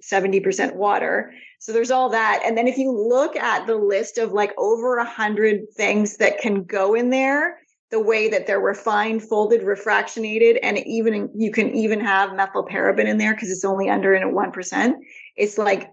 70 0.00 0.40
percent 0.40 0.76
water. 0.76 1.32
So 1.60 1.72
there's 1.72 1.90
all 1.90 2.10
that, 2.10 2.42
and 2.44 2.58
then 2.58 2.68
if 2.68 2.76
you 2.76 2.92
look 2.92 3.36
at 3.36 3.66
the 3.66 3.76
list 3.76 4.18
of 4.18 4.32
like 4.32 4.52
over 4.58 4.98
a 4.98 5.04
hundred 5.04 5.72
things 5.74 6.18
that 6.18 6.38
can 6.40 6.64
go 6.64 6.94
in 6.94 7.08
there, 7.08 7.58
the 7.90 8.00
way 8.00 8.28
that 8.28 8.46
they're 8.46 8.60
refined, 8.60 9.22
folded, 9.22 9.62
refractionated, 9.62 10.58
and 10.62 10.78
even 10.80 11.30
you 11.34 11.50
can 11.50 11.74
even 11.74 12.00
have 12.00 12.30
methylparaben 12.30 13.06
in 13.06 13.16
there 13.16 13.32
because 13.32 13.50
it's 13.50 13.64
only 13.64 13.88
under 13.88 14.14
in 14.14 14.22
at 14.22 14.30
one 14.30 14.52
percent. 14.52 14.96
It's 15.36 15.56
like 15.56 15.90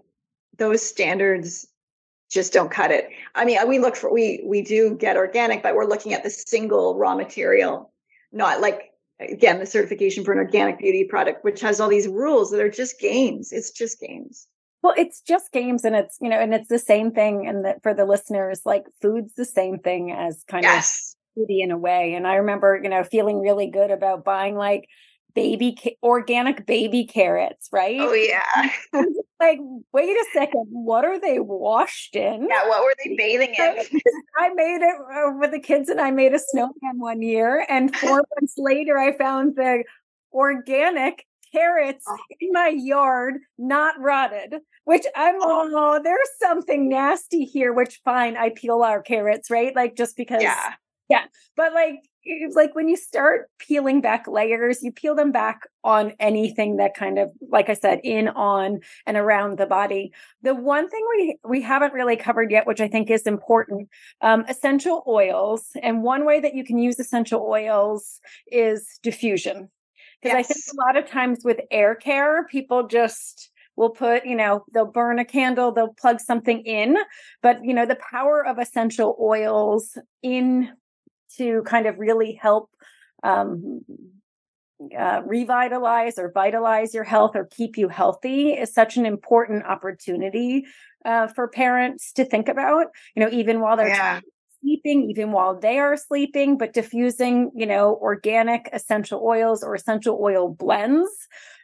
those 0.58 0.82
standards 0.82 1.66
just 2.30 2.52
don't 2.52 2.70
cut 2.70 2.90
it. 2.90 3.10
I 3.34 3.44
mean, 3.44 3.58
we 3.68 3.78
look 3.78 3.94
for 3.96 4.12
we 4.12 4.42
we 4.44 4.62
do 4.62 4.96
get 4.96 5.16
organic, 5.16 5.62
but 5.62 5.74
we're 5.74 5.86
looking 5.86 6.14
at 6.14 6.22
the 6.22 6.30
single 6.30 6.96
raw 6.96 7.14
material, 7.14 7.92
not 8.32 8.60
like 8.60 8.90
again 9.20 9.58
the 9.58 9.66
certification 9.66 10.24
for 10.24 10.32
an 10.32 10.38
organic 10.38 10.78
beauty 10.78 11.04
product, 11.04 11.44
which 11.44 11.60
has 11.60 11.80
all 11.80 11.88
these 11.88 12.08
rules 12.08 12.50
that 12.50 12.60
are 12.60 12.70
just 12.70 12.98
games. 12.98 13.52
It's 13.52 13.70
just 13.70 14.00
games. 14.00 14.46
Well, 14.82 14.94
it's 14.96 15.20
just 15.20 15.52
games, 15.52 15.84
and 15.84 15.94
it's 15.94 16.16
you 16.20 16.28
know, 16.28 16.40
and 16.40 16.54
it's 16.54 16.68
the 16.68 16.78
same 16.78 17.12
thing. 17.12 17.46
And 17.46 17.64
that 17.64 17.82
for 17.82 17.94
the 17.94 18.04
listeners, 18.04 18.62
like 18.64 18.84
food's 19.00 19.34
the 19.34 19.44
same 19.44 19.78
thing 19.78 20.10
as 20.10 20.42
kind 20.48 20.64
yes. 20.64 21.14
of 21.36 21.46
beauty 21.46 21.62
in 21.62 21.70
a 21.70 21.78
way. 21.78 22.14
And 22.14 22.26
I 22.26 22.36
remember, 22.36 22.80
you 22.82 22.88
know, 22.88 23.04
feeling 23.04 23.40
really 23.40 23.70
good 23.70 23.90
about 23.90 24.24
buying 24.24 24.56
like 24.56 24.88
baby 25.34 25.76
ca- 25.80 25.96
organic 26.02 26.66
baby 26.66 27.04
carrots, 27.04 27.68
right? 27.72 27.98
Oh 28.00 28.12
yeah. 28.12 28.70
like, 29.40 29.58
wait 29.92 30.10
a 30.10 30.26
second, 30.32 30.66
what 30.70 31.04
are 31.04 31.18
they 31.18 31.38
washed 31.38 32.16
in? 32.16 32.48
Yeah, 32.48 32.68
what 32.68 32.82
were 32.82 32.94
they 33.04 33.14
bathing 33.18 33.54
in? 33.58 34.00
I 34.38 34.50
made 34.54 34.82
it 34.82 34.96
uh, 35.14 35.32
with 35.38 35.52
the 35.52 35.60
kids 35.60 35.88
and 35.88 36.00
I 36.00 36.10
made 36.10 36.34
a 36.34 36.38
snowman 36.38 36.98
one 36.98 37.22
year, 37.22 37.66
and 37.68 37.94
four 37.96 38.22
months 38.40 38.54
later, 38.56 38.98
I 38.98 39.16
found 39.16 39.56
the 39.56 39.84
organic 40.32 41.26
carrots 41.52 42.04
oh. 42.08 42.16
in 42.40 42.50
my 42.52 42.68
yard, 42.68 43.34
not 43.58 43.94
rotted. 43.98 44.56
Which 44.84 45.04
I'm 45.14 45.36
oh. 45.40 45.70
oh, 45.72 46.00
there's 46.02 46.28
something 46.40 46.88
nasty 46.88 47.44
here. 47.44 47.72
Which 47.72 48.00
fine, 48.04 48.36
I 48.36 48.50
peel 48.50 48.82
our 48.82 49.02
carrots, 49.02 49.50
right? 49.50 49.74
Like 49.74 49.96
just 49.96 50.16
because. 50.16 50.42
Yeah. 50.42 50.74
Yeah, 51.08 51.24
but 51.56 51.74
like 51.74 51.96
like 52.54 52.74
when 52.74 52.88
you 52.88 52.96
start 52.96 53.50
peeling 53.58 54.00
back 54.00 54.26
layers, 54.28 54.82
you 54.82 54.92
peel 54.92 55.14
them 55.14 55.32
back 55.32 55.60
on 55.84 56.12
anything 56.20 56.76
that 56.76 56.94
kind 56.94 57.18
of, 57.18 57.30
like 57.50 57.68
I 57.68 57.74
said, 57.74 58.00
in, 58.04 58.28
on, 58.28 58.80
and 59.06 59.16
around 59.16 59.58
the 59.58 59.66
body. 59.66 60.12
The 60.42 60.54
one 60.54 60.88
thing 60.88 61.04
we 61.10 61.36
we 61.44 61.62
haven't 61.62 61.92
really 61.92 62.16
covered 62.16 62.50
yet, 62.50 62.66
which 62.66 62.80
I 62.80 62.88
think 62.88 63.10
is 63.10 63.22
important, 63.22 63.88
um, 64.20 64.44
essential 64.48 65.02
oils. 65.06 65.68
And 65.82 66.02
one 66.02 66.24
way 66.24 66.40
that 66.40 66.54
you 66.54 66.64
can 66.64 66.78
use 66.78 66.98
essential 66.98 67.42
oils 67.42 68.20
is 68.46 68.86
diffusion. 69.02 69.70
Because 70.22 70.36
yes. 70.36 70.50
I 70.50 70.52
think 70.52 70.64
a 70.72 70.86
lot 70.86 70.96
of 70.96 71.10
times 71.10 71.40
with 71.44 71.60
air 71.70 71.94
care, 71.96 72.46
people 72.46 72.86
just 72.86 73.50
will 73.74 73.90
put, 73.90 74.24
you 74.26 74.36
know, 74.36 74.64
they'll 74.72 74.84
burn 74.84 75.18
a 75.18 75.24
candle, 75.24 75.72
they'll 75.72 75.94
plug 75.94 76.20
something 76.20 76.60
in. 76.60 76.96
But, 77.42 77.64
you 77.64 77.74
know, 77.74 77.86
the 77.86 77.98
power 78.10 78.46
of 78.46 78.58
essential 78.58 79.16
oils 79.20 79.98
in 80.22 80.70
to 81.36 81.62
kind 81.62 81.86
of 81.86 81.98
really 81.98 82.32
help 82.40 82.70
um, 83.22 83.82
uh, 84.96 85.22
revitalize 85.24 86.18
or 86.18 86.32
vitalize 86.32 86.94
your 86.94 87.04
health 87.04 87.32
or 87.34 87.46
keep 87.46 87.76
you 87.76 87.88
healthy 87.88 88.52
is 88.52 88.74
such 88.74 88.96
an 88.96 89.06
important 89.06 89.64
opportunity 89.64 90.64
uh, 91.04 91.26
for 91.28 91.48
parents 91.48 92.12
to 92.12 92.24
think 92.24 92.48
about. 92.48 92.86
You 93.14 93.24
know, 93.24 93.30
even 93.30 93.60
while 93.60 93.76
they're 93.76 93.88
yeah. 93.88 94.20
sleeping, 94.60 95.08
even 95.10 95.32
while 95.32 95.58
they 95.58 95.78
are 95.78 95.96
sleeping, 95.96 96.58
but 96.58 96.72
diffusing, 96.72 97.50
you 97.54 97.66
know, 97.66 97.96
organic 98.00 98.68
essential 98.72 99.22
oils 99.24 99.62
or 99.62 99.74
essential 99.74 100.18
oil 100.20 100.48
blends 100.48 101.10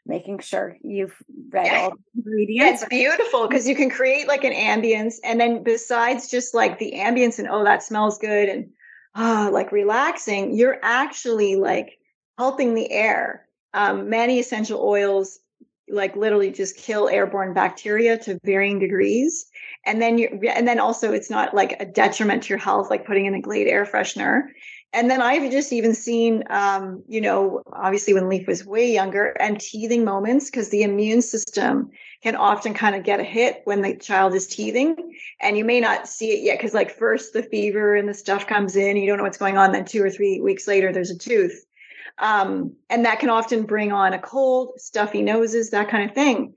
making 0.08 0.38
sure 0.38 0.76
you've 0.82 1.14
read 1.50 1.66
yeah. 1.66 1.80
all 1.82 1.90
the 1.90 1.96
ingredients. 2.16 2.82
It's 2.82 2.88
beautiful 2.88 3.46
because 3.46 3.68
you 3.68 3.76
can 3.76 3.90
create 3.90 4.26
like 4.26 4.42
an 4.42 4.54
ambience. 4.54 5.16
And 5.22 5.38
then 5.38 5.62
besides 5.62 6.30
just 6.30 6.54
like 6.54 6.78
the 6.78 6.94
ambience 6.96 7.38
and 7.38 7.46
oh, 7.46 7.62
that 7.64 7.82
smells 7.82 8.18
good 8.18 8.48
and 8.48 8.70
ah, 9.18 9.50
like 9.52 9.72
relaxing, 9.72 10.56
you're 10.56 10.78
actually 10.82 11.56
like 11.56 11.98
helping 12.38 12.74
the 12.74 12.90
air. 12.90 13.46
Um, 13.74 14.08
many 14.08 14.38
essential 14.38 14.80
oils 14.80 15.40
like 15.90 16.16
literally 16.16 16.50
just 16.50 16.76
kill 16.76 17.08
airborne 17.08 17.52
bacteria 17.54 18.18
to 18.18 18.38
varying 18.44 18.78
degrees 18.78 19.46
and 19.86 20.02
then 20.02 20.18
you 20.18 20.28
and 20.54 20.68
then 20.68 20.78
also 20.78 21.12
it's 21.12 21.30
not 21.30 21.54
like 21.54 21.80
a 21.80 21.86
detriment 21.86 22.42
to 22.42 22.50
your 22.50 22.58
health 22.58 22.90
like 22.90 23.06
putting 23.06 23.24
in 23.24 23.34
a 23.34 23.40
glade 23.40 23.66
air 23.66 23.86
freshener 23.86 24.42
and 24.92 25.10
then 25.10 25.20
I've 25.20 25.50
just 25.50 25.72
even 25.72 25.94
seen, 25.94 26.44
um, 26.48 27.02
you 27.06 27.20
know, 27.20 27.62
obviously 27.72 28.14
when 28.14 28.28
Leaf 28.28 28.46
was 28.46 28.64
way 28.64 28.90
younger 28.90 29.36
and 29.38 29.60
teething 29.60 30.04
moments 30.04 30.50
because 30.50 30.70
the 30.70 30.82
immune 30.82 31.20
system 31.20 31.90
can 32.22 32.34
often 32.34 32.74
kind 32.74 32.96
of 32.96 33.04
get 33.04 33.20
a 33.20 33.24
hit 33.24 33.62
when 33.64 33.82
the 33.82 33.96
child 33.96 34.34
is 34.34 34.46
teething. 34.46 35.14
And 35.40 35.56
you 35.56 35.64
may 35.64 35.80
not 35.80 36.08
see 36.08 36.32
it 36.32 36.42
yet 36.42 36.58
because, 36.58 36.74
like, 36.74 36.90
first 36.90 37.32
the 37.32 37.42
fever 37.42 37.94
and 37.94 38.08
the 38.08 38.14
stuff 38.14 38.46
comes 38.46 38.76
in, 38.76 38.96
you 38.96 39.06
don't 39.06 39.18
know 39.18 39.24
what's 39.24 39.38
going 39.38 39.56
on. 39.56 39.72
Then 39.72 39.84
two 39.84 40.02
or 40.02 40.10
three 40.10 40.40
weeks 40.40 40.66
later, 40.66 40.92
there's 40.92 41.10
a 41.10 41.18
tooth. 41.18 41.64
Um, 42.18 42.74
and 42.90 43.04
that 43.04 43.20
can 43.20 43.30
often 43.30 43.64
bring 43.64 43.92
on 43.92 44.12
a 44.12 44.18
cold, 44.18 44.72
stuffy 44.76 45.22
noses, 45.22 45.70
that 45.70 45.88
kind 45.88 46.08
of 46.08 46.14
thing. 46.14 46.54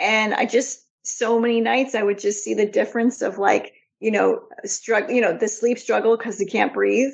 And 0.00 0.34
I 0.34 0.46
just, 0.46 0.80
so 1.04 1.38
many 1.38 1.60
nights, 1.60 1.94
I 1.94 2.02
would 2.02 2.18
just 2.18 2.42
see 2.42 2.54
the 2.54 2.66
difference 2.66 3.22
of 3.22 3.38
like, 3.38 3.74
you 4.00 4.10
know, 4.10 4.42
struggle, 4.64 5.14
you 5.14 5.20
know, 5.20 5.36
the 5.36 5.48
sleep 5.48 5.78
struggle 5.78 6.16
because 6.16 6.38
they 6.38 6.44
can't 6.44 6.74
breathe 6.74 7.12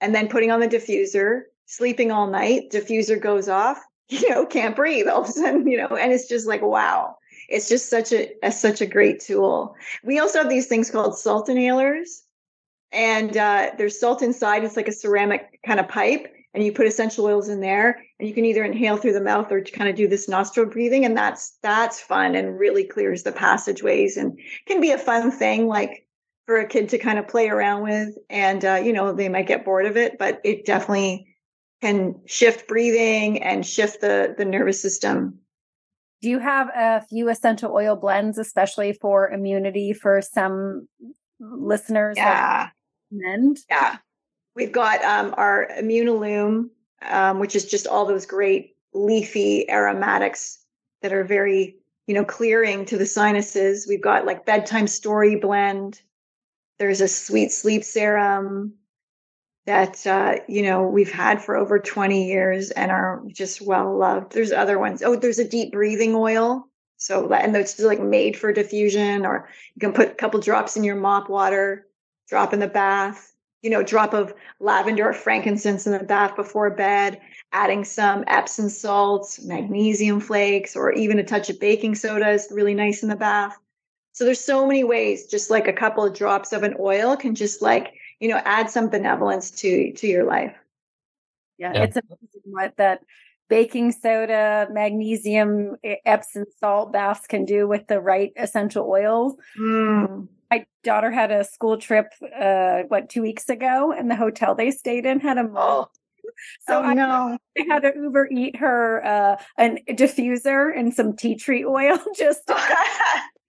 and 0.00 0.14
then 0.14 0.28
putting 0.28 0.50
on 0.50 0.60
the 0.60 0.68
diffuser, 0.68 1.42
sleeping 1.66 2.10
all 2.10 2.26
night, 2.26 2.70
diffuser 2.72 3.20
goes 3.20 3.48
off, 3.48 3.80
you 4.08 4.28
know, 4.30 4.44
can't 4.46 4.76
breathe 4.76 5.06
all 5.06 5.22
of 5.22 5.28
a 5.28 5.32
sudden, 5.32 5.66
you 5.66 5.76
know, 5.76 5.96
and 5.96 6.12
it's 6.12 6.28
just 6.28 6.46
like, 6.46 6.62
wow. 6.62 7.16
It's 7.50 7.68
just 7.68 7.90
such 7.90 8.12
a, 8.12 8.30
a 8.42 8.52
such 8.52 8.80
a 8.80 8.86
great 8.86 9.20
tool. 9.20 9.74
We 10.04 10.18
also 10.18 10.38
have 10.38 10.48
these 10.48 10.66
things 10.66 10.90
called 10.90 11.18
salt 11.18 11.48
inhalers. 11.48 12.22
And 12.92 13.36
uh, 13.36 13.72
there's 13.76 14.00
salt 14.00 14.22
inside. 14.22 14.64
It's 14.64 14.76
like 14.76 14.88
a 14.88 14.92
ceramic 14.92 15.60
kind 15.64 15.78
of 15.78 15.88
pipe, 15.88 16.34
and 16.54 16.64
you 16.64 16.72
put 16.72 16.88
essential 16.88 17.26
oils 17.26 17.48
in 17.48 17.60
there, 17.60 18.02
and 18.18 18.28
you 18.28 18.34
can 18.34 18.44
either 18.44 18.64
inhale 18.64 18.96
through 18.96 19.12
the 19.12 19.20
mouth 19.20 19.52
or 19.52 19.60
to 19.60 19.72
kind 19.72 19.88
of 19.88 19.94
do 19.94 20.08
this 20.08 20.28
nostril 20.28 20.66
breathing, 20.66 21.04
and 21.04 21.16
that's 21.16 21.56
that's 21.62 22.00
fun 22.00 22.34
and 22.34 22.58
really 22.58 22.82
clears 22.82 23.22
the 23.22 23.30
passageways 23.30 24.16
and 24.16 24.36
can 24.66 24.80
be 24.80 24.90
a 24.90 24.98
fun 24.98 25.30
thing. 25.30 25.68
Like 25.68 26.04
for 26.50 26.58
a 26.58 26.66
kid 26.66 26.88
to 26.88 26.98
kind 26.98 27.16
of 27.16 27.28
play 27.28 27.48
around 27.48 27.82
with 27.82 28.18
and 28.28 28.64
uh, 28.64 28.74
you 28.74 28.92
know 28.92 29.12
they 29.12 29.28
might 29.28 29.46
get 29.46 29.64
bored 29.64 29.86
of 29.86 29.96
it 29.96 30.18
but 30.18 30.40
it 30.42 30.66
definitely 30.66 31.24
can 31.80 32.20
shift 32.26 32.66
breathing 32.66 33.40
and 33.40 33.64
shift 33.64 34.00
the 34.00 34.34
the 34.36 34.44
nervous 34.44 34.82
system 34.82 35.38
do 36.22 36.28
you 36.28 36.38
have 36.38 36.68
a 36.74 37.00
few 37.02 37.28
essential 37.28 37.72
oil 37.72 37.96
blends 37.96 38.38
especially 38.38 38.92
for 38.92 39.30
immunity 39.30 39.92
for 39.92 40.20
some 40.20 40.88
listeners 41.40 42.16
yeah. 42.16 42.70
yeah. 43.70 43.96
We've 44.54 44.72
got 44.72 45.02
um, 45.04 45.34
our 45.36 45.68
immunilume 45.78 46.70
um, 47.02 47.38
which 47.38 47.56
is 47.56 47.64
just 47.64 47.86
all 47.86 48.06
those 48.06 48.26
great 48.26 48.76
leafy 48.92 49.68
aromatics 49.70 50.58
that 51.02 51.12
are 51.12 51.24
very 51.24 51.76
you 52.06 52.14
know 52.14 52.24
clearing 52.24 52.84
to 52.86 52.98
the 52.98 53.06
sinuses. 53.06 53.86
We've 53.88 54.02
got 54.02 54.26
like 54.26 54.46
bedtime 54.46 54.86
story 54.86 55.36
blend. 55.36 56.00
There's 56.78 57.00
a 57.00 57.08
sweet 57.08 57.52
sleep 57.52 57.84
serum 57.84 58.74
that 59.66 60.06
uh, 60.06 60.36
you 60.48 60.62
know 60.62 60.82
we've 60.82 61.12
had 61.12 61.42
for 61.42 61.56
over 61.56 61.78
20 61.78 62.26
years 62.26 62.70
and 62.70 62.90
are 62.90 63.22
just 63.28 63.60
well 63.60 63.96
loved. 63.96 64.32
There's 64.32 64.52
other 64.52 64.78
ones. 64.78 65.02
Oh, 65.02 65.16
there's 65.16 65.38
a 65.38 65.48
deep 65.48 65.72
breathing 65.72 66.14
oil. 66.14 66.66
So 66.96 67.32
and 67.32 67.56
it's 67.56 67.78
like 67.80 68.00
made 68.00 68.36
for 68.36 68.52
diffusion, 68.52 69.24
or 69.24 69.48
you 69.74 69.80
can 69.80 69.92
put 69.92 70.10
a 70.10 70.14
couple 70.14 70.40
drops 70.40 70.76
in 70.76 70.84
your 70.84 70.96
mop 70.96 71.30
water, 71.30 71.86
drop 72.28 72.52
in 72.52 72.60
the 72.60 72.68
bath. 72.68 73.32
You 73.62 73.68
know, 73.68 73.82
drop 73.82 74.14
of 74.14 74.32
lavender 74.58 75.10
or 75.10 75.12
frankincense 75.12 75.86
in 75.86 75.92
the 75.92 76.04
bath 76.04 76.34
before 76.34 76.70
bed. 76.70 77.20
Adding 77.52 77.84
some 77.84 78.24
Epsom 78.26 78.70
salts, 78.70 79.42
magnesium 79.42 80.20
flakes, 80.20 80.74
or 80.74 80.92
even 80.92 81.18
a 81.18 81.24
touch 81.24 81.50
of 81.50 81.60
baking 81.60 81.94
soda 81.94 82.30
is 82.30 82.48
really 82.50 82.74
nice 82.74 83.02
in 83.02 83.10
the 83.10 83.16
bath. 83.16 83.58
So 84.12 84.24
there's 84.24 84.40
so 84.40 84.66
many 84.66 84.84
ways, 84.84 85.26
just 85.26 85.50
like 85.50 85.68
a 85.68 85.72
couple 85.72 86.04
of 86.04 86.14
drops 86.14 86.52
of 86.52 86.62
an 86.62 86.74
oil 86.78 87.16
can 87.16 87.34
just 87.34 87.62
like, 87.62 87.94
you 88.20 88.28
know, 88.28 88.40
add 88.44 88.70
some 88.70 88.88
benevolence 88.88 89.50
to 89.50 89.92
to 89.94 90.06
your 90.06 90.24
life. 90.24 90.54
Yeah, 91.58 91.72
yeah. 91.74 91.82
it's 91.82 91.96
amazing 91.96 92.42
what 92.44 92.76
that 92.76 93.00
baking 93.48 93.92
soda, 93.92 94.68
magnesium, 94.70 95.76
Epsom 96.06 96.44
salt 96.60 96.92
baths 96.92 97.26
can 97.26 97.44
do 97.44 97.66
with 97.66 97.86
the 97.88 98.00
right 98.00 98.32
essential 98.36 98.88
oils. 98.88 99.34
Mm. 99.58 100.28
My 100.50 100.64
daughter 100.84 101.10
had 101.10 101.30
a 101.30 101.44
school 101.44 101.76
trip, 101.76 102.06
uh, 102.40 102.82
what 102.88 103.08
two 103.08 103.22
weeks 103.22 103.48
ago, 103.48 103.92
and 103.92 104.10
the 104.10 104.16
hotel 104.16 104.54
they 104.54 104.70
stayed 104.70 105.04
in 105.04 105.20
had 105.20 105.36
a 105.36 105.42
mold. 105.42 105.88
Oh. 105.88 105.88
So 106.66 106.78
oh, 106.78 106.82
I, 106.82 106.94
no. 106.94 107.38
I 107.58 107.64
had 107.68 107.80
to 107.82 107.92
Uber 107.94 108.28
eat 108.30 108.56
her 108.56 109.04
uh, 109.04 109.36
an 109.58 109.78
diffuser 109.88 110.76
and 110.76 110.94
some 110.94 111.16
tea 111.16 111.34
tree 111.34 111.64
oil 111.64 111.98
just 112.16 112.46
to, 112.46 112.56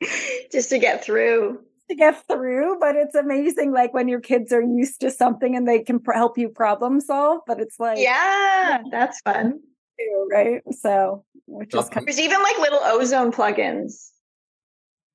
just 0.51 0.69
to 0.69 0.79
get 0.79 1.03
through 1.03 1.61
to 1.91 1.95
get 1.95 2.25
through 2.27 2.77
but 2.79 2.95
it's 2.95 3.15
amazing 3.15 3.71
like 3.73 3.93
when 3.93 4.07
your 4.07 4.21
kids 4.21 4.53
are 4.53 4.61
used 4.61 5.01
to 5.01 5.11
something 5.11 5.55
and 5.55 5.67
they 5.67 5.79
can 5.79 5.99
pr- 5.99 6.13
help 6.13 6.37
you 6.37 6.47
problem 6.47 7.01
solve 7.01 7.41
but 7.45 7.59
it's 7.59 7.79
like 7.79 7.97
yeah 7.99 8.81
that's 8.89 9.19
fun. 9.21 9.59
Too, 9.99 10.29
right? 10.31 10.61
So 10.71 11.25
which 11.45 11.75
is 11.75 11.89
kind 11.89 11.97
of- 11.97 12.05
there's 12.05 12.19
even 12.19 12.41
like 12.41 12.57
little 12.59 12.79
ozone 12.81 13.31
plugins. 13.31 14.09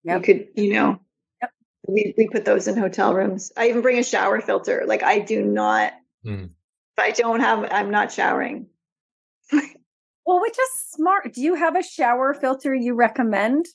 Yep. 0.04 0.16
you 0.18 0.22
could 0.22 0.48
you 0.54 0.72
know 0.74 1.00
yep. 1.40 1.50
we, 1.88 2.14
we 2.16 2.28
put 2.28 2.44
those 2.44 2.68
in 2.68 2.76
hotel 2.76 3.14
rooms. 3.14 3.50
I 3.56 3.68
even 3.68 3.80
bring 3.80 3.98
a 3.98 4.04
shower 4.04 4.40
filter 4.40 4.84
like 4.86 5.02
i 5.02 5.18
do 5.18 5.42
not 5.42 5.94
hmm. 6.22 6.44
if 6.44 6.98
i 6.98 7.10
don't 7.10 7.40
have 7.40 7.66
i'm 7.70 7.90
not 7.90 8.12
showering. 8.12 8.66
Well 10.28 10.40
which 10.40 10.58
is 10.58 10.70
smart. 10.90 11.32
Do 11.34 11.40
you 11.40 11.54
have 11.54 11.76
a 11.76 11.84
shower 11.84 12.34
filter 12.34 12.74
you 12.74 12.94
recommend 12.94 13.66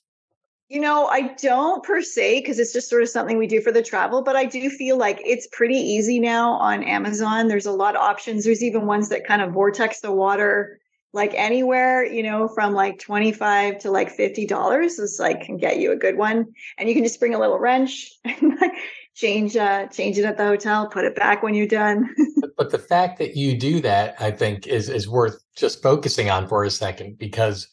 you 0.72 0.80
know, 0.80 1.08
I 1.08 1.34
don't 1.34 1.84
per 1.84 2.02
se 2.02 2.40
because 2.40 2.58
it's 2.58 2.72
just 2.72 2.90
sort 2.90 3.04
of 3.04 3.10
something 3.10 3.38
we 3.38 3.46
do 3.46 3.60
for 3.60 3.74
the 3.74 3.82
travel, 3.82 4.22
but 4.22 4.38
I 4.38 4.46
do 4.46 4.70
feel 4.70 4.96
like 4.96 5.22
it's 5.26 5.46
pretty 5.52 5.76
easy 5.76 6.18
now 6.18 6.54
on 6.54 6.82
Amazon. 6.82 7.50
There's 7.50 7.66
a 7.66 7.74
lot 7.74 7.98
of 7.98 8.02
options. 8.02 8.46
There's 8.46 8.64
even 8.64 8.86
ones 8.86 9.10
that 9.10 9.28
kind 9.28 9.42
of 9.42 9.52
vortex 9.52 10.00
the 10.00 10.14
water 10.14 10.80
like 11.12 11.34
anywhere, 11.34 12.06
you 12.06 12.24
know, 12.24 12.48
from 12.48 12.72
like 12.72 13.00
25 13.00 13.80
to 13.80 13.92
like 13.92 14.16
$50 14.16 14.86
is 14.86 15.18
like 15.20 15.42
can 15.42 15.58
get 15.58 15.78
you 15.78 15.92
a 15.92 15.98
good 15.98 16.16
one. 16.16 16.54
And 16.78 16.88
you 16.88 16.96
can 16.96 17.04
just 17.04 17.20
bring 17.20 17.36
a 17.36 17.40
little 17.40 17.60
wrench 17.60 18.10
and 18.24 18.58
like 18.62 18.72
change 19.14 19.58
uh 19.58 19.88
change 19.88 20.18
it 20.18 20.24
at 20.24 20.38
the 20.38 20.46
hotel, 20.46 20.88
put 20.88 21.04
it 21.04 21.18
back 21.18 21.44
when 21.44 21.54
you're 21.54 21.68
done. 21.68 22.10
but, 22.40 22.56
but 22.56 22.70
the 22.70 22.80
fact 22.80 23.20
that 23.20 23.36
you 23.36 23.58
do 23.58 23.82
that, 23.82 24.16
I 24.22 24.32
think 24.32 24.68
is 24.68 24.88
is 24.88 25.10
worth 25.10 25.38
just 25.54 25.84
focusing 25.84 26.30
on 26.30 26.48
for 26.48 26.64
a 26.64 26.72
second 26.72 27.18
because 27.18 27.68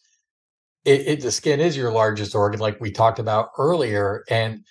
it, 0.84 1.06
it, 1.06 1.20
the 1.20 1.32
skin 1.32 1.60
is 1.60 1.76
your 1.76 1.92
largest 1.92 2.34
organ, 2.34 2.60
like 2.60 2.80
we 2.80 2.90
talked 2.90 3.18
about 3.18 3.50
earlier, 3.58 4.24
and 4.30 4.64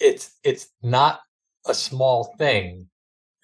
it's 0.00 0.38
it's 0.44 0.68
not 0.82 1.20
a 1.66 1.74
small 1.74 2.34
thing, 2.38 2.88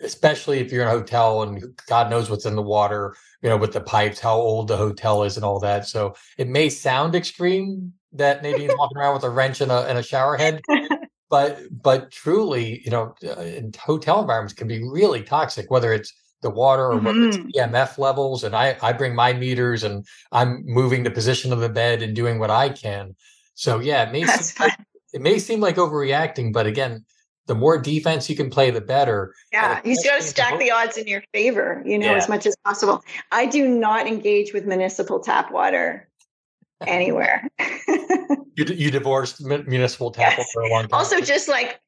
especially 0.01 0.59
if 0.59 0.71
you're 0.71 0.83
in 0.83 0.89
a 0.89 0.93
hotel 0.93 1.43
and 1.43 1.63
God 1.89 2.11
knows 2.11 2.31
what's 2.31 2.47
in 2.47 2.57
the 2.57 2.63
water, 2.63 3.17
you 3.43 3.49
know, 3.49 3.57
with 3.57 3.73
the 3.73 3.81
pipes, 3.81 4.21
how 4.21 4.37
old 4.37 4.69
the 4.69 4.77
hotel 4.77 5.23
is, 5.23 5.37
and 5.37 5.45
all 5.45 5.61
that. 5.61 5.87
So 5.87 6.15
it 6.39 6.49
may 6.49 6.69
sound 6.69 7.15
extreme 7.15 7.93
that 8.13 8.43
Nadine's 8.43 8.75
walking 8.77 8.99
around 8.99 9.15
with 9.15 9.25
a 9.25 9.31
wrench 9.31 9.61
and 9.61 9.73
a 9.73 9.87
and 9.89 9.99
a 9.99 10.03
shower 10.03 10.37
head, 10.37 10.61
but 11.31 11.61
but 11.71 12.11
truly, 12.11 12.83
you 12.85 12.91
know, 12.91 13.15
uh, 13.25 13.41
in 13.41 13.73
hotel 13.79 14.21
environments 14.21 14.55
can 14.55 14.69
be 14.69 14.83
really 14.83 15.23
toxic, 15.23 15.71
whether 15.71 15.93
it's 15.93 16.13
the 16.43 16.51
water 16.51 16.87
or 16.87 17.01
mm-hmm. 17.01 17.49
EMF 17.57 17.99
levels. 17.99 18.45
And 18.45 18.55
I, 18.55 18.77
I 18.83 18.93
bring 18.93 19.15
my 19.15 19.33
meters 19.33 19.85
and 19.85 20.07
I'm 20.33 20.63
moving 20.65 21.03
the 21.03 21.11
position 21.11 21.53
of 21.53 21.61
the 21.61 21.69
bed 21.69 22.03
and 22.03 22.15
doing 22.15 22.39
what 22.39 22.51
I 22.51 22.71
can. 22.71 23.15
So 23.55 23.79
yeah, 23.79 24.09
it 24.09 24.13
may, 24.13 24.25
seem 24.25 24.67
like, 24.67 24.79
it 25.13 25.21
may 25.21 25.39
seem 25.39 25.61
like 25.61 25.77
overreacting, 25.77 26.53
but 26.53 26.67
again, 26.67 27.05
the 27.47 27.55
more 27.55 27.79
defense 27.79 28.31
you 28.31 28.37
can 28.37 28.49
play, 28.49 28.71
the 28.71 28.81
better. 28.81 29.35
Yeah, 29.53 29.81
you 29.85 29.97
got 30.05 30.19
to 30.19 30.23
stack 30.23 30.59
the 30.61 30.71
odds 30.71 30.97
in 30.97 31.09
your 31.09 31.23
favor, 31.35 31.83
you 31.85 31.99
know, 31.99 32.13
yeah. 32.13 32.17
as 32.17 32.29
much 32.29 32.47
as 32.47 32.57
possible. 32.65 33.03
I 33.33 33.47
do 33.47 33.69
not 33.69 34.07
engage 34.07 34.53
with 34.53 34.67
municipal 34.67 35.19
tap 35.19 35.51
water 35.51 36.09
anywhere. 36.87 37.49
you, 37.89 38.65
you 38.67 38.91
divorced 38.91 39.45
municipal 39.45 40.13
tap 40.13 40.35
yes. 40.39 40.53
for 40.53 40.63
a 40.63 40.69
long 40.69 40.83
time. 40.83 40.93
Also, 40.93 41.21
just 41.21 41.49
like 41.49 41.81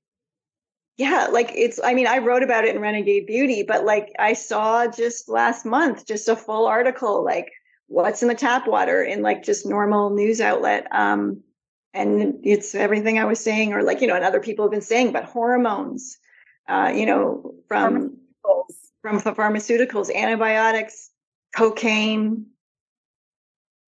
yeah, 0.97 1.29
like 1.31 1.53
it's, 1.55 1.81
I 1.83 1.95
mean, 1.95 2.07
I 2.07 2.19
wrote 2.19 2.43
about 2.43 2.65
it 2.65 2.75
in 2.75 2.83
Renegade 2.83 3.27
Beauty, 3.27 3.63
but 3.63 3.85
like 3.85 4.13
I 4.19 4.35
saw 4.35 4.87
just 4.87 5.29
last 5.29 5.65
month, 5.65 6.07
just 6.07 6.29
a 6.29 6.37
full 6.37 6.67
article, 6.67 7.25
like 7.25 7.51
what's 7.87 8.23
in 8.23 8.29
the 8.29 8.35
tap 8.35 8.67
water 8.67 9.03
in 9.03 9.23
like 9.23 9.43
just 9.43 9.67
normal 9.67 10.11
news 10.11 10.41
outlet. 10.41 10.87
Um, 10.93 11.43
and 11.95 12.41
it's 12.43 12.75
everything 12.75 13.19
I 13.19 13.25
was 13.25 13.41
saying, 13.41 13.73
or 13.73 13.83
like, 13.83 14.01
you 14.01 14.07
know, 14.07 14.17
and 14.17 14.25
other 14.25 14.41
people 14.41 14.65
have 14.65 14.73
been 14.73 14.81
saying, 14.81 15.13
but 15.13 15.25
hormones, 15.25 16.19
uh, 16.69 16.93
you 16.95 17.07
know, 17.07 17.55
from 17.69 18.17
from 19.03 19.21
pharmaceuticals, 19.21 20.15
antibiotics, 20.15 21.11
cocaine, 21.55 22.47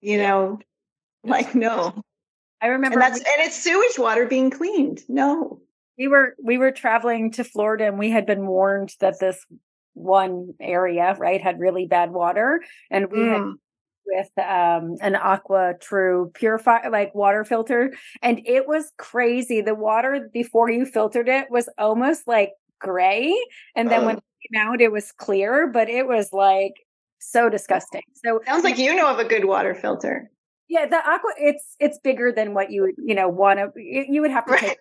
you 0.01 0.19
know, 0.19 0.59
like 1.23 1.55
no. 1.55 2.03
I 2.61 2.69
remember 2.69 3.01
and 3.01 3.03
that's 3.03 3.19
and 3.19 3.41
it's 3.41 3.63
sewage 3.63 3.99
water 3.99 4.27
being 4.27 4.51
cleaned. 4.51 5.03
No. 5.09 5.61
We 5.99 6.09
were 6.09 6.35
we 6.43 6.59
were 6.59 6.73
traveling 6.73 7.31
to 7.33 7.45
Florida 7.45 7.87
and 7.87 7.99
we 7.99 8.11
had 8.11 8.27
been 8.27 8.47
warned 8.47 8.95
that 9.01 9.21
this 9.21 9.45
one 9.95 10.55
area, 10.61 11.15
right, 11.19 11.41
had 11.41 11.61
really 11.61 11.87
bad 11.87 12.11
water. 12.11 12.63
And 12.91 13.11
we 13.11 13.19
mm. 13.19 13.33
had 13.33 13.55
with 14.07 14.31
um 14.39 14.97
an 15.01 15.15
AquaTru 15.15 16.33
purify 16.35 16.89
like 16.89 17.15
water 17.15 17.45
filter 17.45 17.93
and 18.23 18.41
it 18.45 18.67
was 18.69 18.93
crazy 18.99 19.61
the 19.61 19.75
water 19.75 20.29
before 20.33 20.71
you 20.71 20.85
filtered 20.85 21.29
it 21.29 21.51
was 21.51 21.69
almost 21.79 22.27
like 22.27 22.51
gray 22.81 23.35
and 23.75 23.91
then 23.91 24.05
when 24.05 24.17
it 24.19 24.25
came 24.53 24.61
out 24.61 24.81
it 24.81 24.93
was 24.93 25.13
clear 25.13 25.67
but 25.67 25.89
it 25.89 26.07
was 26.07 26.33
like 26.33 26.75
so 27.19 27.49
disgusting 27.49 28.03
so 28.23 28.41
sounds 28.47 28.65
like 28.65 28.79
you 28.79 28.95
know 28.95 29.11
of 29.11 29.19
a 29.19 29.25
good 29.25 29.47
water 29.47 29.75
filter 29.75 30.31
yeah 30.69 30.87
the 30.87 30.97
aqua 30.97 31.31
it's 31.39 31.77
it's 31.81 31.99
bigger 31.99 32.31
than 32.31 32.53
what 32.53 32.71
you 32.71 32.83
would 32.83 32.95
you 32.99 33.15
know 33.15 33.29
want 33.29 33.59
to 33.59 33.71
you 33.81 34.21
would 34.21 34.31
have 34.31 34.45
to 34.45 34.53
right. 34.53 34.61
take 34.61 34.79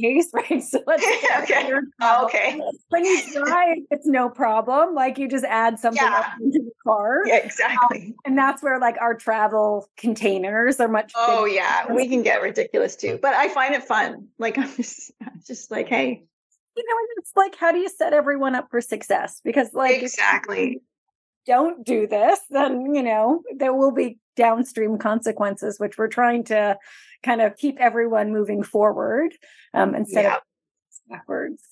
case, 0.00 0.30
right? 0.34 0.62
So 0.62 0.82
let's 0.86 1.04
okay. 1.42 1.72
Oh, 2.00 2.24
okay. 2.24 2.60
When 2.88 3.04
you 3.04 3.20
drive, 3.32 3.78
it's 3.90 4.06
no 4.06 4.28
problem. 4.28 4.94
Like 4.94 5.18
you 5.18 5.28
just 5.28 5.44
add 5.44 5.78
something 5.78 6.02
yeah. 6.02 6.32
into 6.40 6.60
the 6.60 6.72
car. 6.84 7.22
Yeah, 7.26 7.36
exactly. 7.36 8.06
Um, 8.06 8.14
and 8.24 8.38
that's 8.38 8.62
where 8.62 8.78
like 8.78 8.96
our 9.00 9.14
travel 9.14 9.88
containers 9.96 10.80
are 10.80 10.88
much. 10.88 11.12
Oh 11.14 11.44
yeah, 11.44 11.92
we 11.92 12.08
can 12.08 12.22
get 12.22 12.42
ridiculous 12.42 12.96
too. 12.96 13.18
But 13.20 13.34
I 13.34 13.48
find 13.48 13.74
it 13.74 13.84
fun. 13.84 14.28
Like 14.38 14.58
I'm 14.58 14.74
just, 14.74 15.12
I'm 15.22 15.40
just 15.46 15.70
like, 15.70 15.88
hey. 15.88 16.24
You 16.76 16.82
know, 16.82 16.96
it's 17.18 17.30
like, 17.36 17.54
how 17.54 17.70
do 17.70 17.78
you 17.78 17.88
set 17.88 18.12
everyone 18.12 18.56
up 18.56 18.68
for 18.68 18.80
success? 18.80 19.40
Because 19.44 19.72
like 19.74 20.02
exactly 20.02 20.82
don't 21.46 21.84
do 21.84 22.06
this, 22.06 22.40
then 22.50 22.94
you 22.94 23.02
know 23.02 23.42
there 23.56 23.74
will 23.74 23.92
be 23.92 24.18
downstream 24.36 24.98
consequences, 24.98 25.78
which 25.78 25.98
we're 25.98 26.08
trying 26.08 26.44
to 26.44 26.76
kind 27.22 27.40
of 27.40 27.56
keep 27.56 27.78
everyone 27.78 28.32
moving 28.32 28.62
forward 28.62 29.32
um, 29.72 29.94
instead 29.94 30.24
yeah. 30.24 30.36
of 30.36 30.40
backwards. 31.08 31.62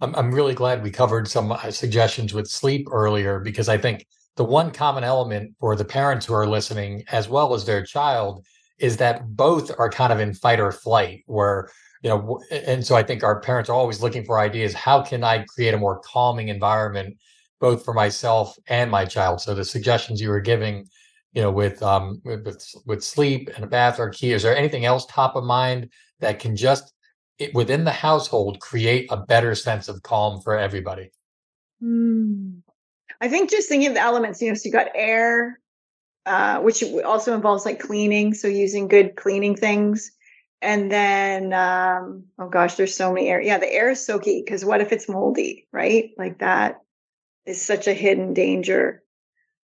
I'm, 0.00 0.14
I'm 0.14 0.34
really 0.34 0.54
glad 0.54 0.82
we 0.82 0.90
covered 0.90 1.28
some 1.28 1.52
uh, 1.52 1.70
suggestions 1.70 2.34
with 2.34 2.48
sleep 2.48 2.86
earlier 2.90 3.40
because 3.40 3.68
I 3.68 3.78
think 3.78 4.06
the 4.36 4.44
one 4.44 4.70
common 4.70 5.04
element 5.04 5.54
for 5.60 5.76
the 5.76 5.84
parents 5.84 6.26
who 6.26 6.34
are 6.34 6.46
listening, 6.46 7.04
as 7.10 7.28
well 7.28 7.54
as 7.54 7.64
their 7.64 7.84
child, 7.84 8.44
is 8.78 8.96
that 8.96 9.36
both 9.36 9.70
are 9.78 9.88
kind 9.88 10.12
of 10.12 10.20
in 10.20 10.34
fight 10.34 10.58
or 10.60 10.72
flight, 10.72 11.22
where 11.26 11.70
you 12.02 12.10
know, 12.10 12.38
and 12.50 12.84
so 12.84 12.96
I 12.96 13.02
think 13.02 13.22
our 13.22 13.40
parents 13.40 13.70
are 13.70 13.74
always 13.74 14.02
looking 14.02 14.24
for 14.24 14.38
ideas. 14.38 14.74
How 14.74 15.00
can 15.00 15.24
I 15.24 15.44
create 15.44 15.72
a 15.72 15.78
more 15.78 16.00
calming 16.00 16.48
environment, 16.48 17.16
both 17.60 17.82
for 17.82 17.94
myself 17.94 18.54
and 18.68 18.90
my 18.90 19.06
child? 19.06 19.40
So 19.40 19.54
the 19.54 19.64
suggestions 19.64 20.20
you 20.20 20.28
were 20.28 20.40
giving 20.40 20.86
you 21.34 21.42
know, 21.42 21.50
with 21.50 21.82
um 21.82 22.22
with 22.24 22.64
with 22.86 23.04
sleep 23.04 23.50
and 23.54 23.64
a 23.64 23.66
bath 23.66 23.98
or 23.98 24.08
key. 24.08 24.32
Is 24.32 24.42
there 24.42 24.56
anything 24.56 24.84
else 24.84 25.04
top 25.06 25.36
of 25.36 25.44
mind 25.44 25.90
that 26.20 26.38
can 26.38 26.56
just 26.56 26.92
it, 27.38 27.52
within 27.54 27.84
the 27.84 27.92
household 27.92 28.60
create 28.60 29.06
a 29.10 29.16
better 29.16 29.54
sense 29.54 29.88
of 29.88 30.02
calm 30.02 30.40
for 30.40 30.56
everybody? 30.56 31.10
Mm. 31.82 32.62
I 33.20 33.28
think 33.28 33.50
just 33.50 33.68
thinking 33.68 33.88
of 33.88 33.94
the 33.94 34.00
elements, 34.00 34.40
you 34.40 34.48
know, 34.48 34.54
so 34.54 34.62
you 34.66 34.72
got 34.72 34.88
air, 34.94 35.60
uh, 36.26 36.60
which 36.60 36.82
also 37.04 37.34
involves 37.34 37.64
like 37.64 37.80
cleaning, 37.80 38.34
so 38.34 38.48
using 38.48 38.88
good 38.88 39.16
cleaning 39.16 39.56
things. 39.56 40.12
And 40.62 40.90
then, 40.90 41.52
um, 41.52 42.24
oh 42.38 42.48
gosh, 42.48 42.76
there's 42.76 42.96
so 42.96 43.12
many 43.12 43.28
air. 43.28 43.40
Yeah, 43.40 43.58
the 43.58 43.72
air 43.72 43.90
is 43.90 44.04
so 44.04 44.18
key 44.18 44.42
because 44.44 44.64
what 44.64 44.80
if 44.80 44.92
it's 44.92 45.08
moldy, 45.08 45.66
right? 45.72 46.10
Like 46.16 46.38
that 46.38 46.80
is 47.44 47.60
such 47.60 47.86
a 47.86 47.92
hidden 47.92 48.34
danger. 48.34 49.02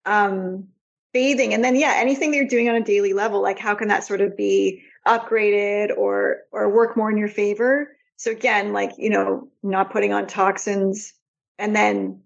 Um, 0.05 0.69
bathing. 1.13 1.55
And 1.55 1.65
then 1.65 1.77
yeah 1.77 1.95
anything 1.97 2.31
that 2.31 2.37
you're 2.37 2.47
doing 2.47 2.69
on 2.69 2.77
a 2.77 2.85
daily 2.85 3.13
level 3.13 3.43
like 3.43 3.59
how 3.59 3.75
can 3.75 3.89
that 3.89 4.05
sort 4.05 4.21
of 4.21 4.37
be 4.37 4.83
upgraded 5.07 5.97
or 5.97 6.39
or 6.53 6.69
work 6.69 6.97
more 6.97 7.11
in 7.11 7.19
your 7.19 7.29
favor? 7.29 7.97
So 8.17 8.31
again 8.31 8.73
like 8.73 8.93
you 8.99 9.11
know 9.11 9.49
not 9.63 9.93
putting 9.93 10.13
on 10.13 10.27
toxins 10.27 11.13
and 11.59 11.75
then 11.75 12.21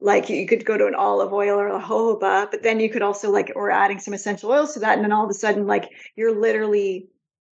like 0.00 0.30
you 0.30 0.46
could 0.46 0.64
go 0.64 0.78
to 0.78 0.86
an 0.86 0.94
olive 0.94 1.32
oil 1.32 1.58
or 1.58 1.68
a 1.68 1.80
jojoba 1.80 2.50
but 2.50 2.62
then 2.62 2.80
you 2.80 2.88
could 2.88 3.02
also 3.02 3.30
like 3.30 3.52
or 3.54 3.70
adding 3.70 3.98
some 3.98 4.14
essential 4.14 4.50
oils 4.50 4.74
to 4.74 4.80
that. 4.80 4.94
And 4.94 5.04
then 5.04 5.12
all 5.12 5.24
of 5.24 5.30
a 5.30 5.34
sudden 5.34 5.66
like 5.66 5.90
you're 6.16 6.38
literally 6.38 7.08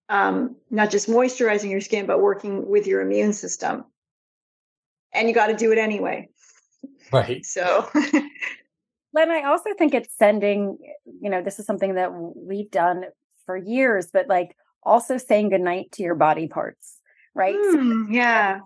um 0.09 0.57
not 0.71 0.91
just 0.91 1.09
moisturizing 1.09 1.71
your 1.71 1.83
skin 1.83 2.07
but 2.07 2.21
working 2.21 2.69
with 2.69 2.87
your 2.87 3.03
immune 3.03 3.33
system. 3.33 3.85
And 5.13 5.29
you 5.29 5.35
got 5.35 5.47
to 5.47 5.57
do 5.57 5.73
it 5.73 5.79
anyway. 5.79 6.29
Right. 7.13 7.45
So 7.45 7.89
Len, 9.15 9.31
I 9.31 9.45
also 9.45 9.71
think 9.77 9.95
it's 9.95 10.15
sending, 10.17 10.79
you 11.21 11.31
know, 11.31 11.43
this 11.43 11.59
is 11.59 11.67
something 11.67 11.95
that 11.95 12.13
we've 12.13 12.71
done 12.71 13.05
for 13.47 13.57
years, 13.57 14.09
but 14.13 14.29
like 14.29 14.55
also 14.83 15.17
saying 15.17 15.51
goodnight 15.51 15.93
to 15.93 16.03
your 16.03 16.15
body 16.15 16.47
parts 16.47 16.98
right? 17.39 17.57
Mm, 17.57 18.07
so 18.07 18.13
yeah. 18.13 18.61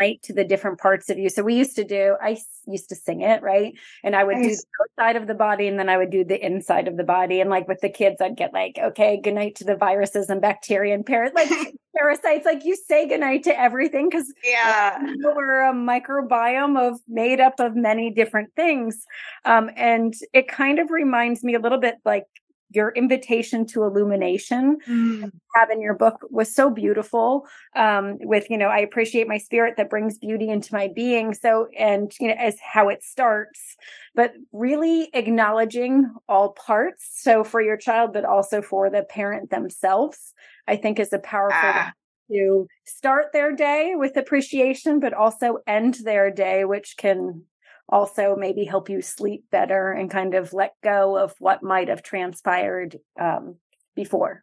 Light 0.00 0.22
to 0.22 0.32
the 0.32 0.44
different 0.44 0.78
parts 0.78 1.10
of 1.10 1.18
you. 1.18 1.28
So 1.28 1.42
we 1.42 1.54
used 1.54 1.74
to 1.76 1.84
do, 1.84 2.16
I 2.22 2.38
used 2.66 2.88
to 2.90 2.94
sing 2.94 3.20
it, 3.20 3.42
right? 3.42 3.74
And 4.04 4.14
I 4.14 4.24
would 4.24 4.36
nice. 4.36 4.62
do 4.62 4.62
the 4.62 5.02
outside 5.02 5.16
of 5.16 5.26
the 5.26 5.34
body 5.34 5.66
and 5.66 5.78
then 5.78 5.88
I 5.88 5.96
would 5.96 6.10
do 6.10 6.24
the 6.24 6.42
inside 6.44 6.86
of 6.86 6.96
the 6.96 7.04
body. 7.04 7.40
And 7.40 7.50
like 7.50 7.66
with 7.66 7.80
the 7.80 7.88
kids, 7.88 8.20
I'd 8.20 8.36
get 8.36 8.52
like, 8.54 8.78
okay, 8.80 9.20
good 9.20 9.34
night 9.34 9.56
to 9.56 9.64
the 9.64 9.74
viruses 9.74 10.30
and 10.30 10.40
bacteria 10.40 10.94
and 10.94 11.04
par- 11.04 11.32
like 11.34 11.50
parasites. 11.96 12.46
Like 12.46 12.64
you 12.64 12.76
say 12.76 13.08
goodnight 13.08 13.42
to 13.44 13.58
everything 13.58 14.08
because 14.08 14.32
yeah, 14.44 14.98
we're 15.22 15.68
a 15.68 15.74
microbiome 15.74 16.78
of 16.78 17.00
made 17.08 17.40
up 17.40 17.58
of 17.58 17.74
many 17.74 18.10
different 18.10 18.54
things. 18.54 19.04
Um, 19.44 19.70
and 19.76 20.14
it 20.32 20.46
kind 20.46 20.78
of 20.78 20.90
reminds 20.90 21.42
me 21.42 21.54
a 21.54 21.60
little 21.60 21.78
bit 21.78 21.96
like 22.04 22.26
your 22.70 22.90
invitation 22.90 23.64
to 23.66 23.84
illumination 23.84 24.78
mm. 24.88 25.30
have 25.54 25.70
in 25.70 25.80
your 25.80 25.94
book 25.94 26.26
was 26.30 26.52
so 26.52 26.70
beautiful 26.70 27.46
um, 27.76 28.18
with 28.20 28.48
you 28.50 28.58
know 28.58 28.68
i 28.68 28.78
appreciate 28.78 29.28
my 29.28 29.38
spirit 29.38 29.74
that 29.76 29.90
brings 29.90 30.18
beauty 30.18 30.48
into 30.48 30.74
my 30.74 30.88
being 30.94 31.32
so 31.32 31.68
and 31.78 32.12
you 32.20 32.28
know 32.28 32.34
as 32.38 32.56
how 32.60 32.88
it 32.88 33.02
starts 33.02 33.76
but 34.14 34.32
really 34.52 35.08
acknowledging 35.14 36.12
all 36.28 36.50
parts 36.52 37.08
so 37.12 37.44
for 37.44 37.60
your 37.60 37.76
child 37.76 38.12
but 38.12 38.24
also 38.24 38.60
for 38.60 38.90
the 38.90 39.02
parent 39.02 39.50
themselves 39.50 40.34
i 40.66 40.76
think 40.76 40.98
is 40.98 41.12
a 41.12 41.18
powerful 41.18 41.58
ah. 41.62 41.92
to 42.30 42.66
start 42.84 43.26
their 43.32 43.52
day 43.52 43.92
with 43.94 44.16
appreciation 44.16 44.98
but 44.98 45.14
also 45.14 45.58
end 45.66 45.98
their 46.04 46.30
day 46.30 46.64
which 46.64 46.96
can 46.98 47.44
also 47.88 48.36
maybe 48.36 48.64
help 48.64 48.88
you 48.88 49.00
sleep 49.00 49.44
better 49.50 49.92
and 49.92 50.10
kind 50.10 50.34
of 50.34 50.52
let 50.52 50.74
go 50.82 51.16
of 51.16 51.34
what 51.38 51.62
might 51.62 51.88
have 51.88 52.02
transpired 52.02 52.98
um, 53.20 53.56
before. 53.94 54.42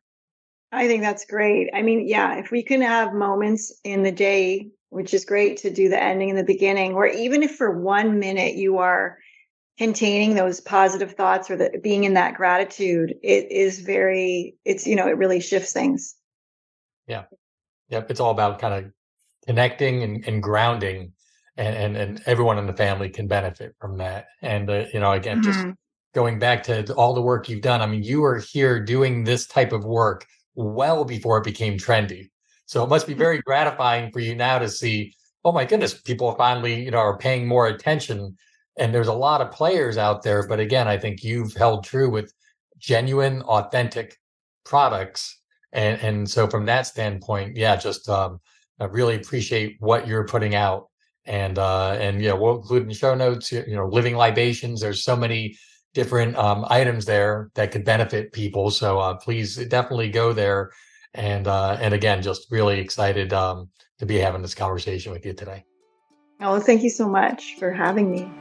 I 0.71 0.87
think 0.87 1.03
that's 1.03 1.25
great. 1.25 1.69
I 1.73 1.81
mean, 1.81 2.07
yeah, 2.07 2.37
if 2.39 2.49
we 2.49 2.63
can 2.63 2.81
have 2.81 3.13
moments 3.13 3.79
in 3.83 4.03
the 4.03 4.11
day, 4.11 4.69
which 4.89 5.13
is 5.13 5.25
great 5.25 5.57
to 5.57 5.69
do 5.69 5.89
the 5.89 6.01
ending 6.01 6.29
and 6.29 6.39
the 6.39 6.43
beginning, 6.43 6.95
where 6.95 7.07
even 7.07 7.43
if 7.43 7.55
for 7.55 7.79
one 7.79 8.19
minute 8.19 8.55
you 8.55 8.77
are 8.79 9.17
containing 9.77 10.35
those 10.35 10.59
positive 10.61 11.13
thoughts 11.13 11.49
or 11.49 11.57
the, 11.57 11.79
being 11.81 12.03
in 12.03 12.13
that 12.13 12.35
gratitude, 12.35 13.15
it 13.23 13.51
is 13.51 13.81
very, 13.81 14.55
it's, 14.65 14.87
you 14.87 14.95
know, 14.95 15.07
it 15.07 15.17
really 15.17 15.39
shifts 15.39 15.73
things. 15.73 16.15
Yeah. 17.07 17.23
Yep. 17.89 18.09
It's 18.09 18.19
all 18.19 18.31
about 18.31 18.59
kind 18.59 18.85
of 18.85 18.91
connecting 19.45 20.03
and, 20.03 20.25
and 20.25 20.41
grounding 20.41 21.13
and, 21.57 21.75
and, 21.75 21.97
and 21.97 22.21
everyone 22.25 22.57
in 22.57 22.65
the 22.65 22.73
family 22.73 23.09
can 23.09 23.27
benefit 23.27 23.75
from 23.79 23.97
that. 23.97 24.25
And, 24.41 24.69
uh, 24.69 24.85
you 24.93 24.99
know, 24.99 25.11
again, 25.11 25.41
mm-hmm. 25.41 25.51
just 25.51 25.77
going 26.13 26.39
back 26.39 26.63
to 26.63 26.93
all 26.95 27.13
the 27.13 27.21
work 27.21 27.49
you've 27.49 27.61
done, 27.61 27.81
I 27.81 27.85
mean, 27.85 28.03
you 28.03 28.21
were 28.21 28.39
here 28.39 28.79
doing 28.83 29.23
this 29.23 29.47
type 29.47 29.71
of 29.71 29.85
work 29.85 30.25
well 30.55 31.05
before 31.05 31.37
it 31.37 31.43
became 31.43 31.77
trendy. 31.77 32.29
So 32.65 32.83
it 32.83 32.89
must 32.89 33.07
be 33.07 33.13
very 33.13 33.41
gratifying 33.41 34.11
for 34.11 34.19
you 34.19 34.35
now 34.35 34.59
to 34.59 34.69
see, 34.69 35.13
oh 35.43 35.51
my 35.51 35.65
goodness, 35.65 35.93
people 35.93 36.27
are 36.27 36.37
finally, 36.37 36.83
you 36.83 36.91
know, 36.91 36.99
are 36.99 37.17
paying 37.17 37.47
more 37.47 37.67
attention. 37.67 38.35
And 38.77 38.93
there's 38.93 39.07
a 39.07 39.13
lot 39.13 39.41
of 39.41 39.51
players 39.51 39.97
out 39.97 40.23
there. 40.23 40.47
But 40.47 40.59
again, 40.59 40.87
I 40.87 40.97
think 40.97 41.23
you've 41.23 41.53
held 41.53 41.83
true 41.83 42.09
with 42.09 42.33
genuine, 42.79 43.41
authentic 43.43 44.17
products. 44.63 45.39
And, 45.71 45.99
and 46.01 46.29
so 46.29 46.47
from 46.47 46.65
that 46.65 46.87
standpoint, 46.87 47.57
yeah, 47.57 47.75
just 47.75 48.09
um, 48.09 48.39
I 48.79 48.85
really 48.85 49.15
appreciate 49.15 49.75
what 49.79 50.07
you're 50.07 50.25
putting 50.25 50.55
out 50.55 50.89
and 51.25 51.57
uh 51.57 51.91
and 51.99 52.21
yeah 52.21 52.33
we'll 52.33 52.57
include 52.57 52.83
in 52.83 52.87
the 52.89 52.93
show 52.93 53.15
notes 53.15 53.51
you 53.51 53.75
know 53.75 53.87
living 53.87 54.15
libations 54.15 54.81
there's 54.81 55.03
so 55.03 55.15
many 55.15 55.57
different 55.93 56.35
um 56.37 56.65
items 56.69 57.05
there 57.05 57.49
that 57.53 57.71
could 57.71 57.85
benefit 57.85 58.31
people 58.33 58.69
so 58.71 58.99
uh 58.99 59.13
please 59.15 59.55
definitely 59.67 60.09
go 60.09 60.33
there 60.33 60.71
And 61.15 61.47
uh, 61.47 61.77
and 61.79 61.93
again, 61.93 62.21
just 62.21 62.51
really 62.51 62.79
excited 62.79 63.33
um, 63.33 63.69
to 63.99 64.05
be 64.05 64.17
having 64.17 64.41
this 64.41 64.55
conversation 64.55 65.11
with 65.11 65.25
you 65.25 65.33
today. 65.33 65.63
Oh, 66.41 66.59
thank 66.59 66.81
you 66.83 66.89
so 66.89 67.07
much 67.07 67.55
for 67.59 67.71
having 67.71 68.11
me. 68.11 68.31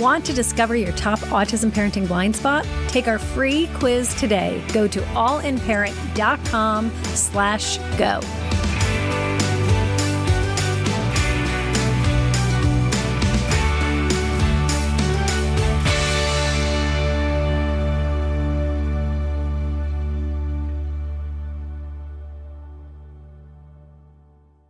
Want 0.00 0.24
to 0.26 0.32
discover 0.32 0.76
your 0.76 0.92
top 0.92 1.18
autism 1.30 1.70
parenting 1.70 2.06
blind 2.06 2.36
spot? 2.36 2.66
Take 2.88 3.08
our 3.08 3.18
free 3.18 3.68
quiz 3.74 4.14
today. 4.14 4.62
Go 4.72 4.88
to 4.88 5.00
allinparent.com 5.00 6.90
slash 7.04 7.78
go. 7.98 8.20